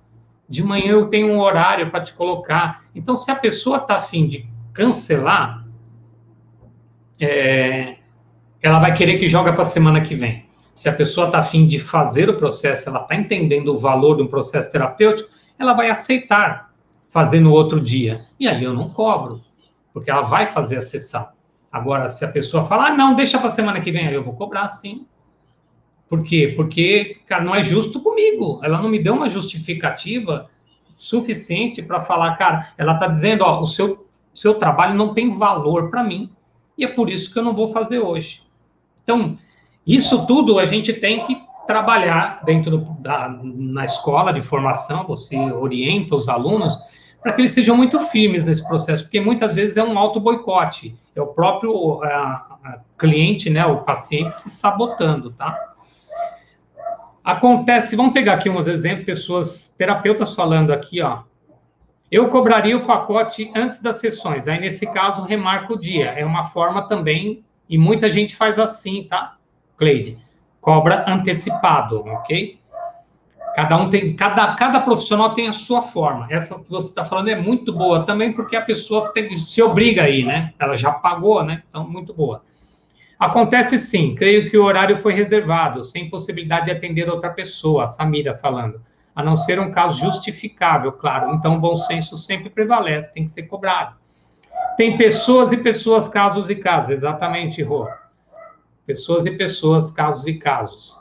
de 0.50 0.64
manhã 0.64 0.94
eu 0.94 1.10
tenho 1.10 1.28
um 1.32 1.40
horário 1.40 1.92
para 1.92 2.04
te 2.04 2.12
colocar. 2.14 2.84
Então, 2.96 3.16
se 3.16 3.30
a 3.30 3.36
pessoa 3.36 3.78
está 3.78 3.98
afim 3.98 4.28
de 4.28 4.50
cancelar, 4.74 5.64
é, 7.20 7.98
ela 8.64 8.80
vai 8.80 8.96
querer 8.96 9.20
que 9.20 9.28
joga 9.28 9.54
para 9.54 9.62
a 9.62 9.66
semana 9.66 10.02
que 10.02 10.16
vem. 10.16 10.50
Se 10.74 10.90
a 10.90 10.94
pessoa 10.94 11.28
está 11.28 11.38
afim 11.38 11.68
de 11.68 11.78
fazer 11.78 12.32
o 12.32 12.38
processo, 12.38 12.90
ela 12.90 13.04
está 13.04 13.16
entendendo 13.16 13.76
o 13.76 13.78
valor 13.78 14.16
de 14.16 14.24
um 14.24 14.28
processo 14.28 14.72
terapêutico, 14.72 15.30
ela 15.60 15.74
vai 15.74 15.88
aceitar 15.88 16.69
fazer 17.10 17.40
no 17.40 17.52
outro 17.52 17.80
dia. 17.80 18.26
E 18.40 18.48
aí 18.48 18.64
eu 18.64 18.74
não 18.74 18.90
cobro, 18.90 19.42
porque 19.94 20.10
ela 20.10 20.22
vai 20.22 20.46
fazer 20.48 20.78
a 20.78 20.82
sessão. 20.82 21.28
Agora, 21.72 22.10
se 22.10 22.24
a 22.26 22.32
pessoa 22.32 22.66
falar, 22.66 22.88
ah, 22.88 22.96
não, 22.96 23.16
deixa 23.16 23.38
para 23.38 23.50
semana 23.50 23.82
que 23.82 23.92
vem, 23.92 24.08
aí 24.08 24.14
eu 24.14 24.24
vou 24.24 24.34
cobrar 24.34 24.68
sim. 24.70 25.06
Por 26.08 26.24
quê? 26.24 26.54
Porque, 26.56 27.18
cara, 27.28 27.44
não 27.44 27.54
é 27.54 27.62
justo 27.62 28.02
comigo. 28.02 28.60
Ela 28.64 28.82
não 28.82 28.90
me 28.90 28.98
deu 28.98 29.14
uma 29.14 29.30
justificativa 29.30 30.50
suficiente 30.98 31.82
para 31.82 32.02
falar, 32.02 32.36
cara, 32.36 32.74
ela 32.78 32.94
está 32.94 33.08
dizendo, 33.08 33.44
ó, 33.44 33.62
o 33.62 33.66
seu, 33.66 34.08
seu 34.34 34.56
trabalho 34.56 34.96
não 34.96 35.14
tem 35.14 35.38
valor 35.38 35.90
para 35.90 36.04
mim, 36.04 36.30
e 36.78 36.84
é 36.84 36.88
por 36.88 37.10
isso 37.10 37.32
que 37.32 37.40
eu 37.40 37.44
não 37.44 37.54
vou 37.54 37.72
fazer 37.72 38.00
hoje. 38.00 38.42
Então, 39.04 39.38
isso 39.86 40.26
tudo 40.26 40.60
a 40.60 40.66
gente 40.66 40.92
tem 40.92 41.24
que 41.24 41.42
trabalhar 41.66 42.44
dentro 42.44 42.80
da 43.00 43.30
na 43.44 43.86
escola 43.86 44.34
de 44.34 44.42
formação, 44.42 45.06
você 45.06 45.38
orienta 45.38 46.16
os 46.16 46.28
alunos 46.28 46.78
para 47.22 47.34
que 47.34 47.42
eles 47.42 47.52
sejam 47.52 47.76
muito 47.76 48.00
firmes 48.08 48.46
nesse 48.46 48.66
processo, 48.68 49.04
porque 49.04 49.20
muitas 49.20 49.56
vezes 49.56 49.78
é 49.78 49.84
um 49.84 49.98
auto 49.98 50.20
boicote, 50.20 50.98
é 51.16 51.22
o 51.22 51.28
próprio 51.28 52.02
a, 52.04 52.58
a 52.64 52.80
cliente, 52.98 53.50
né, 53.50 53.66
o 53.66 53.84
paciente 53.84 54.34
se 54.34 54.50
sabotando, 54.50 55.32
tá? 55.32 55.70
Acontece, 57.24 57.96
vamos 57.96 58.14
pegar 58.14 58.34
aqui 58.34 58.50
uns 58.50 58.68
exemplos, 58.68 59.06
pessoas, 59.06 59.76
terapeutas 59.78 60.34
falando 60.34 60.72
aqui, 60.72 61.02
ó. 61.02 61.24
Eu 62.12 62.28
cobraria 62.30 62.76
o 62.76 62.88
pacote 62.88 63.52
antes 63.56 63.80
das 63.80 63.98
sessões. 63.98 64.48
Aí, 64.48 64.60
nesse 64.60 64.88
caso, 64.88 65.22
remarca 65.22 65.74
o 65.74 65.80
dia. 65.80 66.08
É 66.08 66.26
uma 66.26 66.46
forma 66.46 66.88
também, 66.88 67.44
e 67.70 67.78
muita 67.78 68.10
gente 68.10 68.36
faz 68.36 68.58
assim, 68.58 69.04
tá, 69.04 69.38
Cleide? 69.78 70.18
Cobra 70.60 71.06
antecipado, 71.08 72.00
ok? 72.00 72.59
Cada 73.56 73.78
um 73.78 73.90
tem, 73.90 74.16
cada, 74.16 74.56
cada 74.56 74.80
profissional 74.80 75.34
tem 75.34 75.48
a 75.48 75.54
sua 75.54 75.82
forma. 75.82 76.28
Essa 76.30 76.58
que 76.60 76.70
você 76.70 76.88
está 76.88 77.04
falando 77.04 77.30
é 77.30 77.36
muito 77.36 77.74
boa 77.74 78.06
também, 78.06 78.32
porque 78.32 78.56
a 78.56 78.62
pessoa 78.62 79.12
tem, 79.12 79.34
se 79.34 79.62
obriga 79.62 80.04
aí, 80.04 80.24
né? 80.24 80.54
Ela 80.60 80.76
já 80.76 80.92
pagou, 80.92 81.44
né? 81.44 81.64
Então, 81.70 81.88
muito 81.88 82.14
boa. 82.14 82.44
Acontece 83.20 83.78
sim, 83.78 84.16
creio 84.16 84.50
que 84.50 84.58
o 84.58 84.64
horário 84.64 84.98
foi 84.98 85.14
reservado, 85.14 85.84
sem 85.84 86.10
possibilidade 86.10 86.68
de 86.68 86.72
atender 86.72 87.10
outra 87.10 87.30
pessoa, 87.30 87.84
a 87.84 87.88
Samira 87.88 88.34
falando, 88.34 88.82
a 89.14 89.22
não 89.22 89.36
ser 89.36 89.60
um 89.60 89.72
caso 89.72 90.00
justificável, 90.00 90.94
claro. 90.94 91.34
Então, 91.34 91.60
bom 91.60 91.76
senso 91.76 92.16
sempre 92.16 92.50
prevalece, 92.50 93.14
tem 93.14 93.26
que 93.26 93.32
ser 93.32 93.44
cobrado. 93.44 93.98
Tem 94.78 94.96
pessoas 94.96 95.52
e 95.52 95.58
pessoas, 95.58 96.08
casos 96.08 96.50
e 96.50 96.56
casos, 96.56 96.92
exatamente, 96.92 97.62
Rô. 97.62 97.90
Pessoas 98.86 99.26
e 99.26 99.32
pessoas, 99.32 99.92
casos 99.92 100.26
e 100.26 100.36
casos. 100.36 100.98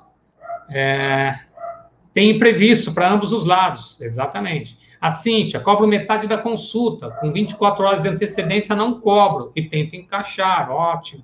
É... 0.69 1.39
Tem 2.19 2.31
imprevisto 2.31 2.93
para 2.93 3.09
ambos 3.09 3.31
os 3.31 3.45
lados, 3.45 4.01
exatamente. 4.01 4.77
A 5.01 5.13
Cíntia, 5.13 5.61
cobro 5.61 5.87
metade 5.87 6.27
da 6.27 6.37
consulta, 6.37 7.13
com 7.13 7.31
24 7.33 7.85
horas 7.85 8.03
de 8.03 8.09
antecedência 8.09 8.75
não 8.75 9.01
cobro, 9.01 9.53
e 9.55 9.63
tento 9.63 9.95
encaixar, 9.95 10.69
ótimo. 10.69 11.23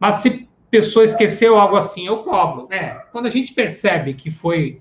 Mas 0.00 0.14
se 0.16 0.48
pessoa 0.70 1.04
esqueceu 1.04 1.58
algo 1.58 1.76
assim, 1.76 2.06
eu 2.06 2.22
cobro. 2.22 2.68
É, 2.70 3.02
quando 3.12 3.26
a 3.26 3.30
gente 3.30 3.52
percebe 3.52 4.14
que 4.14 4.30
foi 4.30 4.80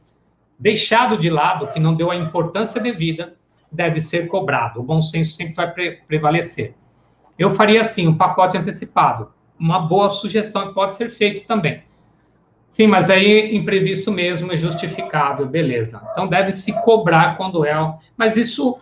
deixado 0.58 1.18
de 1.18 1.30
lado, 1.30 1.68
que 1.74 1.80
não 1.80 1.94
deu 1.94 2.10
a 2.10 2.16
importância 2.16 2.80
devida, 2.80 3.36
deve 3.70 4.00
ser 4.00 4.30
cobrado. 4.30 4.80
O 4.80 4.84
bom 4.84 5.02
senso 5.02 5.34
sempre 5.34 5.56
vai 5.56 5.74
pre 5.74 5.92
prevalecer. 6.08 6.74
Eu 7.38 7.52
faria 7.52 7.82
assim, 7.82 8.08
um 8.08 8.16
pacote 8.16 8.58
antecipado. 8.58 9.34
Uma 9.60 9.80
boa 9.80 10.10
sugestão 10.10 10.70
que 10.70 10.74
pode 10.74 10.96
ser 10.96 11.10
feito 11.10 11.46
também. 11.46 11.84
Sim, 12.74 12.88
mas 12.88 13.08
aí 13.08 13.56
imprevisto 13.56 14.12
mesmo 14.12 14.52
é 14.52 14.58
justificável, 14.58 15.46
beleza. 15.46 16.02
Então 16.10 16.28
deve 16.28 16.52
se 16.52 16.74
cobrar 16.82 17.38
quando 17.38 17.64
é. 17.64 17.76
Mas 18.18 18.36
isso. 18.36 18.80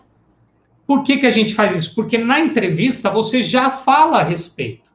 Por 0.88 1.04
que, 1.04 1.18
que 1.18 1.26
a 1.26 1.32
gente 1.32 1.54
faz 1.54 1.76
isso? 1.76 1.94
Porque 1.94 2.18
na 2.18 2.40
entrevista 2.40 3.10
você 3.10 3.44
já 3.44 3.70
fala 3.70 4.20
a 4.20 4.24
respeito. 4.24 4.90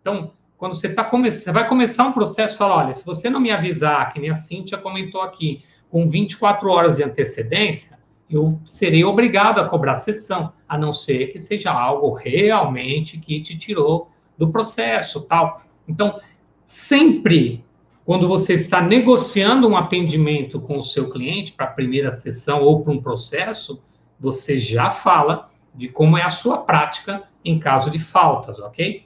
Então, 0.00 0.32
quando 0.56 0.74
você 0.74 0.88
tá 0.88 1.04
começando, 1.04 1.52
vai 1.52 1.68
começar 1.68 2.06
um 2.06 2.12
processo, 2.12 2.56
fala, 2.56 2.76
olha, 2.76 2.94
se 2.94 3.04
você 3.04 3.28
não 3.28 3.40
me 3.40 3.50
avisar, 3.50 4.10
que 4.10 4.18
nem 4.18 4.30
a 4.30 4.34
Cíntia 4.34 4.78
comentou 4.78 5.20
aqui, 5.20 5.62
com 5.90 6.08
24 6.08 6.66
horas 6.70 6.96
de 6.96 7.02
antecedência, 7.02 7.98
eu 8.30 8.58
serei 8.64 9.04
obrigado 9.04 9.58
a 9.58 9.68
cobrar 9.68 9.92
a 9.92 9.96
sessão, 9.96 10.54
a 10.66 10.78
não 10.78 10.94
ser 10.94 11.26
que 11.26 11.38
seja 11.38 11.70
algo 11.70 12.14
realmente 12.14 13.18
que 13.18 13.42
te 13.42 13.54
tirou 13.56 14.10
do 14.38 14.48
processo, 14.48 15.20
tal. 15.20 15.60
Então, 15.86 16.18
sempre 16.64 17.67
quando 18.08 18.26
você 18.26 18.54
está 18.54 18.80
negociando 18.80 19.68
um 19.68 19.76
atendimento 19.76 20.58
com 20.62 20.78
o 20.78 20.82
seu 20.82 21.10
cliente 21.10 21.52
para 21.52 21.66
a 21.66 21.70
primeira 21.70 22.10
sessão 22.10 22.62
ou 22.62 22.82
para 22.82 22.94
um 22.94 23.02
processo, 23.02 23.82
você 24.18 24.56
já 24.56 24.90
fala 24.90 25.50
de 25.74 25.88
como 25.88 26.16
é 26.16 26.22
a 26.22 26.30
sua 26.30 26.56
prática 26.56 27.24
em 27.44 27.58
caso 27.58 27.90
de 27.90 27.98
faltas, 27.98 28.60
ok? 28.60 29.04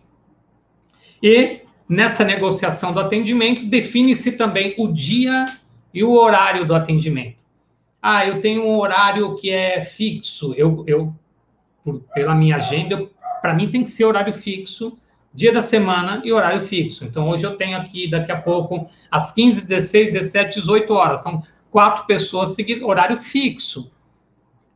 E 1.20 1.62
nessa 1.88 2.24
negociação 2.24 2.92
do 2.92 3.00
atendimento, 3.00 3.66
define-se 3.66 4.36
também 4.36 4.72
o 4.78 4.86
dia 4.86 5.46
e 5.92 6.04
o 6.04 6.12
horário 6.12 6.64
do 6.64 6.72
atendimento. 6.72 7.38
Ah, 8.00 8.24
eu 8.24 8.40
tenho 8.40 8.64
um 8.64 8.78
horário 8.78 9.34
que 9.34 9.50
é 9.50 9.80
fixo, 9.80 10.54
eu, 10.56 10.84
eu 10.86 11.12
por, 11.82 11.98
pela 12.14 12.36
minha 12.36 12.54
agenda, 12.54 13.04
para 13.40 13.52
mim 13.52 13.68
tem 13.68 13.82
que 13.82 13.90
ser 13.90 14.04
horário 14.04 14.32
fixo 14.32 14.96
dia 15.34 15.52
da 15.52 15.62
semana 15.62 16.20
e 16.24 16.32
horário 16.32 16.62
fixo. 16.62 17.04
Então, 17.04 17.28
hoje 17.28 17.44
eu 17.44 17.56
tenho 17.56 17.76
aqui, 17.76 18.10
daqui 18.10 18.30
a 18.30 18.40
pouco, 18.40 18.86
às 19.10 19.32
15, 19.32 19.62
16, 19.62 20.12
17, 20.12 20.60
18 20.60 20.92
horas. 20.92 21.22
São 21.22 21.42
quatro 21.70 22.06
pessoas 22.06 22.50
seguindo 22.50 22.86
horário 22.86 23.16
fixo. 23.16 23.90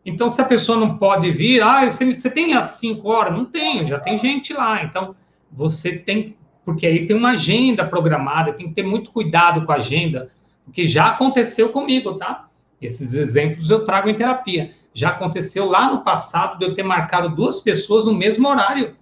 Então, 0.04 0.30
se 0.30 0.40
a 0.40 0.44
pessoa 0.44 0.78
não 0.78 0.96
pode 0.96 1.30
vir, 1.30 1.62
ah, 1.62 1.84
você, 1.84 2.14
você 2.14 2.30
tem 2.30 2.54
às 2.54 2.70
5 2.78 3.08
horas? 3.08 3.36
Não 3.36 3.44
tenho, 3.44 3.86
já 3.86 3.98
tem 3.98 4.16
gente 4.16 4.52
lá. 4.52 4.82
Então, 4.82 5.14
você 5.50 5.98
tem, 5.98 6.36
porque 6.64 6.86
aí 6.86 7.06
tem 7.06 7.16
uma 7.16 7.30
agenda 7.30 7.84
programada, 7.84 8.52
tem 8.52 8.68
que 8.68 8.74
ter 8.74 8.84
muito 8.84 9.10
cuidado 9.10 9.66
com 9.66 9.72
a 9.72 9.76
agenda, 9.76 10.30
porque 10.64 10.84
já 10.84 11.08
aconteceu 11.08 11.70
comigo, 11.70 12.14
tá? 12.14 12.48
Esses 12.80 13.12
exemplos 13.14 13.68
eu 13.68 13.84
trago 13.84 14.08
em 14.08 14.14
terapia. 14.14 14.70
Já 14.94 15.10
aconteceu 15.10 15.66
lá 15.66 15.90
no 15.90 16.02
passado 16.02 16.58
de 16.58 16.64
eu 16.64 16.74
ter 16.74 16.82
marcado 16.82 17.28
duas 17.28 17.60
pessoas 17.60 18.04
no 18.04 18.14
mesmo 18.14 18.48
horário 18.48 18.94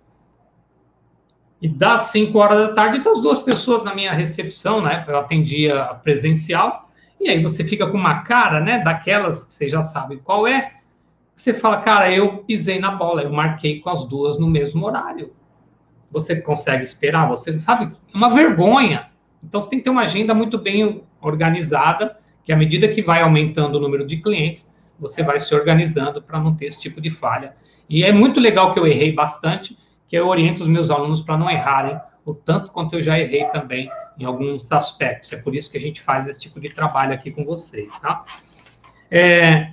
e 1.60 1.68
das 1.68 2.02
5 2.04 2.38
horas 2.38 2.68
da 2.68 2.74
tarde, 2.74 3.02
das 3.02 3.20
duas 3.20 3.40
pessoas 3.40 3.82
na 3.82 3.94
minha 3.94 4.12
recepção, 4.12 4.82
né? 4.82 5.04
Eu 5.08 5.18
atendia 5.18 5.84
presencial, 6.02 6.88
e 7.20 7.28
aí 7.28 7.42
você 7.42 7.64
fica 7.64 7.86
com 7.86 7.96
uma 7.96 8.22
cara, 8.22 8.60
né? 8.60 8.78
Daquelas 8.80 9.46
que 9.46 9.54
você 9.54 9.68
já 9.68 9.82
sabe 9.82 10.18
qual 10.18 10.46
é. 10.46 10.72
Você 11.34 11.54
fala, 11.54 11.78
cara, 11.78 12.12
eu 12.12 12.38
pisei 12.38 12.78
na 12.78 12.90
bola, 12.90 13.22
eu 13.22 13.32
marquei 13.32 13.80
com 13.80 13.90
as 13.90 14.04
duas 14.04 14.38
no 14.38 14.46
mesmo 14.46 14.84
horário. 14.86 15.32
Você 16.10 16.40
consegue 16.40 16.84
esperar? 16.84 17.28
Você 17.28 17.58
sabe? 17.58 17.92
É 18.12 18.16
uma 18.16 18.30
vergonha. 18.30 19.08
Então 19.42 19.60
você 19.60 19.70
tem 19.70 19.78
que 19.78 19.84
ter 19.84 19.90
uma 19.90 20.02
agenda 20.02 20.34
muito 20.34 20.58
bem 20.58 21.02
organizada, 21.20 22.16
que 22.44 22.52
à 22.52 22.56
medida 22.56 22.88
que 22.88 23.02
vai 23.02 23.22
aumentando 23.22 23.78
o 23.78 23.80
número 23.80 24.06
de 24.06 24.18
clientes, 24.18 24.72
você 24.98 25.22
vai 25.22 25.40
se 25.40 25.54
organizando 25.54 26.22
para 26.22 26.38
não 26.38 26.54
ter 26.54 26.66
esse 26.66 26.80
tipo 26.80 27.00
de 27.00 27.10
falha. 27.10 27.56
E 27.88 28.04
é 28.04 28.12
muito 28.12 28.38
legal 28.38 28.72
que 28.72 28.78
eu 28.78 28.86
errei 28.86 29.12
bastante, 29.12 29.76
que 30.14 30.18
eu 30.18 30.29
oriento 30.29 30.62
os 30.62 30.68
meus 30.68 30.92
alunos 30.92 31.20
para 31.20 31.37
não 31.37 31.50
errarem 31.50 32.00
o 32.24 32.33
tanto 32.33 32.70
quanto 32.70 32.94
eu 32.94 33.03
já 33.03 33.18
errei 33.18 33.46
também 33.46 33.90
em 34.16 34.24
alguns 34.24 34.70
aspectos. 34.70 35.33
É 35.33 35.37
por 35.37 35.57
isso 35.57 35.68
que 35.68 35.77
a 35.77 35.81
gente 35.81 36.00
faz 36.00 36.29
esse 36.29 36.38
tipo 36.38 36.61
de 36.61 36.68
trabalho 36.68 37.12
aqui 37.12 37.33
com 37.33 37.44
vocês, 37.44 37.98
tá? 37.98 38.24
É, 39.11 39.72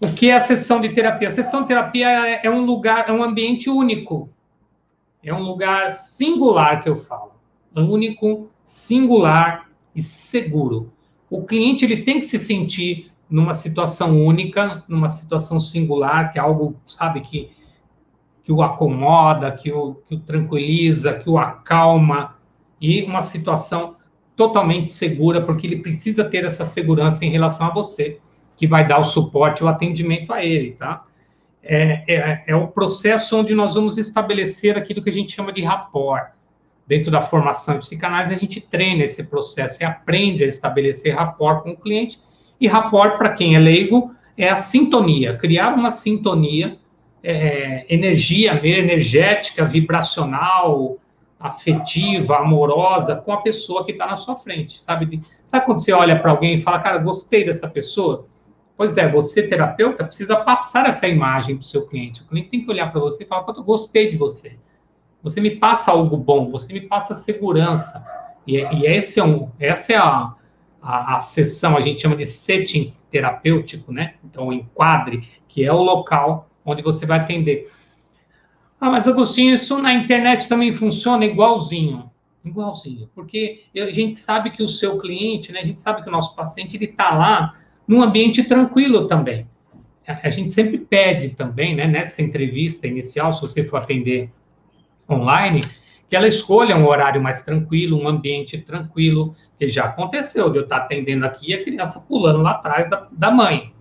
o 0.00 0.12
que 0.14 0.30
é 0.30 0.34
a 0.36 0.40
sessão 0.40 0.80
de 0.80 0.90
terapia? 0.90 1.26
A 1.26 1.32
sessão 1.32 1.62
de 1.62 1.66
terapia 1.66 2.08
é, 2.28 2.46
é 2.46 2.48
um 2.48 2.64
lugar, 2.64 3.08
é 3.08 3.12
um 3.12 3.24
ambiente 3.24 3.68
único. 3.68 4.30
É 5.20 5.34
um 5.34 5.42
lugar 5.42 5.92
singular 5.92 6.80
que 6.80 6.88
eu 6.88 6.94
falo. 6.94 7.32
Único, 7.74 8.48
singular 8.64 9.68
e 9.96 10.00
seguro. 10.00 10.92
O 11.28 11.42
cliente 11.42 11.84
ele 11.84 12.04
tem 12.04 12.20
que 12.20 12.26
se 12.26 12.38
sentir 12.38 13.10
numa 13.28 13.52
situação 13.52 14.24
única, 14.24 14.84
numa 14.86 15.08
situação 15.08 15.58
singular, 15.58 16.30
que 16.30 16.38
é 16.38 16.40
algo, 16.40 16.76
sabe, 16.86 17.20
que 17.22 17.50
que 18.46 18.52
o 18.52 18.62
acomoda, 18.62 19.50
que 19.50 19.72
o, 19.72 19.96
que 20.06 20.14
o 20.14 20.20
tranquiliza, 20.20 21.14
que 21.14 21.28
o 21.28 21.36
acalma, 21.36 22.36
e 22.80 23.02
uma 23.02 23.20
situação 23.20 23.96
totalmente 24.36 24.88
segura, 24.88 25.42
porque 25.42 25.66
ele 25.66 25.80
precisa 25.80 26.24
ter 26.24 26.44
essa 26.44 26.64
segurança 26.64 27.24
em 27.24 27.28
relação 27.28 27.66
a 27.66 27.70
você, 27.70 28.20
que 28.56 28.68
vai 28.68 28.86
dar 28.86 29.00
o 29.00 29.04
suporte, 29.04 29.64
o 29.64 29.68
atendimento 29.68 30.32
a 30.32 30.44
ele, 30.44 30.70
tá? 30.74 31.02
É, 31.60 32.04
é, 32.06 32.44
é 32.46 32.54
o 32.54 32.68
processo 32.68 33.36
onde 33.36 33.52
nós 33.52 33.74
vamos 33.74 33.98
estabelecer 33.98 34.78
aquilo 34.78 35.02
que 35.02 35.10
a 35.10 35.12
gente 35.12 35.34
chama 35.34 35.52
de 35.52 35.62
rapport. 35.62 36.30
Dentro 36.86 37.10
da 37.10 37.20
formação 37.20 37.74
em 37.74 37.80
psicanálise, 37.80 38.32
a 38.32 38.38
gente 38.38 38.60
treina 38.60 39.02
esse 39.02 39.24
processo 39.24 39.82
e 39.82 39.84
aprende 39.84 40.44
a 40.44 40.46
estabelecer 40.46 41.16
rapport 41.16 41.64
com 41.64 41.70
o 41.70 41.76
cliente. 41.76 42.20
E 42.60 42.68
rapport, 42.68 43.18
para 43.18 43.32
quem 43.32 43.56
é 43.56 43.58
leigo, 43.58 44.14
é 44.38 44.48
a 44.48 44.56
sintonia, 44.56 45.36
criar 45.36 45.74
uma 45.74 45.90
sintonia 45.90 46.78
é, 47.28 47.84
energia 47.92 48.60
energética, 48.64 49.64
vibracional, 49.64 50.96
afetiva, 51.40 52.36
amorosa 52.36 53.16
com 53.16 53.32
a 53.32 53.42
pessoa 53.42 53.84
que 53.84 53.90
está 53.90 54.06
na 54.06 54.14
sua 54.14 54.36
frente, 54.36 54.80
sabe? 54.80 55.20
Sabe 55.44 55.66
quando 55.66 55.80
você 55.80 55.92
olha 55.92 56.16
para 56.16 56.30
alguém 56.30 56.54
e 56.54 56.58
fala, 56.58 56.78
cara, 56.78 56.98
gostei 56.98 57.44
dessa 57.44 57.68
pessoa? 57.68 58.28
Pois 58.76 58.96
é, 58.96 59.10
você, 59.10 59.48
terapeuta, 59.48 60.04
precisa 60.04 60.36
passar 60.36 60.86
essa 60.86 61.08
imagem 61.08 61.56
para 61.56 61.62
o 61.62 61.66
seu 61.66 61.88
cliente. 61.88 62.22
O 62.22 62.26
cliente 62.26 62.48
tem 62.48 62.64
que 62.64 62.70
olhar 62.70 62.92
para 62.92 63.00
você 63.00 63.24
e 63.24 63.26
falar, 63.26 63.44
eu 63.56 63.64
gostei 63.64 64.08
de 64.08 64.16
você. 64.16 64.56
Você 65.20 65.40
me 65.40 65.56
passa 65.56 65.90
algo 65.90 66.16
bom, 66.16 66.48
você 66.52 66.72
me 66.72 66.82
passa 66.82 67.16
segurança. 67.16 68.06
E, 68.46 68.58
e 68.58 68.86
esse 68.86 69.18
é 69.18 69.24
um, 69.24 69.50
essa 69.58 69.94
é 69.94 69.96
a, 69.96 70.32
a, 70.80 71.16
a 71.16 71.18
sessão, 71.18 71.76
a 71.76 71.80
gente 71.80 72.02
chama 72.02 72.14
de 72.14 72.26
setting 72.26 72.92
terapêutico, 73.10 73.90
né? 73.90 74.14
Então, 74.24 74.46
o 74.46 74.52
enquadre, 74.52 75.28
que 75.48 75.64
é 75.64 75.72
o 75.72 75.82
local 75.82 76.48
onde 76.66 76.82
você 76.82 77.06
vai 77.06 77.20
atender. 77.20 77.70
Ah, 78.80 78.90
mas 78.90 79.08
Agostinho, 79.08 79.54
isso 79.54 79.78
na 79.78 79.94
internet 79.94 80.48
também 80.48 80.72
funciona 80.72 81.24
igualzinho. 81.24 82.10
Igualzinho. 82.44 83.08
Porque 83.14 83.64
a 83.74 83.90
gente 83.90 84.16
sabe 84.16 84.50
que 84.50 84.62
o 84.62 84.68
seu 84.68 84.98
cliente, 84.98 85.50
né, 85.52 85.60
a 85.60 85.64
gente 85.64 85.80
sabe 85.80 86.02
que 86.02 86.08
o 86.08 86.12
nosso 86.12 86.34
paciente, 86.34 86.76
ele 86.76 86.84
está 86.84 87.14
lá 87.14 87.54
num 87.88 88.02
ambiente 88.02 88.44
tranquilo 88.44 89.06
também. 89.06 89.48
A 90.06 90.28
gente 90.30 90.52
sempre 90.52 90.78
pede 90.78 91.30
também, 91.30 91.74
né, 91.74 91.86
nessa 91.86 92.22
entrevista 92.22 92.86
inicial, 92.86 93.32
se 93.32 93.40
você 93.40 93.64
for 93.64 93.78
atender 93.78 94.30
online, 95.10 95.62
que 96.08 96.14
ela 96.14 96.28
escolha 96.28 96.76
um 96.76 96.86
horário 96.86 97.20
mais 97.20 97.42
tranquilo, 97.42 98.00
um 98.00 98.08
ambiente 98.08 98.58
tranquilo, 98.58 99.34
que 99.58 99.66
já 99.66 99.86
aconteceu 99.86 100.50
de 100.50 100.58
eu 100.58 100.62
estar 100.62 100.76
atendendo 100.76 101.26
aqui 101.26 101.50
e 101.50 101.54
a 101.54 101.64
criança 101.64 102.00
pulando 102.00 102.40
lá 102.40 102.52
atrás 102.52 102.88
da, 102.88 103.08
da 103.10 103.30
mãe. 103.30 103.72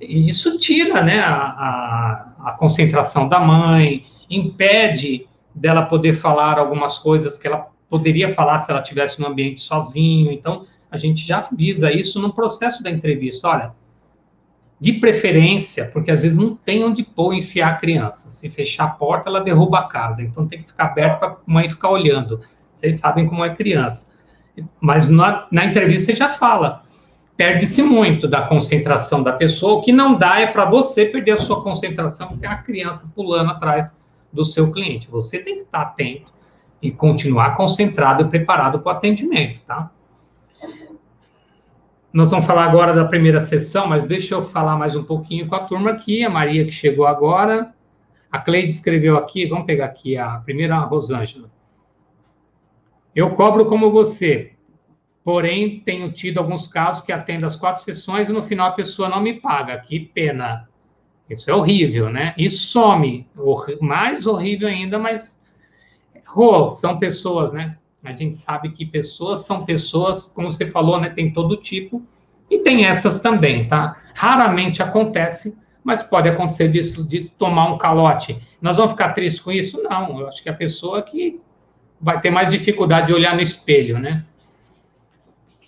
E 0.00 0.28
isso 0.28 0.56
tira 0.56 1.02
né, 1.02 1.20
a, 1.20 1.34
a, 1.34 2.34
a, 2.46 2.52
concentração 2.52 3.28
da 3.28 3.38
mãe, 3.38 4.06
impede 4.30 5.26
dela 5.54 5.82
poder 5.82 6.14
falar 6.14 6.58
algumas 6.58 6.96
coisas 6.96 7.36
que 7.36 7.46
ela 7.46 7.68
poderia 7.88 8.32
falar 8.32 8.58
se 8.60 8.70
ela 8.70 8.80
tivesse 8.80 9.20
no 9.20 9.26
ambiente 9.26 9.60
sozinho. 9.60 10.32
Então, 10.32 10.64
a 10.90 10.96
gente 10.96 11.26
já 11.26 11.46
visa 11.52 11.92
isso 11.92 12.20
no 12.20 12.32
processo 12.32 12.82
da 12.82 12.90
entrevista. 12.90 13.48
Olha, 13.48 13.74
de 14.80 14.94
preferência, 14.94 15.90
porque 15.92 16.10
às 16.10 16.22
vezes 16.22 16.38
não 16.38 16.56
tem 16.56 16.82
onde 16.82 17.02
pôr 17.02 17.34
enfiar 17.34 17.72
a 17.72 17.76
criança. 17.76 18.30
Se 18.30 18.48
fechar 18.48 18.84
a 18.84 18.90
porta, 18.90 19.28
ela 19.28 19.40
derruba 19.40 19.80
a 19.80 19.88
casa. 19.88 20.22
Então, 20.22 20.48
tem 20.48 20.62
que 20.62 20.68
ficar 20.68 20.86
aberto 20.86 21.18
para 21.18 21.28
a 21.28 21.36
mãe 21.46 21.68
ficar 21.68 21.90
olhando. 21.90 22.40
Vocês 22.72 22.96
sabem 22.96 23.26
como 23.26 23.44
é 23.44 23.54
criança. 23.54 24.14
Mas 24.80 25.08
na, 25.08 25.46
na 25.50 25.66
entrevista 25.66 26.12
você 26.12 26.16
já 26.16 26.30
fala. 26.30 26.79
Perde-se 27.40 27.82
muito 27.82 28.28
da 28.28 28.42
concentração 28.42 29.22
da 29.22 29.32
pessoa. 29.32 29.78
O 29.78 29.80
que 29.80 29.92
não 29.92 30.14
dá 30.14 30.40
é 30.40 30.46
para 30.46 30.66
você 30.66 31.06
perder 31.06 31.30
a 31.30 31.36
sua 31.38 31.62
concentração, 31.62 32.28
porque 32.28 32.42
tem 32.42 32.50
a 32.50 32.58
criança 32.58 33.10
pulando 33.16 33.52
atrás 33.52 33.98
do 34.30 34.44
seu 34.44 34.70
cliente. 34.70 35.10
Você 35.10 35.38
tem 35.38 35.54
que 35.54 35.62
estar 35.62 35.80
atento 35.80 36.30
e 36.82 36.90
continuar 36.90 37.56
concentrado 37.56 38.24
e 38.24 38.28
preparado 38.28 38.80
para 38.80 38.92
o 38.92 38.94
atendimento, 38.94 39.58
tá? 39.62 39.90
Nós 42.12 42.30
vamos 42.30 42.44
falar 42.44 42.66
agora 42.66 42.92
da 42.92 43.06
primeira 43.06 43.40
sessão, 43.40 43.86
mas 43.86 44.04
deixa 44.04 44.34
eu 44.34 44.42
falar 44.42 44.76
mais 44.76 44.94
um 44.94 45.02
pouquinho 45.02 45.48
com 45.48 45.54
a 45.54 45.60
turma 45.60 45.92
aqui. 45.92 46.22
A 46.22 46.28
Maria 46.28 46.66
que 46.66 46.72
chegou 46.72 47.06
agora. 47.06 47.72
A 48.30 48.38
Cleide 48.38 48.68
escreveu 48.68 49.16
aqui, 49.16 49.46
vamos 49.46 49.64
pegar 49.64 49.86
aqui 49.86 50.14
a 50.14 50.28
primeira 50.40 50.76
a 50.76 50.80
Rosângela. 50.80 51.50
Eu 53.16 53.30
cobro 53.30 53.64
como 53.64 53.90
você, 53.90 54.52
porém 55.30 55.78
tenho 55.78 56.10
tido 56.10 56.38
alguns 56.38 56.66
casos 56.66 57.02
que 57.02 57.12
atendo 57.12 57.46
as 57.46 57.54
quatro 57.54 57.84
sessões 57.84 58.28
e 58.28 58.32
no 58.32 58.42
final 58.42 58.66
a 58.66 58.72
pessoa 58.72 59.08
não 59.08 59.20
me 59.20 59.34
paga. 59.34 59.78
Que 59.78 60.00
pena. 60.00 60.68
Isso 61.28 61.48
é 61.48 61.54
horrível, 61.54 62.10
né? 62.10 62.34
E 62.36 62.50
some. 62.50 63.28
Mais 63.80 64.26
horrível 64.26 64.66
ainda, 64.66 64.98
mas 64.98 65.40
Rô, 66.26 66.68
são 66.68 66.98
pessoas, 66.98 67.52
né? 67.52 67.78
A 68.02 68.10
gente 68.10 68.38
sabe 68.38 68.70
que 68.70 68.84
pessoas 68.84 69.46
são 69.46 69.64
pessoas, 69.64 70.26
como 70.26 70.50
você 70.50 70.68
falou, 70.68 71.00
né? 71.00 71.10
Tem 71.10 71.32
todo 71.32 71.56
tipo. 71.56 72.02
E 72.50 72.58
tem 72.58 72.84
essas 72.84 73.20
também, 73.20 73.68
tá? 73.68 74.02
Raramente 74.14 74.82
acontece 74.82 75.60
mas 75.82 76.02
pode 76.02 76.28
acontecer 76.28 76.68
disso, 76.68 77.02
de 77.02 77.30
tomar 77.38 77.72
um 77.72 77.78
calote. 77.78 78.38
Nós 78.60 78.76
vamos 78.76 78.92
ficar 78.92 79.14
tristes 79.14 79.40
com 79.40 79.50
isso? 79.50 79.82
Não, 79.82 80.20
eu 80.20 80.28
acho 80.28 80.42
que 80.42 80.48
a 80.50 80.54
pessoa 80.54 81.00
que 81.00 81.40
vai 81.98 82.20
ter 82.20 82.30
mais 82.30 82.48
dificuldade 82.48 83.06
de 83.06 83.14
olhar 83.14 83.34
no 83.34 83.40
espelho, 83.40 83.98
né? 83.98 84.22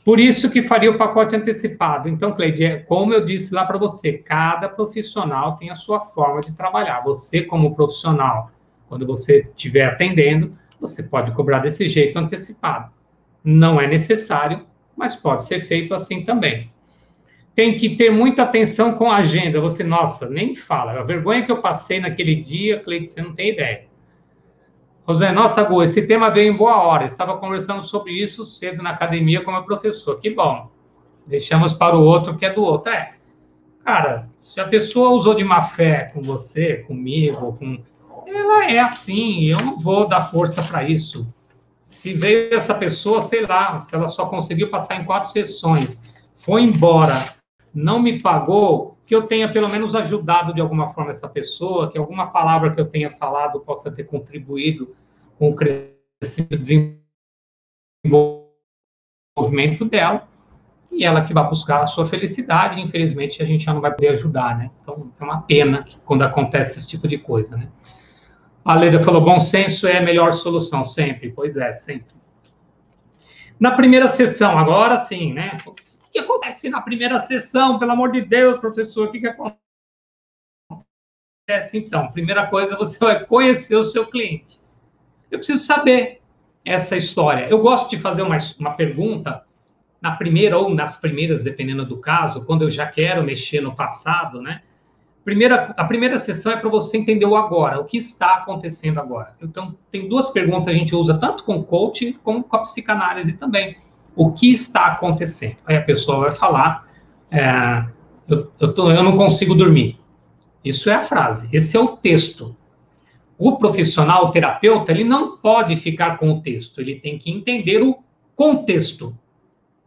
Por 0.04 0.18
isso 0.18 0.50
que 0.50 0.62
faria 0.62 0.90
o 0.90 0.98
pacote 0.98 1.36
antecipado. 1.36 2.08
Então, 2.08 2.32
Cleide, 2.32 2.64
é 2.64 2.78
como 2.78 3.14
eu 3.14 3.24
disse 3.24 3.54
lá 3.54 3.64
para 3.64 3.78
você, 3.78 4.14
cada 4.14 4.68
profissional 4.68 5.56
tem 5.56 5.70
a 5.70 5.74
sua 5.74 6.00
forma 6.00 6.40
de 6.40 6.56
trabalhar. 6.56 7.02
Você, 7.02 7.42
como 7.42 7.74
profissional, 7.74 8.50
quando 8.88 9.06
você 9.06 9.48
estiver 9.54 9.84
atendendo, 9.84 10.54
você 10.80 11.04
pode 11.04 11.32
cobrar 11.32 11.60
desse 11.60 11.88
jeito 11.88 12.18
antecipado. 12.18 12.90
Não 13.44 13.80
é 13.80 13.86
necessário, 13.86 14.66
mas 14.96 15.14
pode 15.14 15.44
ser 15.44 15.60
feito 15.60 15.94
assim 15.94 16.24
também 16.24 16.72
tem 17.54 17.76
que 17.76 17.96
ter 17.96 18.10
muita 18.10 18.42
atenção 18.42 18.94
com 18.94 19.10
a 19.10 19.16
agenda. 19.16 19.60
Você, 19.60 19.84
nossa, 19.84 20.28
nem 20.28 20.54
fala. 20.54 20.92
A 20.92 21.04
vergonha 21.04 21.44
que 21.44 21.52
eu 21.52 21.60
passei 21.60 22.00
naquele 22.00 22.36
dia, 22.36 22.80
Cleide, 22.80 23.08
você 23.08 23.22
não 23.22 23.34
tem 23.34 23.50
ideia. 23.50 23.84
Rosé, 25.06 25.32
nossa, 25.32 25.62
Gu, 25.64 25.82
esse 25.82 26.06
tema 26.06 26.30
veio 26.30 26.52
em 26.52 26.56
boa 26.56 26.80
hora. 26.82 27.04
Estava 27.04 27.36
conversando 27.36 27.82
sobre 27.82 28.12
isso 28.12 28.44
cedo 28.44 28.82
na 28.82 28.90
academia 28.90 29.42
com 29.42 29.50
meu 29.50 29.64
professor. 29.64 30.18
Que 30.20 30.30
bom. 30.30 30.70
Deixamos 31.26 31.72
para 31.72 31.96
o 31.96 32.02
outro 32.02 32.36
que 32.36 32.46
é 32.46 32.50
do 32.52 32.62
outro. 32.62 32.92
É. 32.92 33.12
Cara, 33.84 34.30
se 34.38 34.60
a 34.60 34.68
pessoa 34.68 35.10
usou 35.10 35.34
de 35.34 35.42
má 35.42 35.62
fé 35.62 36.08
com 36.12 36.22
você, 36.22 36.78
comigo, 36.86 37.56
com. 37.58 37.82
Ela 38.26 38.70
é 38.70 38.78
assim, 38.78 39.44
eu 39.44 39.58
não 39.58 39.78
vou 39.78 40.08
dar 40.08 40.30
força 40.30 40.62
para 40.62 40.88
isso. 40.88 41.26
Se 41.82 42.14
veio 42.14 42.54
essa 42.54 42.74
pessoa, 42.74 43.20
sei 43.20 43.44
lá, 43.44 43.80
se 43.80 43.94
ela 43.94 44.08
só 44.08 44.26
conseguiu 44.26 44.70
passar 44.70 44.96
em 44.96 45.04
quatro 45.04 45.30
sessões, 45.30 46.00
foi 46.36 46.62
embora, 46.62 47.12
não 47.74 48.00
me 48.00 48.22
pagou, 48.22 48.91
que 49.06 49.14
eu 49.14 49.26
tenha 49.26 49.50
pelo 49.50 49.68
menos 49.68 49.94
ajudado 49.94 50.54
de 50.54 50.60
alguma 50.60 50.92
forma 50.92 51.10
essa 51.10 51.28
pessoa, 51.28 51.90
que 51.90 51.98
alguma 51.98 52.28
palavra 52.28 52.74
que 52.74 52.80
eu 52.80 52.86
tenha 52.86 53.10
falado 53.10 53.60
possa 53.60 53.90
ter 53.90 54.04
contribuído 54.04 54.94
com 55.38 55.50
o 55.50 55.56
crescimento 55.56 56.58
desenvolvimento 58.04 59.84
dela, 59.84 60.26
e 60.90 61.04
ela 61.04 61.24
que 61.24 61.32
vai 61.32 61.48
buscar 61.48 61.82
a 61.82 61.86
sua 61.86 62.04
felicidade, 62.06 62.80
infelizmente 62.80 63.42
a 63.42 63.46
gente 63.46 63.64
já 63.64 63.72
não 63.72 63.80
vai 63.80 63.90
poder 63.90 64.08
ajudar, 64.08 64.56
né? 64.56 64.70
Então 64.80 65.10
é 65.18 65.24
uma 65.24 65.42
pena 65.42 65.84
quando 66.04 66.22
acontece 66.22 66.78
esse 66.78 66.88
tipo 66.88 67.08
de 67.08 67.18
coisa, 67.18 67.56
né? 67.56 67.68
A 68.64 68.76
Leda 68.76 69.02
falou, 69.02 69.24
bom 69.24 69.40
senso 69.40 69.88
é 69.88 69.98
a 69.98 70.02
melhor 70.02 70.32
solução, 70.32 70.84
sempre. 70.84 71.32
Pois 71.32 71.56
é, 71.56 71.72
sempre. 71.72 72.14
Na 73.62 73.70
primeira 73.70 74.08
sessão, 74.08 74.58
agora 74.58 74.98
sim, 74.98 75.32
né? 75.32 75.56
que 76.10 76.18
acontece 76.18 76.68
na 76.68 76.80
primeira 76.80 77.20
sessão? 77.20 77.78
Pelo 77.78 77.92
amor 77.92 78.10
de 78.10 78.20
Deus, 78.20 78.58
professor, 78.58 79.06
o 79.06 79.12
que, 79.12 79.20
que 79.20 79.28
acontece? 79.28 79.60
Então, 81.74 82.10
primeira 82.10 82.48
coisa, 82.48 82.76
você 82.76 82.98
vai 82.98 83.24
conhecer 83.24 83.76
o 83.76 83.84
seu 83.84 84.04
cliente. 84.08 84.58
Eu 85.30 85.38
preciso 85.38 85.62
saber 85.62 86.20
essa 86.64 86.96
história. 86.96 87.48
Eu 87.48 87.60
gosto 87.60 87.88
de 87.90 88.00
fazer 88.00 88.22
uma, 88.22 88.36
uma 88.58 88.74
pergunta 88.74 89.46
na 90.00 90.16
primeira 90.16 90.58
ou 90.58 90.74
nas 90.74 90.96
primeiras, 90.96 91.44
dependendo 91.44 91.86
do 91.86 92.00
caso, 92.00 92.44
quando 92.44 92.62
eu 92.62 92.70
já 92.70 92.88
quero 92.88 93.22
mexer 93.22 93.60
no 93.60 93.76
passado, 93.76 94.42
né? 94.42 94.64
Primeira, 95.24 95.72
a 95.76 95.84
primeira 95.84 96.18
sessão 96.18 96.52
é 96.52 96.56
para 96.56 96.68
você 96.68 96.98
entender 96.98 97.26
o 97.26 97.36
agora, 97.36 97.80
o 97.80 97.84
que 97.84 97.96
está 97.96 98.36
acontecendo 98.36 98.98
agora. 98.98 99.34
Então, 99.40 99.76
tem 99.90 100.08
duas 100.08 100.28
perguntas 100.30 100.64
que 100.64 100.70
a 100.70 100.74
gente 100.74 100.96
usa 100.96 101.16
tanto 101.18 101.44
com 101.44 101.62
coach 101.62 102.18
como 102.24 102.42
com 102.42 102.56
a 102.56 102.60
psicanálise 102.60 103.34
também 103.34 103.76
o 104.16 104.32
que 104.32 104.50
está 104.50 104.86
acontecendo. 104.86 105.56
Aí 105.64 105.76
a 105.76 105.82
pessoa 105.82 106.20
vai 106.20 106.32
falar, 106.32 106.86
é, 107.30 107.84
eu, 108.28 108.50
eu, 108.58 108.74
tô, 108.74 108.90
eu 108.90 109.02
não 109.02 109.16
consigo 109.16 109.54
dormir. 109.54 109.98
Isso 110.64 110.90
é 110.90 110.94
a 110.94 111.02
frase, 111.02 111.48
esse 111.52 111.76
é 111.76 111.80
o 111.80 111.96
texto. 111.96 112.56
O 113.38 113.56
profissional, 113.56 114.26
o 114.26 114.30
terapeuta, 114.30 114.92
ele 114.92 115.04
não 115.04 115.36
pode 115.36 115.76
ficar 115.76 116.18
com 116.18 116.30
o 116.30 116.40
texto, 116.40 116.80
ele 116.80 116.96
tem 116.96 117.18
que 117.18 117.30
entender 117.30 117.82
o 117.82 117.98
contexto. 118.36 119.16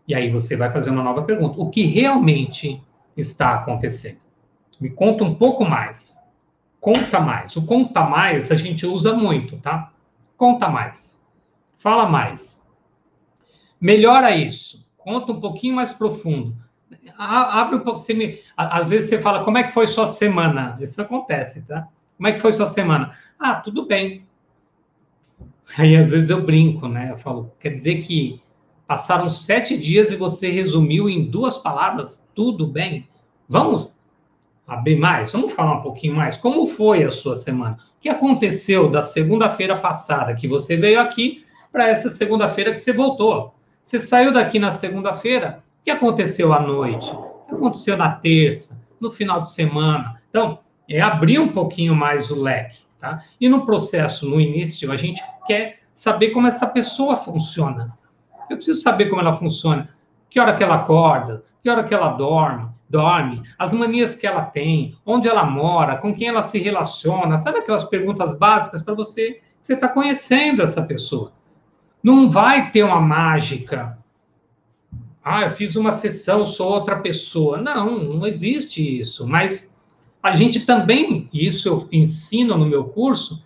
E 0.08 0.14
aí 0.14 0.30
você 0.30 0.56
vai 0.56 0.72
fazer 0.72 0.90
uma 0.90 1.04
nova 1.04 1.24
pergunta: 1.24 1.60
o 1.60 1.70
que 1.70 1.84
realmente 1.84 2.82
está 3.16 3.54
acontecendo? 3.54 4.25
Me 4.80 4.90
conta 4.90 5.24
um 5.24 5.36
pouco 5.36 5.66
mais. 5.66 6.18
Conta 6.80 7.20
mais. 7.20 7.56
O 7.56 7.66
conta 7.66 8.04
mais 8.04 8.52
a 8.52 8.56
gente 8.56 8.86
usa 8.86 9.14
muito, 9.14 9.58
tá? 9.58 9.92
Conta 10.38 10.70
mais. 10.70 11.24
Fala 11.78 12.08
mais. 12.08 12.68
Melhora 13.80 14.36
isso. 14.36 14.86
Conta 14.98 15.32
um 15.32 15.40
pouquinho 15.40 15.76
mais 15.76 15.94
profundo. 15.94 16.56
Abre 17.18 17.78
um 17.78 17.80
pouco. 17.80 18.00
Você 18.00 18.14
me, 18.14 18.40
às 18.56 18.90
vezes 18.90 19.10
você 19.10 19.20
fala, 19.20 19.44
como 19.44 19.58
é 19.58 19.64
que 19.64 19.72
foi 19.72 19.88
sua 19.88 20.08
semana? 20.08 20.78
Isso 20.80 21.02
acontece, 21.02 21.62
tá? 21.64 21.88
Como 22.18 22.28
é 22.28 22.34
que 22.34 22.40
foi 22.40 22.52
sua 22.52 22.68
semana? 22.68 23.18
Ah, 23.40 23.56
tudo 23.56 23.86
bem. 23.86 24.26
Aí 25.78 25.96
às 25.96 26.12
vezes 26.12 26.30
eu 26.30 26.44
brinco, 26.44 26.88
né? 26.88 27.12
Eu 27.12 27.18
falo, 27.18 27.52
quer 27.60 27.70
dizer 27.70 28.02
que 28.02 28.42
passaram 28.88 29.30
sete 29.30 29.78
dias 29.78 30.12
e 30.12 30.16
você 30.16 30.50
resumiu 30.50 31.10
em 31.10 31.26
duas 31.26 31.58
palavras, 31.58 32.24
tudo 32.36 32.68
bem? 32.68 33.10
Vamos 33.50 33.92
abrir 34.68 34.98
mais? 34.98 35.32
Vamos 35.32 35.54
falar 35.54 35.76
um 35.76 35.82
pouquinho 35.82 36.16
mais? 36.16 36.38
Como 36.38 36.68
foi 36.68 37.04
a 37.04 37.10
sua 37.10 37.36
semana? 37.36 37.78
O 37.98 38.02
que 38.02 38.10
aconteceu 38.10 38.90
da 38.90 39.02
segunda-feira 39.02 39.78
passada 39.78 40.36
que 40.36 40.48
você 40.48 40.76
veio 40.76 41.00
aqui 41.00 41.44
para 41.72 41.88
essa 41.88 42.10
segunda-feira 42.10 42.72
que 42.72 42.80
você 42.80 42.94
voltou? 42.94 43.54
Você 43.84 44.00
saiu 44.00 44.34
daqui 44.34 44.58
na 44.58 44.72
segunda-feira, 44.72 45.64
o 45.82 45.84
que 45.86 45.92
aconteceu 45.92 46.54
à 46.54 46.60
noite? 46.60 47.12
O 47.14 47.48
que 47.48 47.56
aconteceu 47.56 47.96
na 47.96 48.12
terça, 48.12 48.84
no 49.00 49.12
final 49.12 49.42
de 49.42 49.52
semana? 49.52 50.20
Então, 50.30 50.60
é 50.90 51.02
abrir 51.02 51.40
um 51.40 51.50
pouquinho 51.50 51.96
mais 51.96 52.32
o 52.32 52.42
leque, 52.42 52.80
tá? 53.00 53.24
E 53.40 53.48
no 53.48 53.66
processo, 53.66 54.28
no 54.28 54.40
início, 54.40 54.92
a 54.92 54.96
gente 54.96 55.24
quer 55.46 55.80
saber 55.94 56.32
como 56.32 56.48
essa 56.48 56.68
pessoa 56.68 57.16
funciona. 57.18 57.96
Eu 58.50 58.58
preciso 58.58 58.82
saber 58.82 59.06
como 59.06 59.22
ela 59.22 59.38
funciona. 59.38 59.90
Que 60.30 60.40
hora 60.40 60.56
que 60.56 60.64
ela 60.64 60.76
acorda, 60.76 61.44
que 61.62 61.70
hora 61.70 61.84
que 61.84 61.94
ela 61.94 62.10
dorme, 62.10 62.70
dorme, 62.90 63.44
as 63.58 63.74
manias 63.74 64.16
que 64.16 64.28
ela 64.28 64.42
tem, 64.42 64.98
onde 65.06 65.28
ela 65.28 65.44
mora, 65.44 65.98
com 65.98 66.14
quem 66.14 66.28
ela 66.28 66.44
se 66.44 66.60
relaciona, 66.60 67.38
sabe 67.38 67.60
aquelas 67.60 67.84
perguntas 67.84 68.38
básicas 68.38 68.82
para 68.82 68.94
você, 68.94 69.42
você 69.62 69.74
está 69.74 69.88
conhecendo 69.88 70.62
essa 70.62 70.84
pessoa. 70.84 71.34
Não 72.04 72.30
vai 72.30 72.72
ter 72.72 72.84
uma 72.84 73.02
mágica. 73.02 73.98
Ah, 75.24 75.42
eu 75.42 75.50
fiz 75.50 75.76
uma 75.76 75.92
sessão, 75.92 76.46
sou 76.46 76.70
outra 76.70 77.00
pessoa. 77.00 77.58
Não, 77.58 77.98
não 77.98 78.28
existe 78.28 79.00
isso. 79.00 79.28
Mas 79.28 79.76
a 80.22 80.36
gente 80.36 80.68
também, 80.68 81.28
isso 81.34 81.68
eu 81.68 81.88
ensino 81.92 82.56
no 82.56 82.68
meu 82.68 82.86
curso, 82.86 83.44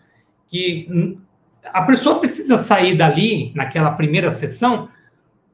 que 0.49 1.17
a 1.63 1.83
pessoa 1.83 2.19
precisa 2.19 2.57
sair 2.57 2.97
dali, 2.97 3.53
naquela 3.55 3.91
primeira 3.91 4.31
sessão, 4.31 4.89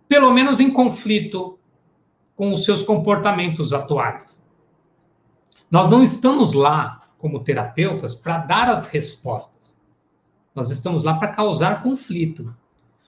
pelo 0.07 0.31
menos 0.31 0.59
em 0.59 0.71
conflito 0.71 1.59
com 2.36 2.53
os 2.53 2.65
seus 2.65 2.81
comportamentos 2.81 3.73
atuais. 3.73 4.43
Nós 5.69 5.89
não 5.89 6.03
estamos 6.03 6.53
lá, 6.53 7.07
como 7.17 7.43
terapeutas, 7.43 8.15
para 8.15 8.39
dar 8.39 8.69
as 8.69 8.88
respostas. 8.88 9.81
Nós 10.53 10.71
estamos 10.71 11.03
lá 11.03 11.15
para 11.15 11.29
causar 11.29 11.81
conflito. 11.81 12.55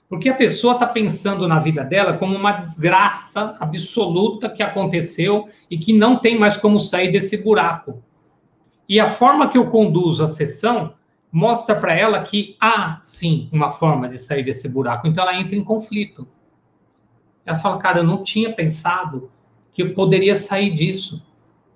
Porque 0.09 0.29
a 0.29 0.35
pessoa 0.35 0.73
está 0.73 0.87
pensando 0.87 1.47
na 1.47 1.59
vida 1.59 1.83
dela 1.83 2.17
como 2.17 2.35
uma 2.35 2.53
desgraça 2.53 3.57
absoluta 3.59 4.49
que 4.49 4.63
aconteceu 4.63 5.49
e 5.69 5.77
que 5.77 5.91
não 5.91 6.17
tem 6.17 6.39
mais 6.39 6.55
como 6.55 6.79
sair 6.79 7.11
desse 7.11 7.37
buraco. 7.43 8.01
E 8.87 8.99
a 8.99 9.11
forma 9.11 9.49
que 9.49 9.57
eu 9.57 9.69
conduzo 9.69 10.23
a 10.23 10.27
sessão 10.29 10.93
mostra 11.29 11.75
para 11.75 11.93
ela 11.93 12.21
que 12.21 12.55
há 12.59 13.01
sim 13.03 13.49
uma 13.51 13.69
forma 13.69 14.07
de 14.07 14.17
sair 14.17 14.43
desse 14.43 14.69
buraco. 14.69 15.07
Então 15.07 15.23
ela 15.23 15.37
entra 15.37 15.55
em 15.55 15.63
conflito. 15.63 16.25
Ela 17.47 17.57
fala, 17.57 17.77
cara, 17.77 17.99
eu 17.99 18.03
não 18.03 18.21
tinha 18.23 18.51
pensado 18.51 19.31
que 19.71 19.81
eu 19.81 19.93
poderia 19.93 20.35
sair 20.35 20.73
disso. 20.73 21.25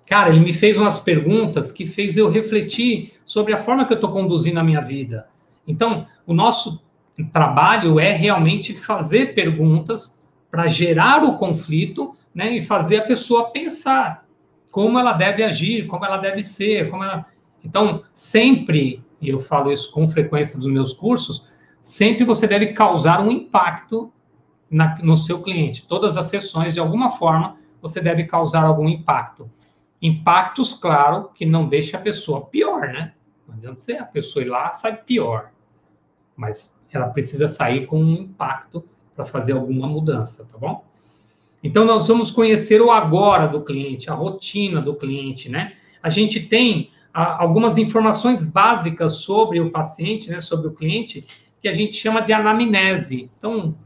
Cara, 0.06 0.28
ele 0.28 0.40
me 0.40 0.52
fez 0.52 0.76
umas 0.76 1.00
perguntas 1.00 1.72
que 1.72 1.86
fez 1.86 2.18
eu 2.18 2.28
refletir 2.28 3.14
sobre 3.24 3.54
a 3.54 3.58
forma 3.58 3.86
que 3.86 3.92
eu 3.92 3.96
estou 3.96 4.12
conduzindo 4.12 4.60
a 4.60 4.64
minha 4.64 4.82
vida. 4.82 5.28
Então, 5.66 6.06
o 6.26 6.34
nosso 6.34 6.82
trabalho 7.32 7.98
é 7.98 8.12
realmente 8.12 8.74
fazer 8.74 9.34
perguntas 9.34 10.22
para 10.50 10.68
gerar 10.68 11.24
o 11.24 11.38
conflito, 11.38 12.14
né, 12.34 12.56
e 12.56 12.62
fazer 12.62 12.98
a 12.98 13.06
pessoa 13.06 13.50
pensar 13.50 14.26
como 14.70 14.98
ela 14.98 15.12
deve 15.12 15.42
agir, 15.42 15.86
como 15.86 16.04
ela 16.04 16.16
deve 16.18 16.42
ser, 16.42 16.90
como 16.90 17.04
ela... 17.04 17.26
Então, 17.64 18.02
sempre, 18.12 19.02
e 19.20 19.28
eu 19.28 19.38
falo 19.38 19.70
isso 19.70 19.90
com 19.92 20.08
frequência 20.08 20.58
dos 20.58 20.66
meus 20.66 20.92
cursos, 20.92 21.46
sempre 21.80 22.24
você 22.24 22.46
deve 22.46 22.68
causar 22.72 23.20
um 23.20 23.30
impacto 23.30 24.12
na, 24.72 24.96
no 25.02 25.16
seu 25.16 25.42
cliente. 25.42 25.86
Todas 25.86 26.16
as 26.16 26.26
sessões, 26.26 26.72
de 26.72 26.80
alguma 26.80 27.12
forma, 27.12 27.56
você 27.80 28.00
deve 28.00 28.24
causar 28.24 28.64
algum 28.64 28.88
impacto. 28.88 29.50
Impactos, 30.00 30.72
claro, 30.72 31.30
que 31.34 31.44
não 31.44 31.68
deixe 31.68 31.94
a 31.94 32.00
pessoa 32.00 32.46
pior, 32.46 32.88
né? 32.88 33.12
Não 33.46 33.54
adianta 33.54 33.78
ser 33.78 33.98
a 33.98 34.04
pessoa 34.04 34.42
ir 34.42 34.48
lá 34.48 34.72
sai 34.72 34.96
pior. 34.96 35.50
Mas 36.34 36.80
ela 36.90 37.08
precisa 37.08 37.46
sair 37.48 37.86
com 37.86 38.02
um 38.02 38.12
impacto 38.14 38.82
para 39.14 39.26
fazer 39.26 39.52
alguma 39.52 39.86
mudança, 39.86 40.48
tá 40.50 40.56
bom? 40.56 40.84
Então, 41.62 41.84
nós 41.84 42.08
vamos 42.08 42.30
conhecer 42.30 42.80
o 42.80 42.90
agora 42.90 43.46
do 43.46 43.62
cliente, 43.62 44.10
a 44.10 44.14
rotina 44.14 44.80
do 44.80 44.96
cliente, 44.96 45.48
né? 45.48 45.74
A 46.02 46.10
gente 46.10 46.40
tem 46.40 46.90
a, 47.12 47.42
algumas 47.42 47.78
informações 47.78 48.44
básicas 48.44 49.16
sobre 49.16 49.60
o 49.60 49.70
paciente, 49.70 50.30
né, 50.30 50.40
sobre 50.40 50.66
o 50.66 50.72
cliente, 50.72 51.24
que 51.60 51.68
a 51.68 51.72
gente 51.72 51.94
chama 51.94 52.20
de 52.20 52.32
anamnese. 52.32 53.30
Então, 53.38 53.76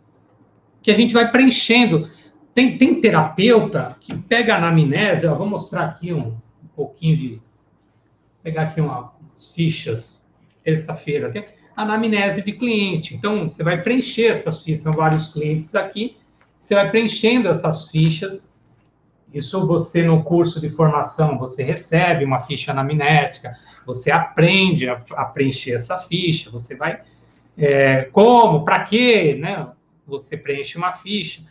que 0.86 0.90
a 0.92 0.94
gente 0.94 1.12
vai 1.12 1.32
preenchendo. 1.32 2.08
Tem, 2.54 2.78
tem 2.78 3.00
terapeuta 3.00 3.96
que 4.00 4.16
pega 4.16 4.54
a 4.54 4.58
anamnese, 4.58 5.26
ó, 5.26 5.34
vou 5.34 5.48
mostrar 5.48 5.84
aqui 5.84 6.12
um, 6.12 6.28
um 6.28 6.68
pouquinho 6.76 7.16
de. 7.16 7.28
Vou 7.30 7.40
pegar 8.44 8.62
aqui 8.62 8.80
uma, 8.80 9.12
umas 9.20 9.52
fichas, 9.52 10.30
terça-feira, 10.62 11.28
okay? 11.28 11.44
anamnese 11.74 12.44
de 12.44 12.52
cliente. 12.52 13.16
Então, 13.16 13.50
você 13.50 13.64
vai 13.64 13.82
preencher 13.82 14.26
essas 14.26 14.62
fichas, 14.62 14.84
são 14.84 14.92
vários 14.92 15.26
clientes 15.32 15.74
aqui, 15.74 16.16
você 16.60 16.76
vai 16.76 16.88
preenchendo 16.88 17.48
essas 17.48 17.90
fichas. 17.90 18.54
Isso 19.34 19.66
você, 19.66 20.04
no 20.04 20.22
curso 20.22 20.60
de 20.60 20.70
formação, 20.70 21.36
você 21.36 21.64
recebe 21.64 22.24
uma 22.24 22.38
ficha 22.38 22.70
anamnética, 22.70 23.58
você 23.84 24.12
aprende 24.12 24.88
a, 24.88 25.02
a 25.16 25.24
preencher 25.24 25.72
essa 25.72 25.98
ficha, 25.98 26.48
você 26.48 26.76
vai... 26.76 27.00
É, 27.58 28.02
como, 28.12 28.64
para 28.64 28.84
quê, 28.84 29.36
né? 29.40 29.66
Você 30.06 30.36
preenche 30.36 30.78
uma 30.78 30.92
ficha. 30.92 31.42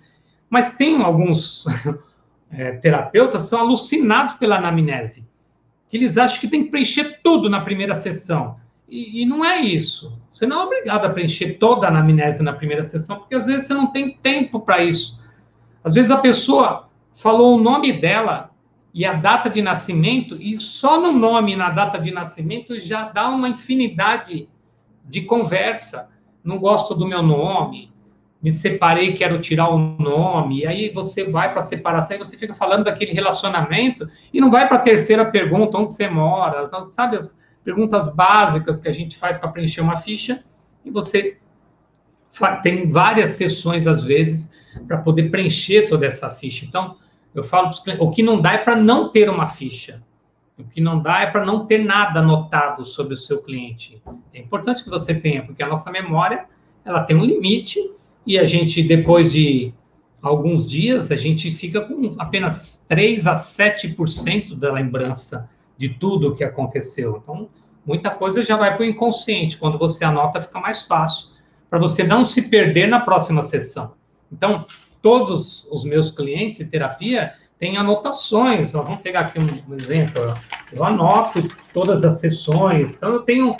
Mas 0.49 0.73
tem 0.73 1.01
alguns 1.01 1.65
é, 2.51 2.73
terapeutas 2.73 3.43
são 3.43 3.59
alucinados 3.59 4.35
pela 4.35 4.57
anamnese, 4.57 5.29
que 5.89 5.97
eles 5.97 6.17
acham 6.17 6.39
que 6.39 6.47
tem 6.47 6.63
que 6.63 6.71
preencher 6.71 7.19
tudo 7.23 7.49
na 7.49 7.61
primeira 7.61 7.95
sessão. 7.95 8.57
E, 8.87 9.23
e, 9.23 9.25
não 9.25 9.43
é 9.43 9.59
isso. 9.59 10.19
Você 10.29 10.45
não 10.45 10.61
é 10.61 10.63
obrigado 10.63 11.05
a 11.05 11.09
preencher 11.09 11.57
toda 11.57 11.87
a 11.87 11.89
anamnese 11.89 12.43
na 12.43 12.53
primeira 12.53 12.83
sessão, 12.83 13.19
porque 13.19 13.35
às 13.35 13.47
vezes 13.47 13.67
você 13.67 13.73
não 13.73 13.87
tem 13.87 14.17
tempo 14.17 14.59
para 14.59 14.83
isso. 14.83 15.19
Às 15.83 15.93
vezes 15.93 16.11
a 16.11 16.17
pessoa 16.17 16.89
falou 17.15 17.57
o 17.57 17.61
nome 17.61 17.93
dela 17.93 18.51
e 18.93 19.03
a 19.05 19.13
data 19.13 19.49
de 19.49 19.61
nascimento, 19.61 20.41
e 20.41 20.57
só 20.57 20.99
no 20.99 21.11
nome 21.11 21.53
e 21.53 21.55
na 21.55 21.69
data 21.69 21.99
de 21.99 22.11
nascimento 22.11 22.79
já 22.79 23.09
dá 23.09 23.27
uma 23.27 23.49
infinidade 23.49 24.47
de 25.03 25.21
conversa. 25.23 26.11
Não 26.43 26.57
gosto 26.57 26.95
do 26.95 27.07
meu 27.07 27.21
nome, 27.21 27.91
me 28.45 28.53
separei, 28.53 29.13
quero 29.13 29.41
tirar 29.41 29.69
o 29.69 29.79
nome. 29.79 30.67
Aí 30.67 30.91
você 30.93 31.23
vai 31.23 31.51
para 31.51 31.61
a 31.61 31.63
separação 31.63 32.15
e 32.15 32.19
você 32.19 32.37
fica 32.37 32.53
falando 32.53 32.83
daquele 32.83 33.11
relacionamento 33.11 34.07
e 34.31 34.39
não 34.39 34.51
vai 34.51 34.67
para 34.67 34.77
a 34.77 34.81
terceira 34.81 35.25
pergunta, 35.25 35.79
onde 35.79 35.91
você 35.91 36.07
mora, 36.07 36.67
sabe? 36.67 37.17
As, 37.17 37.35
perguntas 37.63 38.15
básicas 38.15 38.79
que 38.79 38.87
a 38.87 38.91
gente 38.91 39.17
faz 39.17 39.37
para 39.37 39.49
preencher 39.49 39.81
uma 39.81 39.97
ficha, 39.97 40.43
e 40.85 40.91
você 40.91 41.39
tem 42.61 42.91
várias 42.91 43.31
sessões, 43.31 43.87
às 43.87 44.03
vezes, 44.03 44.53
para 44.87 44.99
poder 44.99 45.31
preencher 45.31 45.89
toda 45.89 46.05
essa 46.05 46.29
ficha. 46.29 46.63
Então, 46.63 46.97
eu 47.33 47.43
falo 47.43 47.71
para 47.83 48.03
o 48.03 48.11
que 48.11 48.21
não 48.21 48.39
dá 48.39 48.53
é 48.53 48.59
para 48.59 48.75
não 48.75 49.09
ter 49.09 49.27
uma 49.31 49.47
ficha. 49.47 50.03
O 50.59 50.63
que 50.63 50.79
não 50.79 51.01
dá 51.01 51.21
é 51.21 51.25
para 51.25 51.43
não 51.43 51.65
ter 51.65 51.83
nada 51.83 52.19
anotado 52.19 52.85
sobre 52.85 53.15
o 53.15 53.17
seu 53.17 53.41
cliente. 53.41 53.99
É 54.31 54.39
importante 54.39 54.83
que 54.83 54.89
você 54.89 55.15
tenha, 55.15 55.43
porque 55.43 55.63
a 55.63 55.67
nossa 55.67 55.89
memória, 55.89 56.45
ela 56.85 57.01
tem 57.01 57.15
um 57.15 57.25
limite, 57.25 57.79
e 58.25 58.39
a 58.39 58.45
gente, 58.45 58.81
depois 58.81 59.31
de 59.31 59.73
alguns 60.21 60.65
dias, 60.65 61.11
a 61.11 61.15
gente 61.15 61.51
fica 61.51 61.81
com 61.81 62.15
apenas 62.17 62.85
3 62.89 63.27
a 63.27 63.33
7% 63.33 64.55
da 64.55 64.71
lembrança 64.71 65.49
de 65.77 65.89
tudo 65.89 66.29
o 66.29 66.35
que 66.35 66.43
aconteceu. 66.43 67.21
Então, 67.21 67.47
muita 67.85 68.09
coisa 68.09 68.43
já 68.43 68.57
vai 68.57 68.75
para 68.75 68.83
o 68.83 68.85
inconsciente. 68.85 69.57
Quando 69.57 69.77
você 69.77 70.03
anota, 70.03 70.41
fica 70.41 70.59
mais 70.59 70.83
fácil 70.83 71.27
para 71.69 71.79
você 71.79 72.03
não 72.03 72.25
se 72.25 72.43
perder 72.43 72.87
na 72.87 72.99
próxima 72.99 73.41
sessão. 73.43 73.93
Então, 74.31 74.65
todos 75.01 75.67
os 75.71 75.83
meus 75.83 76.09
clientes 76.09 76.57
de 76.57 76.65
terapia 76.65 77.33
têm 77.59 77.77
anotações. 77.77 78.73
Ó, 78.73 78.81
vamos 78.81 79.01
pegar 79.01 79.21
aqui 79.21 79.39
um, 79.39 79.47
um 79.69 79.75
exemplo. 79.75 80.21
Ó. 80.27 80.35
Eu 80.73 80.83
anoto 80.83 81.47
todas 81.71 82.03
as 82.03 82.19
sessões. 82.19 82.95
Então, 82.95 83.13
eu 83.13 83.21
tenho. 83.21 83.55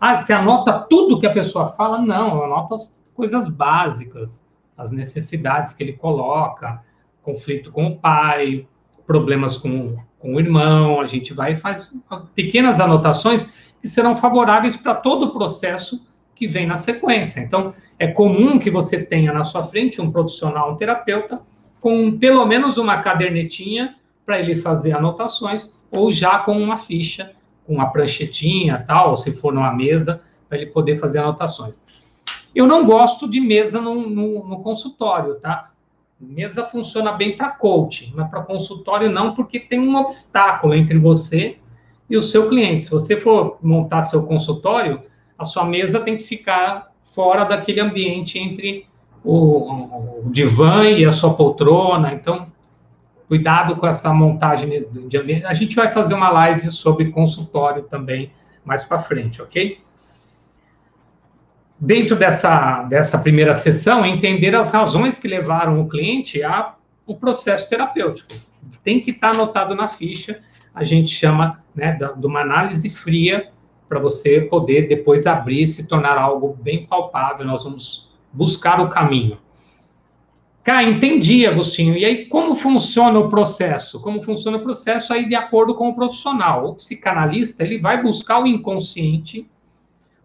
Ah, 0.00 0.18
você 0.18 0.32
anota 0.32 0.86
tudo 0.88 1.20
que 1.20 1.26
a 1.26 1.32
pessoa 1.32 1.72
fala? 1.72 1.98
Não, 1.98 2.36
eu 2.36 2.44
anoto 2.44 2.74
as 2.74 2.95
coisas 3.16 3.48
básicas, 3.48 4.46
as 4.76 4.92
necessidades 4.92 5.72
que 5.72 5.82
ele 5.82 5.94
coloca, 5.94 6.82
conflito 7.22 7.72
com 7.72 7.86
o 7.86 7.96
pai, 7.96 8.66
problemas 9.06 9.56
com 9.56 9.96
com 10.26 10.34
o 10.34 10.40
irmão, 10.40 11.00
a 11.00 11.04
gente 11.04 11.32
vai 11.32 11.52
e 11.52 11.56
faz 11.56 11.94
pequenas 12.34 12.80
anotações 12.80 13.44
que 13.80 13.88
serão 13.88 14.16
favoráveis 14.16 14.76
para 14.76 14.94
todo 14.94 15.26
o 15.26 15.32
processo 15.32 16.04
que 16.34 16.48
vem 16.48 16.66
na 16.66 16.76
sequência. 16.76 17.40
Então, 17.40 17.72
é 17.98 18.08
comum 18.08 18.58
que 18.58 18.70
você 18.70 19.04
tenha 19.04 19.32
na 19.32 19.44
sua 19.44 19.64
frente 19.64 20.00
um 20.00 20.10
profissional, 20.10 20.72
um 20.72 20.76
terapeuta, 20.76 21.40
com 21.80 22.18
pelo 22.18 22.44
menos 22.44 22.76
uma 22.76 23.02
cadernetinha 23.02 23.94
para 24.24 24.40
ele 24.40 24.56
fazer 24.56 24.92
anotações, 24.92 25.72
ou 25.90 26.10
já 26.10 26.40
com 26.40 26.60
uma 26.60 26.76
ficha, 26.76 27.32
com 27.64 27.74
uma 27.74 27.90
pranchetinha, 27.90 28.84
tal, 28.86 29.10
ou 29.10 29.16
se 29.16 29.32
for 29.32 29.52
numa 29.52 29.72
mesa, 29.72 30.20
para 30.48 30.58
ele 30.58 30.66
poder 30.66 30.96
fazer 30.96 31.18
anotações. 31.18 31.80
Eu 32.56 32.66
não 32.66 32.86
gosto 32.86 33.28
de 33.28 33.38
mesa 33.38 33.82
no, 33.82 34.08
no, 34.08 34.48
no 34.48 34.62
consultório, 34.62 35.34
tá? 35.34 35.72
Mesa 36.18 36.64
funciona 36.64 37.12
bem 37.12 37.36
para 37.36 37.50
coaching, 37.50 38.14
mas 38.16 38.30
para 38.30 38.40
consultório 38.40 39.10
não, 39.10 39.34
porque 39.34 39.60
tem 39.60 39.78
um 39.78 39.94
obstáculo 39.94 40.74
entre 40.74 40.98
você 40.98 41.58
e 42.08 42.16
o 42.16 42.22
seu 42.22 42.48
cliente. 42.48 42.86
Se 42.86 42.90
você 42.90 43.20
for 43.20 43.58
montar 43.60 44.04
seu 44.04 44.26
consultório, 44.26 45.02
a 45.38 45.44
sua 45.44 45.66
mesa 45.66 46.00
tem 46.00 46.16
que 46.16 46.24
ficar 46.24 46.90
fora 47.14 47.44
daquele 47.44 47.78
ambiente 47.78 48.38
entre 48.38 48.86
o, 49.22 50.22
o 50.24 50.30
divã 50.30 50.88
e 50.88 51.04
a 51.04 51.12
sua 51.12 51.34
poltrona. 51.34 52.14
Então, 52.14 52.46
cuidado 53.28 53.76
com 53.76 53.86
essa 53.86 54.14
montagem 54.14 54.86
de 55.06 55.18
ambiente. 55.18 55.44
A 55.44 55.52
gente 55.52 55.76
vai 55.76 55.90
fazer 55.90 56.14
uma 56.14 56.30
live 56.30 56.72
sobre 56.72 57.10
consultório 57.10 57.82
também 57.82 58.30
mais 58.64 58.82
para 58.82 58.98
frente, 58.98 59.42
ok? 59.42 59.78
Dentro 61.78 62.16
dessa, 62.16 62.82
dessa 62.84 63.18
primeira 63.18 63.54
sessão, 63.54 64.04
entender 64.04 64.54
as 64.54 64.70
razões 64.70 65.18
que 65.18 65.28
levaram 65.28 65.80
o 65.80 65.88
cliente 65.88 66.42
ao 66.42 66.76
processo 67.20 67.68
terapêutico. 67.68 68.32
Tem 68.82 69.00
que 69.00 69.10
estar 69.10 69.30
anotado 69.30 69.74
na 69.74 69.88
ficha, 69.88 70.40
a 70.74 70.84
gente 70.84 71.08
chama 71.08 71.62
né, 71.74 71.92
de 71.92 72.26
uma 72.26 72.40
análise 72.40 72.90
fria 72.90 73.50
para 73.88 73.98
você 74.00 74.40
poder 74.40 74.88
depois 74.88 75.26
abrir 75.26 75.62
e 75.62 75.66
se 75.66 75.86
tornar 75.86 76.18
algo 76.18 76.56
bem 76.60 76.86
palpável. 76.86 77.46
Nós 77.46 77.64
vamos 77.64 78.10
buscar 78.32 78.80
o 78.80 78.88
caminho. 78.88 79.38
Cá, 80.64 80.82
entendi, 80.82 81.46
Agostinho. 81.46 81.96
E 81.96 82.04
aí, 82.04 82.26
como 82.26 82.56
funciona 82.56 83.18
o 83.20 83.30
processo? 83.30 84.00
Como 84.00 84.20
funciona 84.22 84.56
o 84.56 84.62
processo 84.62 85.12
aí 85.12 85.28
de 85.28 85.36
acordo 85.36 85.76
com 85.76 85.88
o 85.88 85.94
profissional? 85.94 86.66
O 86.66 86.74
psicanalista, 86.74 87.62
ele 87.62 87.78
vai 87.78 88.02
buscar 88.02 88.42
o 88.42 88.46
inconsciente 88.48 89.48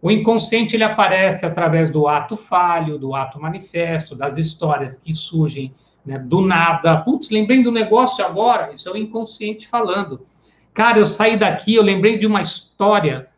o 0.01 0.09
inconsciente 0.09 0.75
ele 0.75 0.83
aparece 0.83 1.45
através 1.45 1.91
do 1.91 2.07
ato 2.07 2.35
falho, 2.35 2.97
do 2.97 3.13
ato 3.13 3.39
manifesto, 3.39 4.15
das 4.15 4.37
histórias 4.37 4.97
que 4.97 5.13
surgem 5.13 5.73
né, 6.03 6.17
do 6.17 6.41
nada. 6.41 6.97
Putz, 6.97 7.29
lembrei 7.29 7.61
do 7.61 7.71
negócio 7.71 8.25
agora. 8.25 8.71
Isso 8.73 8.89
é 8.89 8.91
o 8.91 8.97
inconsciente 8.97 9.67
falando. 9.67 10.25
Cara, 10.73 10.97
eu 10.97 11.05
saí 11.05 11.37
daqui, 11.37 11.75
eu 11.75 11.83
lembrei 11.83 12.17
de 12.17 12.25
uma 12.25 12.41
história 12.41 13.29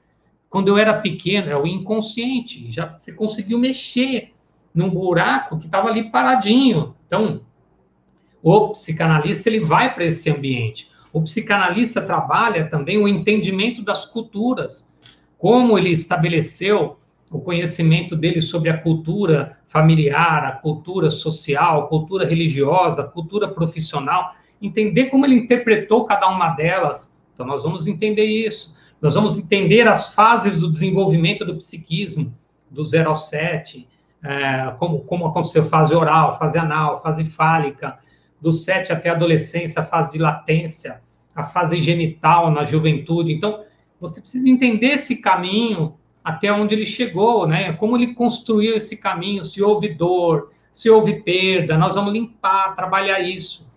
quando 0.49 0.70
eu 0.70 0.78
era 0.78 0.93
pequeno. 0.93 1.49
É 1.49 1.57
o 1.57 1.68
inconsciente. 1.68 2.72
Já 2.72 2.95
você 2.95 3.11
conseguiu 3.11 3.59
mexer 3.59 4.34
num 4.74 4.89
buraco 4.89 5.59
que 5.59 5.66
estava 5.66 5.89
ali 5.89 6.09
paradinho. 6.09 6.95
Então, 7.05 7.41
o 8.41 8.70
psicanalista 8.70 9.49
ele 9.49 9.59
vai 9.59 9.93
para 9.93 10.05
esse 10.05 10.30
ambiente. 10.30 10.89
O 11.11 11.22
psicanalista 11.22 12.01
trabalha 12.01 12.70
também 12.70 12.97
o 12.97 13.07
entendimento 13.07 13.84
das 13.84 14.05
culturas 14.05 14.88
como 15.43 15.77
ele 15.77 15.89
estabeleceu 15.89 16.95
o 17.29 17.37
conhecimento 17.41 18.15
dele 18.15 18.39
sobre 18.39 18.69
a 18.69 18.77
cultura 18.77 19.57
familiar, 19.65 20.45
a 20.45 20.53
cultura 20.53 21.09
social, 21.09 21.81
a 21.81 21.87
cultura 21.87 22.25
religiosa, 22.25 23.01
a 23.01 23.03
cultura 23.03 23.49
profissional, 23.49 24.31
entender 24.61 25.07
como 25.07 25.25
ele 25.25 25.35
interpretou 25.35 26.05
cada 26.05 26.29
uma 26.29 26.51
delas. 26.51 27.19
Então, 27.33 27.45
nós 27.45 27.61
vamos 27.61 27.87
entender 27.87 28.23
isso. 28.23 28.73
Nós 29.01 29.15
vamos 29.15 29.37
entender 29.37 29.85
as 29.85 30.13
fases 30.13 30.57
do 30.57 30.69
desenvolvimento 30.69 31.43
do 31.43 31.57
psiquismo, 31.57 32.33
do 32.71 32.81
0 32.81 33.09
ao 33.09 33.15
7, 33.15 33.85
é, 34.23 34.73
como, 34.79 34.99
como 34.99 35.25
aconteceu 35.25 35.65
fase 35.65 35.93
oral, 35.93 36.39
fase 36.39 36.57
anal, 36.57 37.01
fase 37.01 37.25
fálica, 37.25 37.99
do 38.39 38.53
7 38.53 38.93
até 38.93 39.09
a 39.09 39.11
adolescência, 39.11 39.81
a 39.81 39.85
fase 39.85 40.13
de 40.13 40.19
latência, 40.19 41.01
a 41.35 41.43
fase 41.43 41.81
genital 41.81 42.49
na 42.49 42.63
juventude. 42.63 43.33
Então, 43.33 43.59
você 44.04 44.20
precisa 44.20 44.49
entender 44.49 44.88
esse 44.88 45.16
caminho 45.16 45.95
até 46.22 46.51
onde 46.51 46.76
ele 46.76 46.86
chegou, 46.86 47.47
né? 47.47 47.72
Como 47.74 47.95
ele 47.95 48.14
construiu 48.14 48.76
esse 48.76 48.97
caminho, 48.97 49.45
se 49.45 49.64
houve 49.64 49.93
dor, 49.93 50.49
se 50.72 50.89
houve 50.89 51.22
perda, 51.22 51.78
nós 51.78 51.95
vamos 51.95 52.12
limpar, 52.12 52.76
trabalhar 52.76 53.22
isso. 53.22 53.72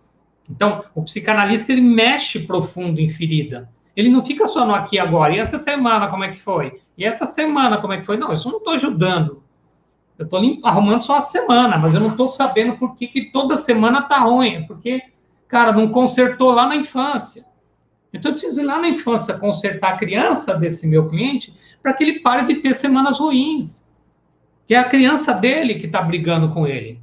Então, 0.51 0.85
o 0.95 1.03
psicanalista 1.03 1.73
ele 1.73 1.81
mexe 1.81 2.41
profundo 2.41 3.01
em 3.01 3.09
ferida. 3.09 3.71
Ele 3.95 4.11
não 4.11 4.23
fica 4.23 4.47
só 4.47 4.67
no 4.67 4.75
aqui 4.75 4.97
e 4.97 4.99
agora. 4.99 5.35
E 5.35 5.39
essa 5.39 5.59
semana 5.59 6.09
como 6.09 6.25
é 6.25 6.31
que 6.31 6.41
foi? 6.41 6.81
E 6.99 7.05
essa 7.05 7.25
semana 7.25 7.79
como 7.79 7.93
é 7.93 7.99
que 7.99 8.07
foi? 8.07 8.17
Não, 8.17 8.33
isso 8.33 8.51
não 8.51 8.59
estou 8.59 8.73
ajudando. 8.75 9.43
Eu 10.19 10.25
estou 10.25 10.41
arrumando 10.65 11.05
só 11.05 11.17
a 11.17 11.23
semana, 11.23 11.79
mas 11.79 11.95
eu 11.95 12.01
não 12.01 12.11
estou 12.11 12.27
sabendo 12.27 12.77
por 12.79 12.97
que, 12.97 13.07
que 13.07 13.31
toda 13.31 13.57
semana 13.57 14.01
está 14.01 14.19
ruim. 14.19 14.67
Porque, 14.67 15.03
cara, 15.47 15.73
não 15.73 15.89
consertou 15.89 16.51
lá 16.51 16.67
na 16.67 16.77
infância. 16.77 17.45
Então, 18.17 18.31
eu 18.31 18.35
preciso 18.35 18.61
ir 18.61 18.65
lá 18.65 18.79
na 18.79 18.89
infância 18.89 19.39
consertar 19.39 19.95
a 19.95 19.97
criança 19.97 20.55
desse 20.55 20.87
meu 20.87 21.09
cliente 21.09 21.55
para 21.83 21.93
que 21.93 22.03
ele 22.03 22.21
pare 22.21 22.47
de 22.47 22.57
ter 22.57 22.75
semanas 22.75 23.19
ruins. 23.19 23.87
Que 24.67 24.75
é 24.75 24.79
a 24.79 24.85
criança 24.85 25.33
dele 25.33 25.77
que 25.77 25.87
está 25.87 26.03
brigando 26.03 26.53
com 26.53 26.67
ele. 26.67 27.01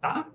Tá? 0.00 0.26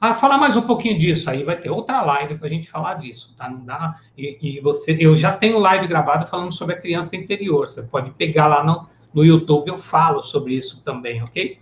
Ah, 0.00 0.12
falar 0.12 0.36
mais 0.36 0.54
um 0.54 0.62
pouquinho 0.62 0.98
disso 0.98 1.30
aí, 1.30 1.42
vai 1.44 1.56
ter 1.56 1.70
outra 1.70 2.02
live 2.02 2.36
para 2.36 2.46
a 2.46 2.50
gente 2.50 2.70
falar 2.70 2.94
disso, 2.94 3.34
tá? 3.36 3.48
Não 3.48 3.64
dá. 3.64 3.98
E, 4.18 4.38
e, 4.42 4.60
você, 4.60 4.94
eu 5.00 5.16
já 5.16 5.32
tenho 5.32 5.58
live 5.58 5.86
gravada 5.86 6.26
falando 6.26 6.52
sobre 6.52 6.74
a 6.74 6.80
criança 6.80 7.16
interior. 7.16 7.66
Você 7.66 7.82
pode 7.84 8.10
pegar 8.10 8.46
lá 8.46 8.62
no, 8.62 8.86
no 9.14 9.24
YouTube, 9.24 9.68
eu 9.68 9.78
falo 9.78 10.20
sobre 10.20 10.52
isso 10.52 10.82
também, 10.84 11.22
ok? 11.22 11.58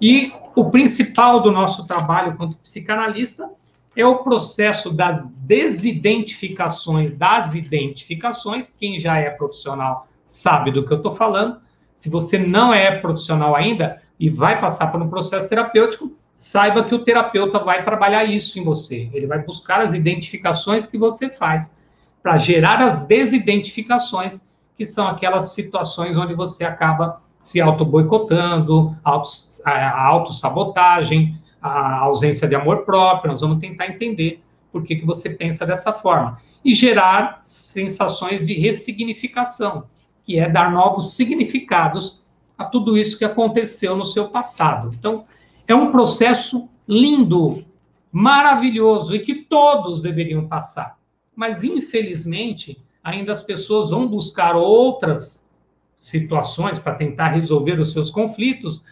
E 0.00 0.32
o 0.54 0.70
principal 0.70 1.40
do 1.40 1.52
nosso 1.52 1.86
trabalho 1.86 2.36
quanto 2.36 2.56
psicanalista 2.56 3.50
é 3.96 4.04
o 4.04 4.18
processo 4.18 4.90
das 4.90 5.26
desidentificações 5.38 7.14
das 7.14 7.54
identificações. 7.54 8.68
Quem 8.68 8.98
já 8.98 9.16
é 9.16 9.30
profissional 9.30 10.06
sabe 10.24 10.70
do 10.70 10.86
que 10.86 10.92
eu 10.92 10.98
estou 10.98 11.14
falando. 11.14 11.58
Se 11.94 12.10
você 12.10 12.38
não 12.38 12.74
é 12.74 12.98
profissional 12.98 13.56
ainda 13.56 14.02
e 14.20 14.28
vai 14.28 14.60
passar 14.60 14.92
por 14.92 15.00
um 15.00 15.08
processo 15.08 15.48
terapêutico, 15.48 16.12
saiba 16.34 16.84
que 16.84 16.94
o 16.94 17.02
terapeuta 17.02 17.58
vai 17.58 17.82
trabalhar 17.82 18.24
isso 18.24 18.58
em 18.58 18.62
você. 18.62 19.08
Ele 19.14 19.26
vai 19.26 19.42
buscar 19.42 19.80
as 19.80 19.94
identificações 19.94 20.86
que 20.86 20.98
você 20.98 21.30
faz 21.30 21.78
para 22.22 22.36
gerar 22.36 22.82
as 22.82 22.98
desidentificações, 23.06 24.46
que 24.76 24.84
são 24.84 25.08
aquelas 25.08 25.52
situações 25.52 26.18
onde 26.18 26.34
você 26.34 26.64
acaba 26.64 27.22
se 27.40 27.60
auto-boicotando, 27.60 28.96
auto-sabotagem, 29.04 31.40
a 31.66 31.98
ausência 32.00 32.48
de 32.48 32.54
amor 32.54 32.84
próprio, 32.84 33.30
nós 33.30 33.40
vamos 33.40 33.58
tentar 33.58 33.88
entender 33.88 34.42
por 34.72 34.82
que, 34.82 34.96
que 34.96 35.06
você 35.06 35.30
pensa 35.30 35.66
dessa 35.66 35.92
forma. 35.92 36.40
E 36.64 36.74
gerar 36.74 37.38
sensações 37.40 38.46
de 38.46 38.54
ressignificação, 38.54 39.84
que 40.24 40.38
é 40.38 40.48
dar 40.48 40.72
novos 40.72 41.14
significados 41.14 42.20
a 42.58 42.64
tudo 42.64 42.96
isso 42.96 43.18
que 43.18 43.24
aconteceu 43.24 43.96
no 43.96 44.04
seu 44.04 44.28
passado. 44.28 44.90
Então, 44.98 45.24
é 45.68 45.74
um 45.74 45.90
processo 45.90 46.68
lindo, 46.88 47.64
maravilhoso 48.10 49.14
e 49.14 49.20
que 49.20 49.34
todos 49.34 50.00
deveriam 50.00 50.46
passar. 50.46 50.98
Mas, 51.34 51.62
infelizmente, 51.62 52.80
ainda 53.02 53.32
as 53.32 53.42
pessoas 53.42 53.90
vão 53.90 54.06
buscar 54.06 54.56
outras 54.56 55.54
situações 55.96 56.78
para 56.78 56.94
tentar 56.94 57.28
resolver 57.28 57.78
os 57.78 57.92
seus 57.92 58.10
conflitos, 58.10 58.84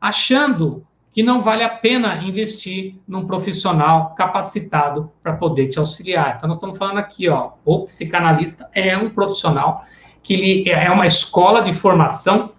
achando 0.00 0.86
que 1.18 1.22
não 1.24 1.40
vale 1.40 1.64
a 1.64 1.68
pena 1.68 2.22
investir 2.22 2.94
num 3.04 3.26
profissional 3.26 4.14
capacitado 4.14 5.10
para 5.20 5.32
poder 5.32 5.66
te 5.66 5.76
auxiliar. 5.76 6.36
Então, 6.36 6.46
nós 6.46 6.58
estamos 6.58 6.78
falando 6.78 6.98
aqui, 6.98 7.28
ó, 7.28 7.54
o 7.64 7.86
psicanalista 7.86 8.70
é 8.72 8.96
um 8.96 9.10
profissional 9.10 9.84
que 10.22 10.34
ele 10.34 10.70
é 10.70 10.88
uma 10.92 11.08
escola 11.08 11.60
de 11.62 11.72
formação 11.72 12.52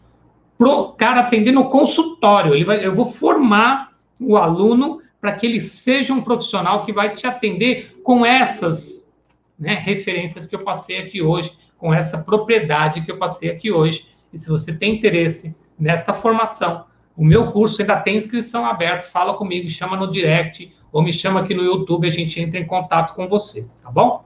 para 0.58 0.68
o 0.68 0.92
cara 0.92 1.22
atender 1.22 1.54
no 1.54 1.70
consultório. 1.70 2.54
Ele 2.54 2.66
vai, 2.66 2.86
eu 2.86 2.94
vou 2.94 3.06
formar 3.14 3.94
o 4.20 4.36
aluno 4.36 5.02
para 5.22 5.32
que 5.32 5.46
ele 5.46 5.62
seja 5.62 6.14
um 6.14 6.22
profissional 6.22 6.84
que 6.84 6.92
vai 6.92 7.16
te 7.16 7.26
atender 7.26 7.98
com 8.04 8.26
essas 8.26 9.10
né, 9.58 9.76
referências 9.76 10.46
que 10.46 10.58
eu 10.58 10.66
passei 10.66 10.98
aqui 10.98 11.22
hoje, 11.22 11.58
com 11.78 11.94
essa 11.94 12.26
propriedade 12.26 13.06
que 13.06 13.12
eu 13.14 13.18
passei 13.18 13.50
aqui 13.50 13.72
hoje. 13.72 14.06
E 14.34 14.38
se 14.38 14.50
você 14.50 14.78
tem 14.78 14.96
interesse 14.96 15.56
nesta 15.80 16.14
formação, 16.14 16.89
o 17.20 17.26
meu 17.26 17.52
curso 17.52 17.82
ainda 17.82 18.00
tem 18.00 18.16
inscrição 18.16 18.66
aberta. 18.66 19.06
Fala 19.10 19.34
comigo, 19.34 19.70
chama 19.70 19.98
no 19.98 20.10
direct 20.10 20.74
ou 20.90 21.04
me 21.04 21.12
chama 21.12 21.42
aqui 21.42 21.54
no 21.54 21.62
YouTube, 21.62 22.08
a 22.08 22.10
gente 22.10 22.40
entra 22.40 22.58
em 22.58 22.66
contato 22.66 23.14
com 23.14 23.28
você, 23.28 23.68
tá 23.84 23.92
bom? 23.92 24.24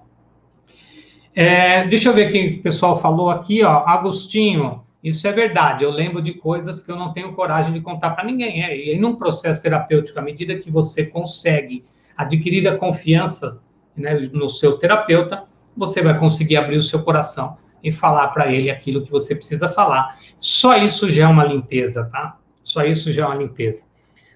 É, 1.36 1.88
deixa 1.88 2.10
eu 2.10 2.14
ver 2.14 2.32
quem 2.32 2.60
o 2.60 2.62
pessoal 2.62 3.02
falou 3.02 3.32
aqui, 3.32 3.64
ó. 3.64 3.84
Agostinho, 3.88 4.84
isso 5.04 5.28
é 5.28 5.32
verdade. 5.32 5.84
Eu 5.84 5.90
lembro 5.90 6.22
de 6.22 6.36
coisas 6.36 6.84
que 6.84 6.92
eu 6.92 6.96
não 6.96 7.12
tenho 7.12 7.34
coragem 7.34 7.74
de 7.74 7.82
contar 7.82 8.12
para 8.12 8.26
ninguém. 8.26 8.64
É, 8.64 8.94
e 8.94 8.96
num 9.00 9.16
processo 9.16 9.60
terapêutico, 9.60 10.20
à 10.20 10.22
medida 10.22 10.56
que 10.60 10.70
você 10.70 11.08
consegue 11.08 11.84
adquirir 12.16 12.68
a 12.68 12.78
confiança 12.78 13.60
né, 13.98 14.30
no 14.32 14.48
seu 14.48 14.78
terapeuta, 14.78 15.46
você 15.76 16.00
vai 16.04 16.16
conseguir 16.20 16.58
abrir 16.58 16.78
o 16.78 16.84
seu 16.84 17.02
coração 17.02 17.58
e 17.84 17.92
falar 17.92 18.28
para 18.28 18.54
ele 18.54 18.70
aquilo 18.70 19.02
que 19.02 19.10
você 19.10 19.34
precisa 19.34 19.68
falar. 19.68 20.20
Só 20.38 20.78
isso 20.78 21.10
já 21.10 21.24
é 21.24 21.28
uma 21.28 21.44
limpeza, 21.44 22.08
tá? 22.12 22.38
Só 22.74 22.84
isso 22.84 23.14
já 23.14 23.24
é 23.24 23.26
uma 23.28 23.36
limpeza. 23.36 23.84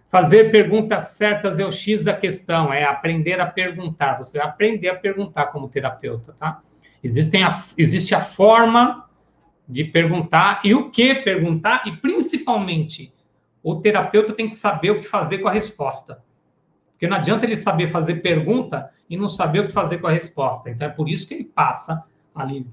Fazer 0.07 0.51
perguntas 0.51 1.05
certas 1.05 1.57
é 1.57 1.65
o 1.65 1.71
X 1.71 2.03
da 2.03 2.13
questão, 2.13 2.71
é 2.71 2.83
aprender 2.83 3.41
a 3.41 3.47
perguntar. 3.47 4.17
Você 4.19 4.38
vai 4.38 4.47
aprender 4.47 4.89
a 4.89 4.95
perguntar 4.95 5.47
como 5.47 5.67
terapeuta, 5.67 6.35
tá? 6.39 6.61
Existem 7.03 7.43
a, 7.43 7.63
existe 7.75 8.13
a 8.13 8.21
forma 8.21 9.09
de 9.67 9.83
perguntar 9.83 10.61
e 10.63 10.73
o 10.73 10.91
que 10.91 11.15
perguntar, 11.15 11.83
e 11.88 11.91
principalmente, 11.97 13.11
o 13.61 13.75
terapeuta 13.75 14.33
tem 14.33 14.47
que 14.47 14.55
saber 14.55 14.91
o 14.91 14.99
que 15.01 15.07
fazer 15.07 15.39
com 15.39 15.47
a 15.47 15.51
resposta. 15.51 16.23
Porque 16.91 17.07
não 17.07 17.17
adianta 17.17 17.45
ele 17.45 17.57
saber 17.57 17.89
fazer 17.89 18.17
pergunta 18.17 18.89
e 19.09 19.17
não 19.17 19.27
saber 19.27 19.61
o 19.61 19.67
que 19.67 19.73
fazer 19.73 19.97
com 19.97 20.07
a 20.07 20.11
resposta. 20.11 20.69
Então, 20.69 20.88
é 20.88 20.91
por 20.91 21.09
isso 21.09 21.27
que 21.27 21.33
ele 21.33 21.43
passa 21.43 22.03
ali 22.38 22.65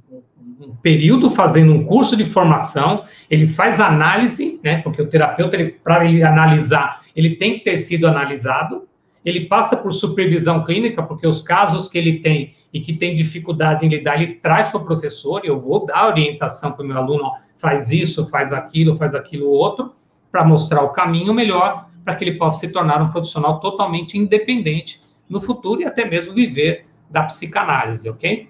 um 0.60 0.74
período 0.76 1.30
fazendo 1.30 1.72
um 1.72 1.84
curso 1.84 2.16
de 2.16 2.24
formação, 2.24 3.04
ele 3.30 3.46
faz 3.46 3.80
análise, 3.80 4.60
né? 4.62 4.78
Porque 4.82 5.00
o 5.00 5.08
terapeuta, 5.08 5.56
para 5.82 6.04
ele 6.04 6.22
analisar, 6.22 7.02
ele 7.16 7.36
tem 7.36 7.54
que 7.54 7.64
ter 7.64 7.76
sido 7.78 8.06
analisado. 8.06 8.86
Ele 9.24 9.46
passa 9.46 9.74
por 9.76 9.92
supervisão 9.92 10.64
clínica, 10.64 11.02
porque 11.02 11.26
os 11.26 11.40
casos 11.40 11.88
que 11.88 11.96
ele 11.96 12.18
tem 12.18 12.52
e 12.72 12.80
que 12.80 12.92
tem 12.92 13.14
dificuldade 13.14 13.86
em 13.86 13.88
lidar, 13.88 14.20
ele 14.20 14.34
traz 14.34 14.68
para 14.68 14.80
o 14.80 14.84
professor, 14.84 15.40
e 15.44 15.48
eu 15.48 15.58
vou 15.58 15.86
dar 15.86 16.08
orientação 16.08 16.72
para 16.72 16.84
o 16.84 16.86
meu 16.86 16.98
aluno, 16.98 17.24
ó, 17.24 17.32
faz 17.56 17.90
isso, 17.90 18.28
faz 18.28 18.52
aquilo, 18.52 18.96
faz 18.96 19.14
aquilo 19.14 19.48
outro, 19.48 19.94
para 20.30 20.44
mostrar 20.44 20.82
o 20.82 20.90
caminho 20.90 21.32
melhor, 21.32 21.88
para 22.04 22.14
que 22.14 22.24
ele 22.24 22.36
possa 22.36 22.60
se 22.60 22.68
tornar 22.68 23.00
um 23.00 23.10
profissional 23.10 23.60
totalmente 23.60 24.18
independente 24.18 25.00
no 25.26 25.40
futuro 25.40 25.80
e 25.80 25.86
até 25.86 26.04
mesmo 26.04 26.34
viver 26.34 26.84
da 27.08 27.22
psicanálise, 27.22 28.10
ok? 28.10 28.48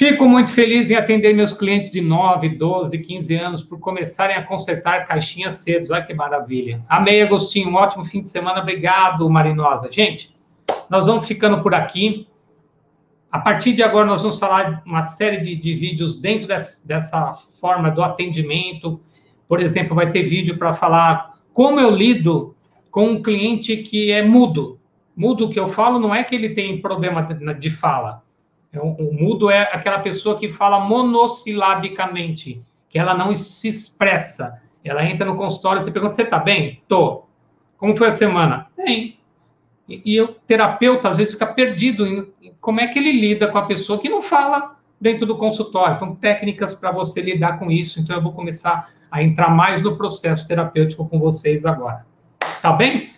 Fico 0.00 0.26
muito 0.26 0.50
feliz 0.54 0.90
em 0.90 0.94
atender 0.94 1.34
meus 1.34 1.52
clientes 1.52 1.90
de 1.90 2.00
9, 2.00 2.48
12, 2.56 3.00
15 3.00 3.34
anos 3.34 3.62
por 3.62 3.78
começarem 3.78 4.34
a 4.34 4.42
consertar 4.42 5.06
caixinhas 5.06 5.56
cedo. 5.56 5.92
Olha 5.92 6.02
que 6.02 6.14
maravilha. 6.14 6.82
Amei, 6.88 7.20
Agostinho. 7.20 7.68
Um 7.68 7.74
ótimo 7.74 8.02
fim 8.06 8.20
de 8.20 8.28
semana. 8.28 8.62
Obrigado, 8.62 9.28
Marinosa. 9.28 9.90
Gente, 9.92 10.34
nós 10.88 11.06
vamos 11.06 11.26
ficando 11.26 11.62
por 11.62 11.74
aqui. 11.74 12.26
A 13.30 13.40
partir 13.40 13.74
de 13.74 13.82
agora, 13.82 14.06
nós 14.06 14.22
vamos 14.22 14.38
falar 14.38 14.82
uma 14.86 15.02
série 15.02 15.42
de, 15.42 15.54
de 15.54 15.74
vídeos 15.74 16.18
dentro 16.18 16.48
dessa, 16.48 16.88
dessa 16.88 17.34
forma 17.60 17.90
do 17.90 18.02
atendimento. 18.02 19.02
Por 19.46 19.60
exemplo, 19.60 19.94
vai 19.94 20.10
ter 20.10 20.22
vídeo 20.22 20.56
para 20.56 20.72
falar 20.72 21.34
como 21.52 21.78
eu 21.78 21.90
lido 21.90 22.56
com 22.90 23.04
um 23.04 23.22
cliente 23.22 23.76
que 23.76 24.10
é 24.10 24.22
mudo. 24.22 24.80
Mudo 25.14 25.50
que 25.50 25.60
eu 25.60 25.68
falo 25.68 25.98
não 25.98 26.14
é 26.14 26.24
que 26.24 26.34
ele 26.34 26.54
tem 26.54 26.80
problema 26.80 27.22
de 27.52 27.68
fala 27.68 28.22
o 28.78 29.12
mudo 29.12 29.50
é 29.50 29.62
aquela 29.62 29.98
pessoa 29.98 30.38
que 30.38 30.48
fala 30.48 30.80
monossilabicamente, 30.80 32.62
que 32.88 32.98
ela 32.98 33.14
não 33.14 33.34
se 33.34 33.68
expressa. 33.68 34.62
Ela 34.84 35.04
entra 35.04 35.26
no 35.26 35.36
consultório 35.36 35.80
e 35.80 35.82
você 35.82 35.90
pergunta: 35.90 36.14
Você 36.14 36.22
está 36.22 36.38
bem? 36.38 36.80
Tô. 36.86 37.24
Como 37.76 37.96
foi 37.96 38.08
a 38.08 38.12
semana? 38.12 38.68
Bem. 38.76 39.18
E, 39.88 40.02
e 40.04 40.20
o 40.20 40.28
terapeuta, 40.28 41.08
às 41.08 41.16
vezes, 41.16 41.32
fica 41.32 41.46
perdido 41.46 42.06
em 42.06 42.32
como 42.60 42.80
é 42.80 42.86
que 42.86 42.98
ele 42.98 43.12
lida 43.12 43.48
com 43.48 43.58
a 43.58 43.66
pessoa 43.66 43.98
que 43.98 44.08
não 44.08 44.22
fala 44.22 44.76
dentro 45.00 45.26
do 45.26 45.36
consultório. 45.36 45.96
Então, 45.96 46.14
técnicas 46.14 46.74
para 46.74 46.92
você 46.92 47.20
lidar 47.20 47.58
com 47.58 47.70
isso. 47.70 47.98
Então, 47.98 48.14
eu 48.14 48.22
vou 48.22 48.32
começar 48.32 48.90
a 49.10 49.22
entrar 49.22 49.50
mais 49.50 49.82
no 49.82 49.96
processo 49.96 50.46
terapêutico 50.46 51.08
com 51.08 51.18
vocês 51.18 51.64
agora. 51.64 52.06
Tá 52.62 52.72
bem? 52.72 53.10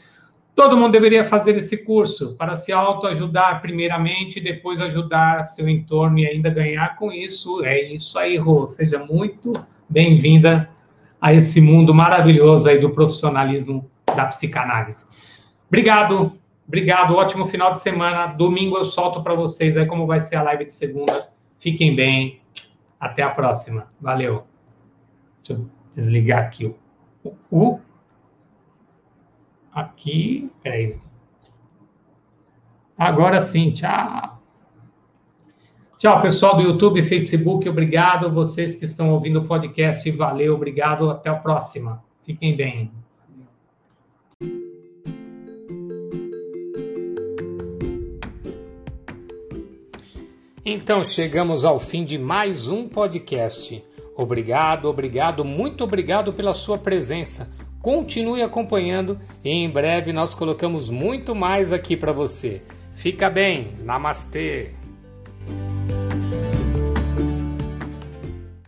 Todo 0.54 0.76
mundo 0.76 0.92
deveria 0.92 1.24
fazer 1.24 1.56
esse 1.56 1.82
curso 1.82 2.34
para 2.36 2.56
se 2.56 2.72
autoajudar 2.72 3.62
primeiramente, 3.62 4.38
depois 4.38 4.82
ajudar 4.82 5.42
seu 5.44 5.66
entorno 5.66 6.18
e 6.18 6.26
ainda 6.26 6.50
ganhar 6.50 6.96
com 6.96 7.10
isso. 7.10 7.64
É 7.64 7.80
isso 7.80 8.18
aí, 8.18 8.36
Rô. 8.36 8.68
Seja 8.68 8.98
muito 8.98 9.52
bem-vinda 9.88 10.68
a 11.18 11.32
esse 11.32 11.58
mundo 11.58 11.94
maravilhoso 11.94 12.68
aí 12.68 12.78
do 12.78 12.90
profissionalismo 12.90 13.90
da 14.14 14.26
psicanálise. 14.26 15.06
Obrigado, 15.68 16.38
obrigado. 16.68 17.14
Ótimo 17.14 17.46
final 17.46 17.72
de 17.72 17.80
semana. 17.80 18.26
Domingo 18.26 18.76
eu 18.76 18.84
solto 18.84 19.22
para 19.22 19.34
vocês 19.34 19.74
aí 19.74 19.86
como 19.86 20.06
vai 20.06 20.20
ser 20.20 20.36
a 20.36 20.42
live 20.42 20.66
de 20.66 20.72
segunda. 20.72 21.28
Fiquem 21.58 21.96
bem. 21.96 22.42
Até 23.00 23.22
a 23.22 23.30
próxima. 23.30 23.88
Valeu. 23.98 24.44
Deixa 25.42 25.62
eu 25.62 25.68
desligar 25.96 26.40
aqui 26.40 26.66
o. 26.66 26.76
o 27.50 27.80
aqui. 29.72 30.50
Peraí. 30.62 30.96
Agora 32.96 33.40
sim, 33.40 33.70
tchau. 33.70 34.40
Tchau, 35.98 36.20
pessoal 36.20 36.56
do 36.56 36.62
YouTube 36.62 37.02
Facebook, 37.04 37.68
obrigado. 37.68 38.28
Vocês 38.30 38.74
que 38.74 38.84
estão 38.84 39.10
ouvindo 39.10 39.38
o 39.38 39.44
podcast, 39.44 40.10
valeu, 40.10 40.54
obrigado. 40.54 41.08
Até 41.08 41.30
a 41.30 41.34
próxima. 41.34 42.02
Fiquem 42.24 42.56
bem. 42.56 42.90
Então 50.64 51.02
chegamos 51.02 51.64
ao 51.64 51.78
fim 51.78 52.04
de 52.04 52.18
mais 52.18 52.68
um 52.68 52.88
podcast. 52.88 53.84
Obrigado, 54.16 54.86
obrigado, 54.86 55.44
muito 55.44 55.82
obrigado 55.82 56.32
pela 56.32 56.52
sua 56.52 56.78
presença. 56.78 57.52
Continue 57.82 58.42
acompanhando 58.42 59.18
e 59.44 59.50
em 59.50 59.68
breve 59.68 60.12
nós 60.12 60.36
colocamos 60.36 60.88
muito 60.88 61.34
mais 61.34 61.72
aqui 61.72 61.96
para 61.96 62.12
você. 62.12 62.62
Fica 62.94 63.28
bem, 63.28 63.72
namastê! 63.82 64.81